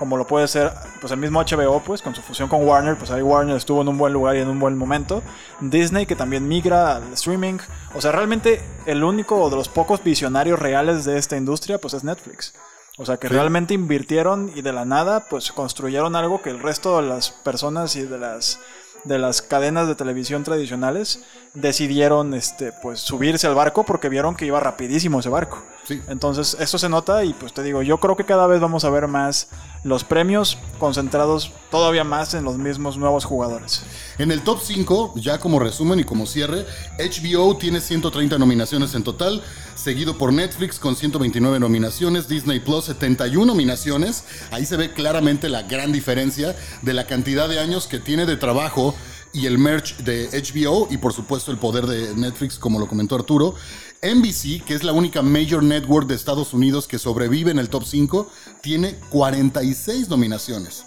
como 0.00 0.16
lo 0.16 0.26
puede 0.26 0.48
ser 0.48 0.72
pues 0.98 1.12
el 1.12 1.18
mismo 1.18 1.42
HBO, 1.44 1.82
pues 1.84 2.00
con 2.00 2.14
su 2.14 2.22
fusión 2.22 2.48
con 2.48 2.66
Warner, 2.66 2.96
pues 2.96 3.10
ahí 3.10 3.20
Warner 3.20 3.54
estuvo 3.54 3.82
en 3.82 3.88
un 3.88 3.98
buen 3.98 4.14
lugar 4.14 4.34
y 4.34 4.40
en 4.40 4.48
un 4.48 4.58
buen 4.58 4.76
momento, 4.76 5.22
Disney 5.60 6.06
que 6.06 6.16
también 6.16 6.48
migra 6.48 6.96
al 6.96 7.12
streaming, 7.12 7.58
o 7.94 8.00
sea, 8.00 8.10
realmente 8.10 8.62
el 8.86 9.04
único 9.04 9.50
de 9.50 9.56
los 9.56 9.68
pocos 9.68 10.02
visionarios 10.02 10.58
reales 10.58 11.04
de 11.04 11.18
esta 11.18 11.36
industria, 11.36 11.78
pues 11.78 11.92
es 11.92 12.02
Netflix. 12.02 12.54
O 12.96 13.04
sea, 13.04 13.18
que 13.18 13.28
realmente 13.28 13.74
invirtieron 13.74 14.50
y 14.54 14.62
de 14.62 14.72
la 14.72 14.84
nada, 14.86 15.26
pues 15.28 15.52
construyeron 15.52 16.16
algo 16.16 16.40
que 16.42 16.50
el 16.50 16.60
resto 16.60 17.00
de 17.00 17.06
las 17.06 17.30
personas 17.30 17.94
y 17.96 18.02
de 18.02 18.18
las 18.18 18.58
de 19.04 19.18
las 19.18 19.40
cadenas 19.40 19.88
de 19.88 19.94
televisión 19.94 20.44
tradicionales 20.44 21.24
decidieron 21.54 22.34
este 22.34 22.72
pues 22.72 23.00
subirse 23.00 23.46
al 23.46 23.54
barco 23.54 23.84
porque 23.84 24.08
vieron 24.08 24.36
que 24.36 24.46
iba 24.46 24.60
rapidísimo 24.60 25.20
ese 25.20 25.28
barco. 25.28 25.62
Sí. 25.84 26.00
Entonces, 26.08 26.56
eso 26.60 26.78
se 26.78 26.88
nota 26.88 27.24
y 27.24 27.32
pues 27.32 27.52
te 27.52 27.62
digo, 27.62 27.82
yo 27.82 27.98
creo 27.98 28.16
que 28.16 28.24
cada 28.24 28.46
vez 28.46 28.60
vamos 28.60 28.84
a 28.84 28.90
ver 28.90 29.08
más 29.08 29.48
los 29.82 30.04
premios 30.04 30.58
concentrados 30.78 31.52
todavía 31.70 32.04
más 32.04 32.34
en 32.34 32.44
los 32.44 32.58
mismos 32.58 32.96
nuevos 32.98 33.24
jugadores. 33.24 33.82
En 34.18 34.30
el 34.30 34.42
top 34.42 34.60
5, 34.62 35.14
ya 35.16 35.38
como 35.38 35.58
resumen 35.58 35.98
y 35.98 36.04
como 36.04 36.26
cierre, 36.26 36.66
HBO 36.98 37.56
tiene 37.56 37.80
130 37.80 38.38
nominaciones 38.38 38.94
en 38.94 39.02
total, 39.02 39.42
seguido 39.74 40.18
por 40.18 40.32
Netflix 40.32 40.78
con 40.78 40.94
129 40.94 41.58
nominaciones, 41.58 42.28
Disney 42.28 42.60
Plus 42.60 42.84
71 42.84 43.46
nominaciones. 43.46 44.24
Ahí 44.50 44.66
se 44.66 44.76
ve 44.76 44.92
claramente 44.92 45.48
la 45.48 45.62
gran 45.62 45.92
diferencia 45.92 46.54
de 46.82 46.94
la 46.94 47.06
cantidad 47.06 47.48
de 47.48 47.58
años 47.58 47.86
que 47.86 47.98
tiene 47.98 48.26
de 48.26 48.36
trabajo 48.36 48.94
y 49.32 49.46
el 49.46 49.58
merch 49.58 49.96
de 49.98 50.28
HBO 50.30 50.88
y 50.90 50.96
por 50.98 51.12
supuesto 51.12 51.50
el 51.52 51.58
poder 51.58 51.86
de 51.86 52.14
Netflix, 52.16 52.58
como 52.58 52.78
lo 52.78 52.86
comentó 52.88 53.14
Arturo. 53.14 53.54
NBC, 54.02 54.64
que 54.64 54.74
es 54.74 54.82
la 54.82 54.92
única 54.92 55.20
major 55.22 55.62
network 55.62 56.06
de 56.08 56.14
Estados 56.14 56.54
Unidos 56.54 56.88
que 56.88 56.98
sobrevive 56.98 57.50
en 57.50 57.58
el 57.58 57.68
top 57.68 57.84
5, 57.84 58.30
tiene 58.62 58.96
46 59.10 60.08
nominaciones. 60.08 60.84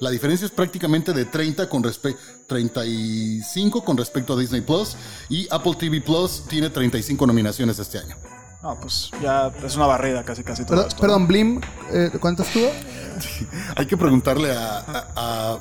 La 0.00 0.10
diferencia 0.10 0.44
es 0.46 0.50
prácticamente 0.50 1.12
de 1.12 1.24
30 1.26 1.68
con 1.68 1.82
respe- 1.84 2.16
35 2.48 3.84
con 3.84 3.96
respecto 3.96 4.32
a 4.34 4.38
Disney 4.38 4.60
Plus 4.60 4.96
y 5.28 5.46
Apple 5.50 5.74
TV 5.78 6.00
Plus 6.00 6.44
tiene 6.48 6.70
35 6.70 7.26
nominaciones 7.26 7.78
este 7.78 7.98
año. 7.98 8.16
No, 8.62 8.80
pues 8.80 9.10
ya 9.22 9.52
es 9.62 9.76
una 9.76 9.86
barrida 9.86 10.24
casi 10.24 10.42
casi 10.42 10.62
todo 10.64 10.70
Perdón, 10.76 10.88
esto. 10.88 11.00
perdón, 11.00 11.26
Blim, 11.26 11.60
eh, 11.92 12.10
¿cuántos 12.18 12.48
tuvo? 12.48 12.66
Hay 13.76 13.86
que 13.86 13.96
preguntarle 13.96 14.52
a, 14.52 14.78
a- 14.78 15.06
a 15.16 15.58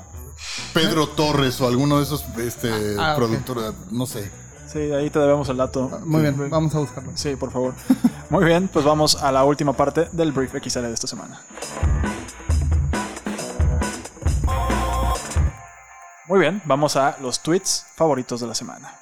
Pedro 0.74 1.08
Torres 1.10 1.60
o 1.62 1.68
alguno 1.68 1.98
de 1.98 2.04
esos 2.04 2.24
este, 2.38 2.96
Ah, 3.00 3.12
ok. 3.14 3.18
productores, 3.18 3.74
no 3.92 4.06
sé. 4.06 4.32
Sí, 4.72 4.80
ahí 4.92 5.10
te 5.10 5.20
debemos 5.20 5.48
el 5.50 5.58
dato. 5.58 5.90
Muy 6.06 6.22
bien, 6.22 6.50
vamos 6.50 6.74
a 6.76 6.80
buscarlo. 6.80 7.12
Sí, 7.16 7.36
por 7.36 7.52
favor. 7.52 7.76
Muy 8.30 8.46
bien, 8.46 8.68
pues 8.72 8.84
vamos 8.86 9.16
a 9.16 9.32
la 9.32 9.44
última 9.44 9.74
parte 9.74 10.10
del 10.12 10.32
Brief 10.32 10.54
XL 10.54 10.82
de 10.82 10.94
esta 10.94 11.08
semana. 11.08 11.42
Muy 16.28 16.40
bien, 16.40 16.62
vamos 16.66 16.96
a 16.96 17.18
los 17.22 17.42
tweets 17.42 17.86
favoritos 17.96 18.40
de 18.42 18.48
la 18.48 18.56
semana. 18.56 18.96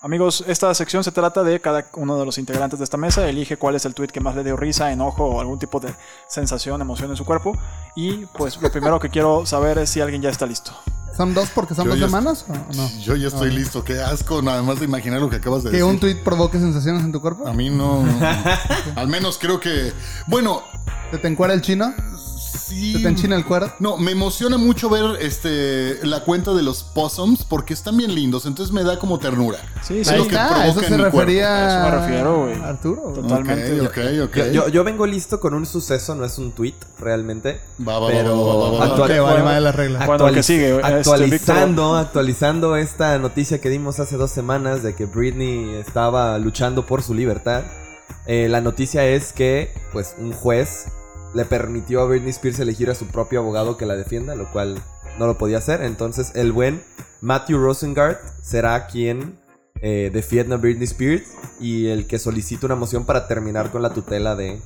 Amigos, 0.00 0.44
esta 0.46 0.72
sección 0.74 1.02
se 1.02 1.10
trata 1.10 1.42
de 1.42 1.60
cada 1.60 1.86
uno 1.94 2.16
de 2.16 2.24
los 2.24 2.38
integrantes 2.38 2.78
de 2.78 2.84
esta 2.84 2.96
mesa, 2.96 3.28
elige 3.28 3.56
cuál 3.56 3.74
es 3.74 3.84
el 3.84 3.94
tweet 3.94 4.06
que 4.08 4.20
más 4.20 4.36
le 4.36 4.44
dio 4.44 4.56
risa, 4.56 4.92
enojo 4.92 5.24
o 5.24 5.40
algún 5.40 5.58
tipo 5.58 5.80
de 5.80 5.92
sensación, 6.28 6.80
emoción 6.80 7.10
en 7.10 7.16
su 7.16 7.24
cuerpo. 7.24 7.58
Y 7.96 8.26
pues 8.26 8.62
lo 8.62 8.70
primero 8.70 9.00
que 9.00 9.08
quiero 9.10 9.44
saber 9.44 9.76
es 9.78 9.90
si 9.90 10.00
alguien 10.00 10.22
ya 10.22 10.30
está 10.30 10.46
listo. 10.46 10.70
¿Son 11.16 11.34
dos 11.34 11.50
porque 11.52 11.74
son 11.74 11.86
Yo 11.86 11.90
dos 11.96 11.98
semanas 12.00 12.46
o 12.48 12.74
no? 12.76 12.88
Yo 13.00 13.16
ya 13.16 13.26
estoy 13.26 13.50
listo, 13.50 13.82
qué 13.82 14.00
asco, 14.00 14.40
nada 14.40 14.62
más 14.62 14.78
de 14.78 14.84
imaginar 14.84 15.20
lo 15.20 15.28
que 15.28 15.36
acabas 15.36 15.64
de 15.64 15.70
¿Que 15.70 15.78
decir. 15.78 15.90
un 15.92 15.98
tweet 15.98 16.22
provoque 16.22 16.60
sensaciones 16.60 17.02
en 17.02 17.10
tu 17.10 17.20
cuerpo? 17.20 17.48
A 17.48 17.52
mí 17.52 17.68
no. 17.68 18.04
Al 18.94 19.08
menos 19.08 19.36
creo 19.36 19.58
que. 19.58 19.92
Bueno, 20.28 20.62
¿Se 21.10 21.16
te 21.16 21.26
encuera 21.26 21.54
el 21.54 21.62
chino? 21.62 21.94
Sí. 22.50 22.92
¿Se 22.94 22.98
te 23.00 23.08
enchina 23.08 23.36
el 23.36 23.44
cuero? 23.44 23.72
No, 23.78 23.96
me 23.96 24.12
emociona 24.12 24.56
mucho 24.58 24.88
ver 24.88 25.04
este 25.20 25.98
la 26.06 26.20
cuenta 26.24 26.52
de 26.54 26.62
los 26.62 26.82
possums 26.82 27.44
porque 27.44 27.74
están 27.74 27.96
bien 27.96 28.14
lindos, 28.14 28.46
entonces 28.46 28.72
me 28.72 28.82
da 28.84 28.98
como 28.98 29.18
ternura. 29.18 29.58
Sí, 29.82 30.00
Es 30.00 30.08
sí. 30.08 30.14
Ahí 30.14 30.18
lo 30.20 30.28
que 30.28 30.34
está, 30.34 30.66
eso 30.66 30.80
se 30.80 30.96
refería 30.96 31.48
A 31.56 31.68
eso 31.88 31.96
me 31.96 32.02
refiero, 32.06 32.42
güey. 32.44 32.62
Arturo. 32.62 33.12
Totalmente. 33.14 33.80
Ok, 33.82 33.98
ok, 33.98 34.28
ok. 34.28 34.36
Yo, 34.36 34.52
yo- 34.52 34.68
yo 34.68 34.84
vengo 34.84 35.06
listo 35.06 35.40
con 35.40 35.54
un 35.54 35.66
suceso, 35.66 36.14
no 36.14 36.24
es 36.24 36.38
un 36.38 36.52
tweet 36.52 36.74
realmente. 36.98 37.60
Va, 37.80 37.94
va, 37.94 38.00
va, 38.00 38.06
pero 38.08 38.46
va, 38.46 38.54
va, 38.54 38.70
va, 38.70 38.78
va. 38.78 38.84
actual- 38.86 39.10
Ok, 39.18 39.26
vale, 39.26 39.42
vale 39.42 39.60
la 39.60 39.72
regla. 39.72 40.06
Bueno, 40.06 40.28
el 40.28 40.34
que 40.34 40.42
sigue, 40.42 40.76
este, 40.76 40.86
actualizando, 40.86 41.96
actualizando 41.96 42.76
esta 42.76 43.18
noticia 43.18 43.60
que 43.60 43.68
dimos 43.70 44.00
hace 44.00 44.16
dos 44.16 44.30
semanas 44.30 44.82
de 44.82 44.94
que 44.94 45.06
Britney 45.06 45.74
estaba 45.74 46.38
luchando 46.38 46.86
por 46.86 47.02
su 47.02 47.14
libertad. 47.14 47.62
Eh, 48.26 48.48
la 48.48 48.60
noticia 48.60 49.06
es 49.06 49.32
que, 49.32 49.72
pues, 49.92 50.14
un 50.18 50.32
juez 50.32 50.86
le 51.34 51.44
permitió 51.44 52.00
a 52.00 52.06
Britney 52.06 52.30
Spears 52.30 52.58
elegir 52.60 52.90
a 52.90 52.94
su 52.94 53.06
propio 53.06 53.40
abogado 53.40 53.76
que 53.76 53.86
la 53.86 53.96
defienda, 53.96 54.34
lo 54.34 54.50
cual 54.50 54.82
no 55.18 55.26
lo 55.26 55.38
podía 55.38 55.58
hacer. 55.58 55.82
Entonces, 55.82 56.32
el 56.34 56.52
buen 56.52 56.82
Matthew 57.20 57.58
Rosengart 57.58 58.20
será 58.42 58.86
quien 58.86 59.38
eh, 59.80 60.10
defienda 60.12 60.56
a 60.56 60.58
Britney 60.58 60.84
Spears 60.84 61.34
y 61.60 61.88
el 61.88 62.06
que 62.06 62.18
solicita 62.18 62.66
una 62.66 62.76
moción 62.76 63.04
para 63.04 63.28
terminar 63.28 63.70
con 63.70 63.82
la 63.82 63.92
tutela 63.92 64.36
de, 64.36 64.60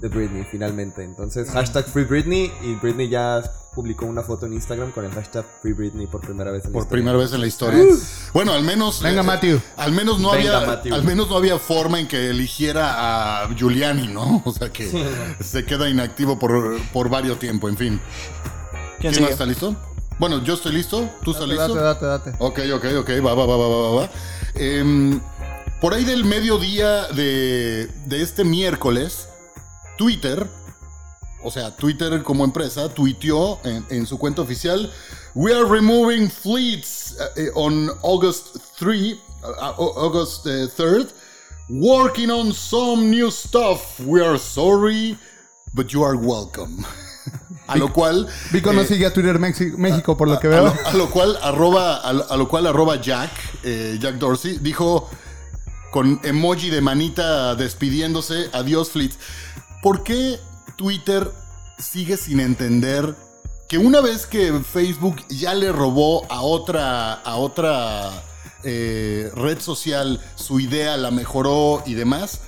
de 0.00 0.08
Britney 0.08 0.44
finalmente. 0.50 1.02
Entonces, 1.02 1.50
hashtag 1.50 1.86
Free 1.86 2.04
Britney 2.04 2.52
y 2.62 2.74
Britney 2.74 3.08
ya 3.08 3.42
publicó 3.74 4.06
una 4.06 4.22
foto 4.22 4.46
en 4.46 4.54
Instagram 4.54 4.90
con 4.92 5.04
el 5.04 5.12
hashtag 5.12 5.44
Free 5.62 5.72
Britney 5.72 6.06
por 6.06 6.20
primera 6.20 6.50
vez 6.50 6.64
en 6.64 6.70
la 6.70 6.72
Por 6.72 6.82
historia. 6.82 6.90
primera 7.02 7.18
vez 7.18 7.32
en 7.32 7.40
la 7.40 7.46
historia. 7.46 7.84
Bueno, 8.32 8.52
al 8.52 8.62
menos. 8.62 9.02
Venga, 9.02 9.20
eh, 9.20 9.24
Matthew. 9.24 9.60
Al 9.76 9.92
menos 9.92 10.18
no 10.20 10.32
Venga, 10.32 10.56
había. 10.58 10.66
Matthew. 10.66 10.94
Al 10.94 11.04
menos 11.04 11.28
no 11.30 11.36
había 11.36 11.58
forma 11.58 12.00
en 12.00 12.08
que 12.08 12.30
eligiera 12.30 13.42
a 13.44 13.54
Giuliani, 13.54 14.08
¿no? 14.08 14.42
O 14.46 14.52
sea 14.52 14.70
que 14.70 14.90
se 15.40 15.64
queda 15.64 15.88
inactivo 15.88 16.38
por, 16.38 16.80
por 16.92 17.08
varios 17.08 17.38
tiempo, 17.38 17.68
en 17.68 17.76
fin. 17.76 18.00
¿Quién 19.00 19.12
¿Quién 19.12 19.24
más 19.24 19.32
está 19.32 19.46
listo? 19.46 19.76
Bueno, 20.18 20.42
yo 20.42 20.54
estoy 20.54 20.72
listo. 20.72 21.08
¿Tú 21.22 21.30
estás 21.30 21.48
Date, 21.48 21.60
listo? 21.60 21.74
date, 21.76 22.04
date, 22.06 22.30
date. 22.32 22.44
Ok, 22.44 22.58
ok, 22.74 22.84
ok, 23.00 23.10
va, 23.24 23.34
va, 23.34 23.46
va, 23.46 23.56
va, 23.56 23.68
va, 23.68 23.78
va, 23.90 24.00
va. 24.02 24.10
Em, 24.54 25.20
por 25.80 25.94
ahí 25.94 26.04
del 26.04 26.24
mediodía 26.24 27.04
de, 27.12 27.88
de 28.06 28.22
este 28.22 28.42
miércoles, 28.42 29.27
Twitter, 29.98 30.48
o 31.42 31.50
sea, 31.50 31.76
Twitter 31.76 32.22
como 32.22 32.44
empresa, 32.44 32.88
tuiteó 32.88 33.60
en, 33.64 33.84
en 33.90 34.06
su 34.06 34.18
cuenta 34.18 34.40
oficial, 34.40 34.90
We 35.34 35.52
are 35.52 35.66
removing 35.66 36.30
fleets 36.30 37.14
uh, 37.20 37.28
eh, 37.36 37.50
on 37.54 37.90
August 38.02 38.56
3, 38.78 39.20
uh, 39.42 39.46
uh, 39.46 39.74
August 39.78 40.46
eh, 40.46 40.66
3rd, 40.66 41.12
working 41.68 42.30
on 42.30 42.52
some 42.52 43.10
new 43.10 43.30
stuff. 43.30 44.00
We 44.00 44.20
are 44.20 44.38
sorry, 44.38 45.18
but 45.74 45.92
you 45.92 46.02
are 46.02 46.16
welcome. 46.16 46.86
A 47.68 47.76
lo 47.76 47.92
cual... 47.92 48.26
Vico 48.50 48.72
no 48.72 48.80
eh, 48.80 48.86
sigue 48.86 49.04
a 49.04 49.12
Twitter 49.12 49.38
México 49.38 50.16
por 50.16 50.26
lo 50.26 50.40
que 50.40 50.46
a 50.46 50.50
veo. 50.50 50.64
lo, 50.64 50.74
a 50.86 50.92
lo 50.94 51.10
cual 51.10 51.38
arroba, 51.42 51.96
a 51.98 52.12
lo, 52.14 52.30
a 52.30 52.36
lo 52.38 52.48
cual 52.48 52.66
arroba 52.66 52.98
Jack, 52.98 53.30
eh, 53.62 53.98
Jack 54.00 54.14
Dorsey, 54.14 54.56
dijo 54.58 55.10
con 55.90 56.18
emoji 56.24 56.70
de 56.70 56.80
manita 56.80 57.54
despidiéndose, 57.54 58.48
adiós 58.54 58.90
Fleet. 58.90 59.12
¿Por 59.82 60.02
qué 60.02 60.40
Twitter 60.76 61.32
sigue 61.78 62.16
sin 62.16 62.40
entender 62.40 63.14
que 63.68 63.78
una 63.78 64.00
vez 64.00 64.26
que 64.26 64.52
Facebook 64.60 65.16
ya 65.28 65.54
le 65.54 65.70
robó 65.72 66.24
a 66.30 66.40
otra, 66.40 67.14
a 67.14 67.36
otra 67.36 68.22
eh, 68.64 69.30
red 69.34 69.60
social 69.60 70.20
su 70.34 70.58
idea, 70.58 70.96
la 70.96 71.10
mejoró 71.10 71.82
y 71.86 71.94
demás, 71.94 72.40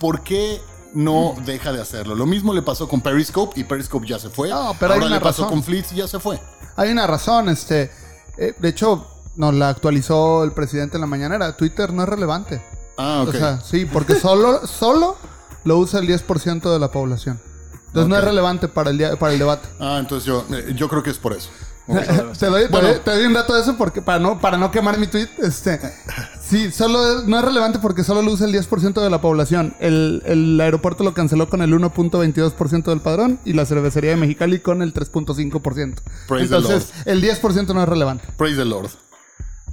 ¿por 0.00 0.22
qué 0.22 0.60
no 0.92 1.34
deja 1.44 1.72
de 1.72 1.80
hacerlo? 1.80 2.14
Lo 2.14 2.26
mismo 2.26 2.52
le 2.52 2.62
pasó 2.62 2.88
con 2.88 3.00
Periscope 3.00 3.58
y 3.58 3.64
Periscope 3.64 4.06
ya 4.06 4.18
se 4.18 4.30
fue. 4.30 4.50
No, 4.50 4.74
pero 4.78 4.92
hay 4.94 4.98
Ahora 4.98 5.06
una 5.06 5.16
le 5.16 5.20
pasó 5.20 5.42
razón. 5.42 5.56
con 5.58 5.64
Fleets 5.64 5.92
y 5.92 5.96
ya 5.96 6.08
se 6.08 6.18
fue. 6.18 6.40
Hay 6.76 6.90
una 6.90 7.06
razón, 7.06 7.48
este. 7.48 7.90
eh, 8.36 8.54
de 8.58 8.68
hecho, 8.68 9.06
nos 9.36 9.54
la 9.54 9.68
actualizó 9.68 10.44
el 10.44 10.52
presidente 10.52 10.96
en 10.96 11.02
la 11.02 11.06
mañanera. 11.06 11.56
Twitter 11.56 11.92
no 11.92 12.02
es 12.02 12.08
relevante. 12.08 12.62
Ah, 12.96 13.22
ok. 13.22 13.28
O 13.28 13.32
sea, 13.32 13.60
sí, 13.60 13.86
porque 13.86 14.16
solo, 14.16 14.66
solo 14.66 15.16
lo 15.64 15.78
usa 15.78 16.00
el 16.00 16.06
10% 16.08 16.72
de 16.72 16.78
la 16.78 16.90
población. 16.90 17.40
Entonces 17.86 18.08
no 18.08 18.16
es 18.18 18.24
relevante 18.24 18.68
para 18.68 18.90
el, 18.90 18.98
dia- 18.98 19.16
para 19.16 19.32
el 19.32 19.38
debate. 19.38 19.68
ah, 19.78 19.98
entonces 20.00 20.26
yo, 20.26 20.44
eh, 20.52 20.72
yo 20.76 20.88
creo 20.88 21.02
que 21.02 21.10
es 21.10 21.18
por 21.18 21.32
eso. 21.32 21.48
te, 21.86 22.46
doy, 22.46 22.62
te 22.62 22.68
Bueno. 22.68 22.88
doy- 22.88 22.98
te 23.04 23.10
doy 23.10 23.26
un 23.26 23.34
dato 23.34 23.54
de 23.54 23.60
eso 23.60 23.76
porque 23.76 24.00
para 24.02 24.18
no, 24.18 24.40
para 24.40 24.56
no 24.56 24.70
quemar 24.70 24.98
mi 24.98 25.06
tweet. 25.06 25.28
Este, 25.38 25.78
sí, 26.42 26.72
solo 26.72 27.18
es- 27.20 27.24
no 27.28 27.38
es 27.38 27.44
relevante 27.44 27.78
porque 27.78 28.02
solo 28.02 28.22
lo 28.22 28.32
usa 28.32 28.46
el 28.46 28.52
10% 28.52 29.00
de 29.02 29.10
la 29.10 29.20
población. 29.20 29.76
El, 29.80 30.22
el 30.26 30.60
aeropuerto 30.60 31.04
lo 31.04 31.12
canceló 31.14 31.48
con 31.48 31.60
el 31.62 31.72
1.22% 31.74 32.84
del 32.84 33.00
padrón 33.00 33.38
y 33.44 33.52
la 33.52 33.66
cervecería 33.66 34.10
de 34.10 34.16
Mexicali 34.16 34.60
con 34.60 34.82
el 34.82 34.92
3.5%. 34.94 35.62
Praise 36.26 36.48
the 36.48 36.56
Entonces, 36.56 36.90
el 37.04 37.22
10% 37.22 37.74
no 37.74 37.82
es 37.82 37.88
relevante. 37.88 38.24
Praise 38.36 38.56
the 38.56 38.64
Lord. 38.64 38.90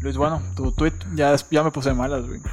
Luis, 0.01 0.17
bueno, 0.17 0.41
tu 0.55 0.71
tweet 0.71 0.93
ya, 1.13 1.35
ya 1.51 1.63
me 1.63 1.69
puse 1.69 1.93
malas, 1.93 2.25
güey. 2.25 2.41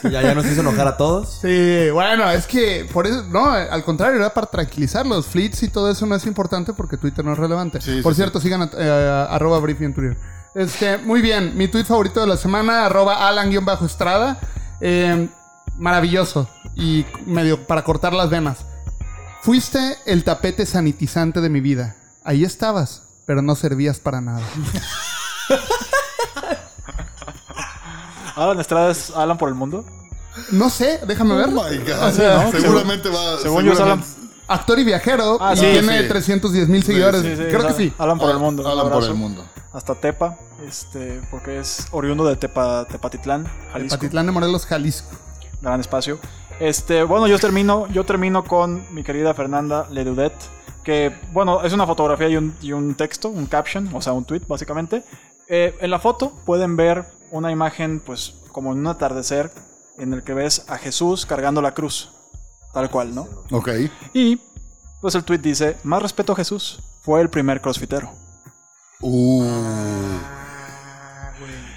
Sí, 0.00 0.10
ya, 0.10 0.22
ya 0.22 0.34
nos 0.34 0.46
hizo 0.46 0.62
enojar 0.62 0.88
a 0.88 0.96
todos. 0.96 1.38
Sí, 1.42 1.90
bueno, 1.92 2.30
es 2.30 2.46
que 2.46 2.88
por 2.92 3.06
eso, 3.06 3.24
no, 3.24 3.50
al 3.50 3.84
contrario, 3.84 4.18
era 4.18 4.32
para 4.32 4.46
tranquilizarlos. 4.46 5.26
Fleets 5.26 5.64
y 5.64 5.68
todo 5.68 5.90
eso 5.90 6.06
no 6.06 6.14
es 6.14 6.24
importante 6.26 6.72
porque 6.72 6.96
Twitter 6.96 7.22
no 7.24 7.32
es 7.32 7.38
relevante. 7.38 7.80
Sí, 7.82 8.00
por 8.02 8.14
sí, 8.14 8.16
cierto, 8.16 8.40
sigan 8.40 8.62
a, 8.62 8.70
eh, 8.72 9.26
arroba 9.28 9.58
briefy 9.60 9.84
en 9.84 9.94
Twitter. 9.94 10.16
Este, 10.54 10.96
muy 10.96 11.20
bien, 11.20 11.56
mi 11.58 11.68
tweet 11.68 11.84
favorito 11.84 12.20
de 12.20 12.26
la 12.26 12.38
semana, 12.38 12.86
arroba 12.86 13.28
Alan-Estrada. 13.28 14.38
Eh, 14.80 15.28
maravilloso 15.76 16.48
y 16.74 17.04
medio 17.26 17.66
para 17.66 17.84
cortar 17.84 18.14
las 18.14 18.30
venas. 18.30 18.64
Fuiste 19.42 19.98
el 20.06 20.24
tapete 20.24 20.64
sanitizante 20.64 21.42
de 21.42 21.50
mi 21.50 21.60
vida. 21.60 21.96
Ahí 22.24 22.44
estabas, 22.44 23.02
pero 23.26 23.42
no 23.42 23.54
servías 23.54 24.00
para 24.00 24.20
nada. 24.20 24.42
Alan 28.36 28.60
Estrada 28.60 28.90
es 28.90 29.10
Alan 29.10 29.36
por 29.38 29.48
el 29.48 29.54
mundo. 29.54 29.84
No 30.52 30.68
sé, 30.70 31.00
déjame 31.06 31.34
Oh 31.34 31.38
ver. 31.38 31.48
my 31.48 31.54
God. 31.78 32.12
sí, 32.12 32.22
¿no? 32.22 32.60
Seguramente 32.60 33.08
va. 33.08 33.38
Según 33.38 33.64
yo 33.64 33.72
es 33.72 33.80
Alan. 33.80 34.04
Actor 34.48 34.78
y 34.78 34.84
viajero 34.84 35.38
Ah, 35.40 35.54
y 35.54 35.56
sí, 35.56 35.66
tiene 35.72 36.02
sí. 36.02 36.08
310 36.08 36.68
mil 36.68 36.82
seguidores. 36.84 37.22
Sí, 37.22 37.36
sí, 37.36 37.42
Creo 37.48 37.66
que 37.66 37.72
sí. 37.72 37.92
Alan 37.98 38.18
por 38.18 38.30
el 38.30 38.38
mundo. 38.38 38.62
un 38.62 38.68
Alan 38.70 38.90
por 38.92 39.02
el 39.02 39.14
mundo. 39.14 39.44
Hasta 39.72 39.94
Tepa, 39.94 40.38
este, 40.66 41.20
porque 41.30 41.58
es 41.58 41.86
oriundo 41.90 42.24
de 42.24 42.36
Tepa, 42.36 42.86
Tepatitlán, 42.86 43.46
Jalisco. 43.72 43.98
Patitlán 43.98 44.26
de 44.26 44.32
Morelos, 44.32 44.64
Jalisco. 44.66 45.08
gran 45.60 45.80
espacio. 45.80 46.18
Este, 46.60 47.02
bueno, 47.02 47.26
yo 47.26 47.38
termino, 47.38 47.86
yo 47.88 48.04
termino 48.04 48.44
con 48.44 48.82
mi 48.94 49.02
querida 49.02 49.34
Fernanda 49.34 49.86
Ledudet, 49.90 50.32
que, 50.82 51.14
bueno, 51.32 51.62
es 51.62 51.72
una 51.74 51.86
fotografía 51.86 52.28
y 52.28 52.36
un, 52.36 52.54
y 52.62 52.72
un 52.72 52.94
texto, 52.94 53.28
un 53.28 53.44
caption, 53.46 53.90
o 53.92 54.00
sea, 54.00 54.12
un 54.14 54.24
tweet, 54.24 54.42
básicamente. 54.48 55.02
Eh, 55.48 55.76
en 55.80 55.90
la 55.90 55.98
foto 55.98 56.32
pueden 56.46 56.76
ver 56.76 57.04
una 57.30 57.50
imagen, 57.50 58.00
pues, 58.00 58.34
como 58.52 58.72
en 58.72 58.78
un 58.78 58.86
atardecer, 58.86 59.50
en 59.98 60.12
el 60.12 60.22
que 60.22 60.34
ves 60.34 60.64
a 60.68 60.78
Jesús 60.78 61.26
cargando 61.26 61.62
la 61.62 61.74
cruz, 61.74 62.10
tal 62.74 62.90
cual, 62.90 63.14
¿no? 63.14 63.26
Ok. 63.50 63.68
Y, 64.12 64.40
pues, 65.00 65.14
el 65.14 65.24
tweet 65.24 65.38
dice, 65.38 65.76
más 65.84 66.02
respeto 66.02 66.32
a 66.32 66.36
Jesús, 66.36 66.80
fue 67.02 67.20
el 67.20 67.30
primer 67.30 67.60
crossfitero. 67.60 68.10
Uh, 69.00 69.44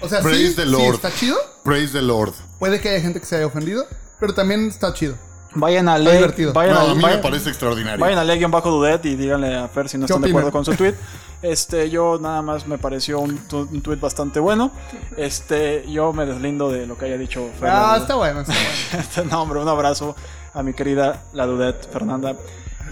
O 0.02 0.08
sea, 0.08 0.20
Praise 0.22 0.50
sí, 0.50 0.56
the 0.56 0.62
sí, 0.64 0.70
Lord. 0.70 0.94
está 0.94 1.12
chido. 1.12 1.36
praise 1.62 1.92
the 1.92 2.00
Lord. 2.02 2.32
Puede 2.58 2.80
que 2.80 2.88
haya 2.88 3.00
gente 3.00 3.20
que 3.20 3.26
se 3.26 3.36
haya 3.36 3.46
ofendido, 3.46 3.84
pero 4.18 4.32
también 4.34 4.66
está 4.68 4.92
chido. 4.94 5.16
Vayan 5.54 5.88
a 5.88 5.96
Está 5.98 6.04
leer, 6.08 6.18
divertido. 6.22 6.52
vayan 6.52 6.74
No, 6.74 6.80
a, 6.80 6.84
a 6.84 6.88
mí 6.88 6.96
me 6.96 7.02
vayan- 7.02 7.20
parece 7.22 7.48
extraordinario. 7.50 8.00
Vayan 8.00 8.18
a 8.18 8.24
Legion-Dudet 8.24 9.04
y 9.04 9.16
díganle 9.16 9.56
a 9.56 9.68
Fer 9.68 9.88
si 9.88 9.98
no 9.98 10.06
¿Qué 10.06 10.12
están 10.12 10.22
de 10.22 10.26
opinan? 10.28 10.40
acuerdo 10.48 10.52
con 10.52 10.64
su 10.64 10.74
tweet. 10.74 10.94
Este, 11.42 11.88
yo 11.88 12.18
nada 12.20 12.42
más 12.42 12.66
me 12.66 12.76
pareció 12.76 13.18
un, 13.20 13.38
tu- 13.48 13.68
un 13.70 13.80
tweet 13.80 13.96
bastante 13.96 14.40
bueno. 14.40 14.70
Este, 15.16 15.90
yo 15.90 16.12
me 16.12 16.26
deslindo 16.26 16.70
de 16.70 16.86
lo 16.86 16.98
que 16.98 17.06
haya 17.06 17.16
dicho. 17.16 17.48
Ah, 17.62 17.96
está 17.98 18.14
bueno, 18.16 18.40
está 18.42 18.52
bueno. 18.52 19.30
No, 19.30 19.42
hombre, 19.42 19.60
un 19.60 19.68
abrazo 19.68 20.14
a 20.52 20.62
mi 20.62 20.74
querida 20.74 21.22
La 21.32 21.46
Dudet, 21.46 21.90
Fernanda 21.90 22.36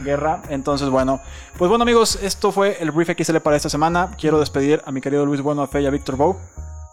Guerra. 0.02 0.42
Entonces, 0.48 0.88
bueno, 0.88 1.20
pues 1.58 1.68
bueno, 1.68 1.82
amigos, 1.82 2.18
esto 2.22 2.50
fue 2.52 2.78
el 2.80 2.90
Brief 2.90 3.10
XL 3.22 3.36
para 3.38 3.56
esta 3.56 3.68
semana. 3.68 4.12
Quiero 4.18 4.38
despedir 4.40 4.80
a 4.86 4.92
mi 4.92 5.00
querido 5.00 5.26
Luis 5.26 5.42
Bueno, 5.42 5.60
a 5.62 5.66
Fe 5.68 5.82
y 5.82 5.86
a 5.86 5.90
Víctor 5.90 6.16
Bow. 6.16 6.36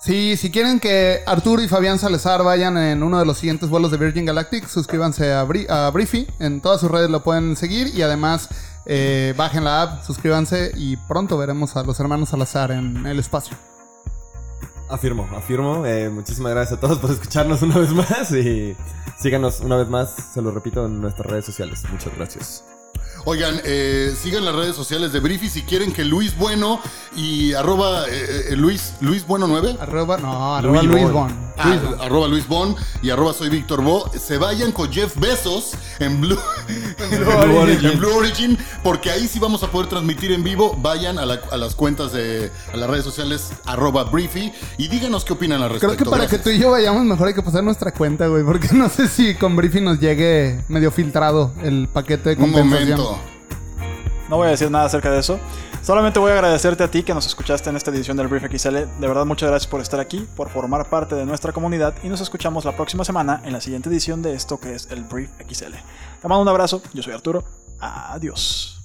Sí, 0.01 0.35
si 0.37 0.51
quieren 0.51 0.79
que 0.79 1.21
Arturo 1.25 1.61
y 1.63 1.67
Fabián 1.69 1.97
Salazar 1.97 2.43
vayan 2.43 2.77
en 2.77 3.01
uno 3.01 3.17
de 3.17 3.25
los 3.25 3.37
siguientes 3.37 3.69
vuelos 3.69 3.89
de 3.91 3.97
Virgin 3.97 4.25
Galactic, 4.25 4.67
suscríbanse 4.67 5.33
a, 5.33 5.43
Bri- 5.45 5.67
a 5.69 5.89
Briefy. 5.89 6.27
En 6.39 6.59
todas 6.61 6.81
sus 6.81 6.91
redes 6.91 7.09
lo 7.09 7.23
pueden 7.23 7.55
seguir 7.55 7.87
y 7.95 8.01
además 8.01 8.49
eh, 8.85 9.33
bajen 9.35 9.63
la 9.63 9.81
app, 9.81 10.03
suscríbanse 10.03 10.71
y 10.75 10.97
pronto 10.97 11.37
veremos 11.37 11.75
a 11.75 11.83
los 11.83 11.99
hermanos 11.99 12.29
Salazar 12.29 12.71
en 12.71 13.05
el 13.05 13.19
espacio. 13.19 13.57
Afirmo, 14.89 15.27
afirmo. 15.35 15.85
Eh, 15.85 16.09
muchísimas 16.09 16.51
gracias 16.51 16.77
a 16.77 16.81
todos 16.81 16.99
por 16.99 17.11
escucharnos 17.11 17.61
una 17.63 17.79
vez 17.79 17.91
más 17.91 18.31
y 18.31 18.75
síganos 19.17 19.61
una 19.61 19.77
vez 19.77 19.87
más, 19.87 20.15
se 20.33 20.41
lo 20.41 20.51
repito, 20.51 20.85
en 20.85 21.01
nuestras 21.01 21.25
redes 21.25 21.45
sociales. 21.45 21.83
Muchas 21.91 22.15
gracias. 22.15 22.63
Oigan, 23.25 23.59
eh, 23.63 24.13
sigan 24.21 24.45
las 24.45 24.53
redes 24.55 24.75
sociales 24.75 25.11
de 25.11 25.19
Briefy 25.19 25.49
si 25.49 25.63
quieren 25.63 25.91
que 25.91 26.05
Luis 26.05 26.37
Bueno 26.37 26.79
y 27.15 27.53
arroba 27.53 28.05
eh, 28.07 28.49
eh, 28.51 28.55
Luis, 28.55 28.93
Luis 29.01 29.25
Bueno 29.25 29.47
9. 29.47 29.77
Arroba, 29.79 30.17
no, 30.17 30.55
arroba 30.55 30.83
Luis 30.83 30.91
Luis 31.01 31.11
Bon. 31.11 31.27
Bon. 31.27 31.45
Ah, 31.57 31.69
Luis 31.69 31.81
Bon. 31.83 32.01
arroba 32.01 32.27
Luis 32.27 32.47
Bon 32.47 32.75
y 33.01 33.09
arroba 33.09 33.33
soy 33.33 33.49
Víctor 33.49 33.81
Bo. 33.81 34.11
Se 34.19 34.37
vayan 34.37 34.71
con 34.71 34.91
Jeff 34.91 35.15
Bezos 35.17 35.71
en 35.99 36.21
Blue, 36.21 36.37
en 36.99 37.19
Blue 37.23 37.57
Origin. 37.57 37.89
en 37.91 37.99
Blue 37.99 38.15
Origin, 38.15 38.57
porque 38.83 39.09
ahí 39.09 39.27
sí 39.27 39.39
vamos 39.39 39.63
a 39.63 39.71
poder 39.71 39.87
transmitir 39.89 40.31
en 40.31 40.43
vivo. 40.43 40.77
Vayan 40.79 41.17
a, 41.17 41.25
la- 41.25 41.39
a 41.51 41.57
las 41.57 41.73
cuentas 41.73 42.11
de 42.13 42.51
a 42.73 42.77
las 42.77 42.87
redes 42.89 43.05
sociales 43.05 43.49
arroba 43.65 44.03
Briefy 44.03 44.53
y 44.77 44.87
díganos 44.87 45.25
qué 45.25 45.33
opinan 45.33 45.63
al 45.63 45.69
respecto. 45.71 45.95
Creo 45.95 46.05
que 46.05 46.11
para 46.11 46.27
que 46.27 46.37
tú 46.37 46.49
y 46.51 46.59
yo 46.59 46.69
vayamos 46.71 47.03
mejor 47.05 47.29
hay 47.29 47.33
que 47.33 47.41
pasar 47.41 47.63
nuestra 47.63 47.91
cuenta, 47.91 48.27
güey, 48.27 48.43
porque 48.43 48.67
no 48.73 48.87
sé 48.89 49.07
si 49.07 49.33
con 49.33 49.55
Briefy 49.55 49.81
nos 49.81 49.99
llegue 49.99 50.63
medio 50.67 50.91
filtrado 50.91 51.53
el 51.63 51.87
paquete 51.91 52.35
de 52.35 52.43
Un 52.43 52.51
compensación. 52.51 52.99
momento. 52.99 53.14
No 54.29 54.37
voy 54.37 54.47
a 54.47 54.51
decir 54.51 54.71
nada 54.71 54.85
acerca 54.85 55.11
de 55.11 55.19
eso. 55.19 55.39
Solamente 55.81 56.17
voy 56.17 56.31
a 56.31 56.33
agradecerte 56.33 56.83
a 56.83 56.89
ti 56.89 57.03
que 57.03 57.13
nos 57.13 57.27
escuchaste 57.27 57.69
en 57.69 57.75
esta 57.75 57.91
edición 57.91 58.17
del 58.17 58.27
Brief 58.27 58.43
XL. 58.43 58.75
De 58.75 59.07
verdad, 59.07 59.25
muchas 59.25 59.49
gracias 59.49 59.69
por 59.69 59.81
estar 59.81 59.99
aquí, 59.99 60.27
por 60.35 60.49
formar 60.49 60.89
parte 60.89 61.13
de 61.13 61.25
nuestra 61.25 61.51
comunidad 61.51 61.93
y 62.03 62.07
nos 62.07 62.21
escuchamos 62.21 62.65
la 62.65 62.75
próxima 62.75 63.05
semana 63.05 63.41
en 63.45 63.53
la 63.53 63.61
siguiente 63.61 63.89
edición 63.89 64.21
de 64.23 64.33
esto 64.33 64.59
que 64.59 64.73
es 64.73 64.87
el 64.89 65.03
Brief 65.03 65.29
XL. 65.47 65.73
Te 66.21 66.27
mando 66.27 66.41
un 66.41 66.49
abrazo, 66.49 66.81
yo 66.93 67.03
soy 67.03 67.13
Arturo. 67.13 67.43
Adiós. 67.79 68.81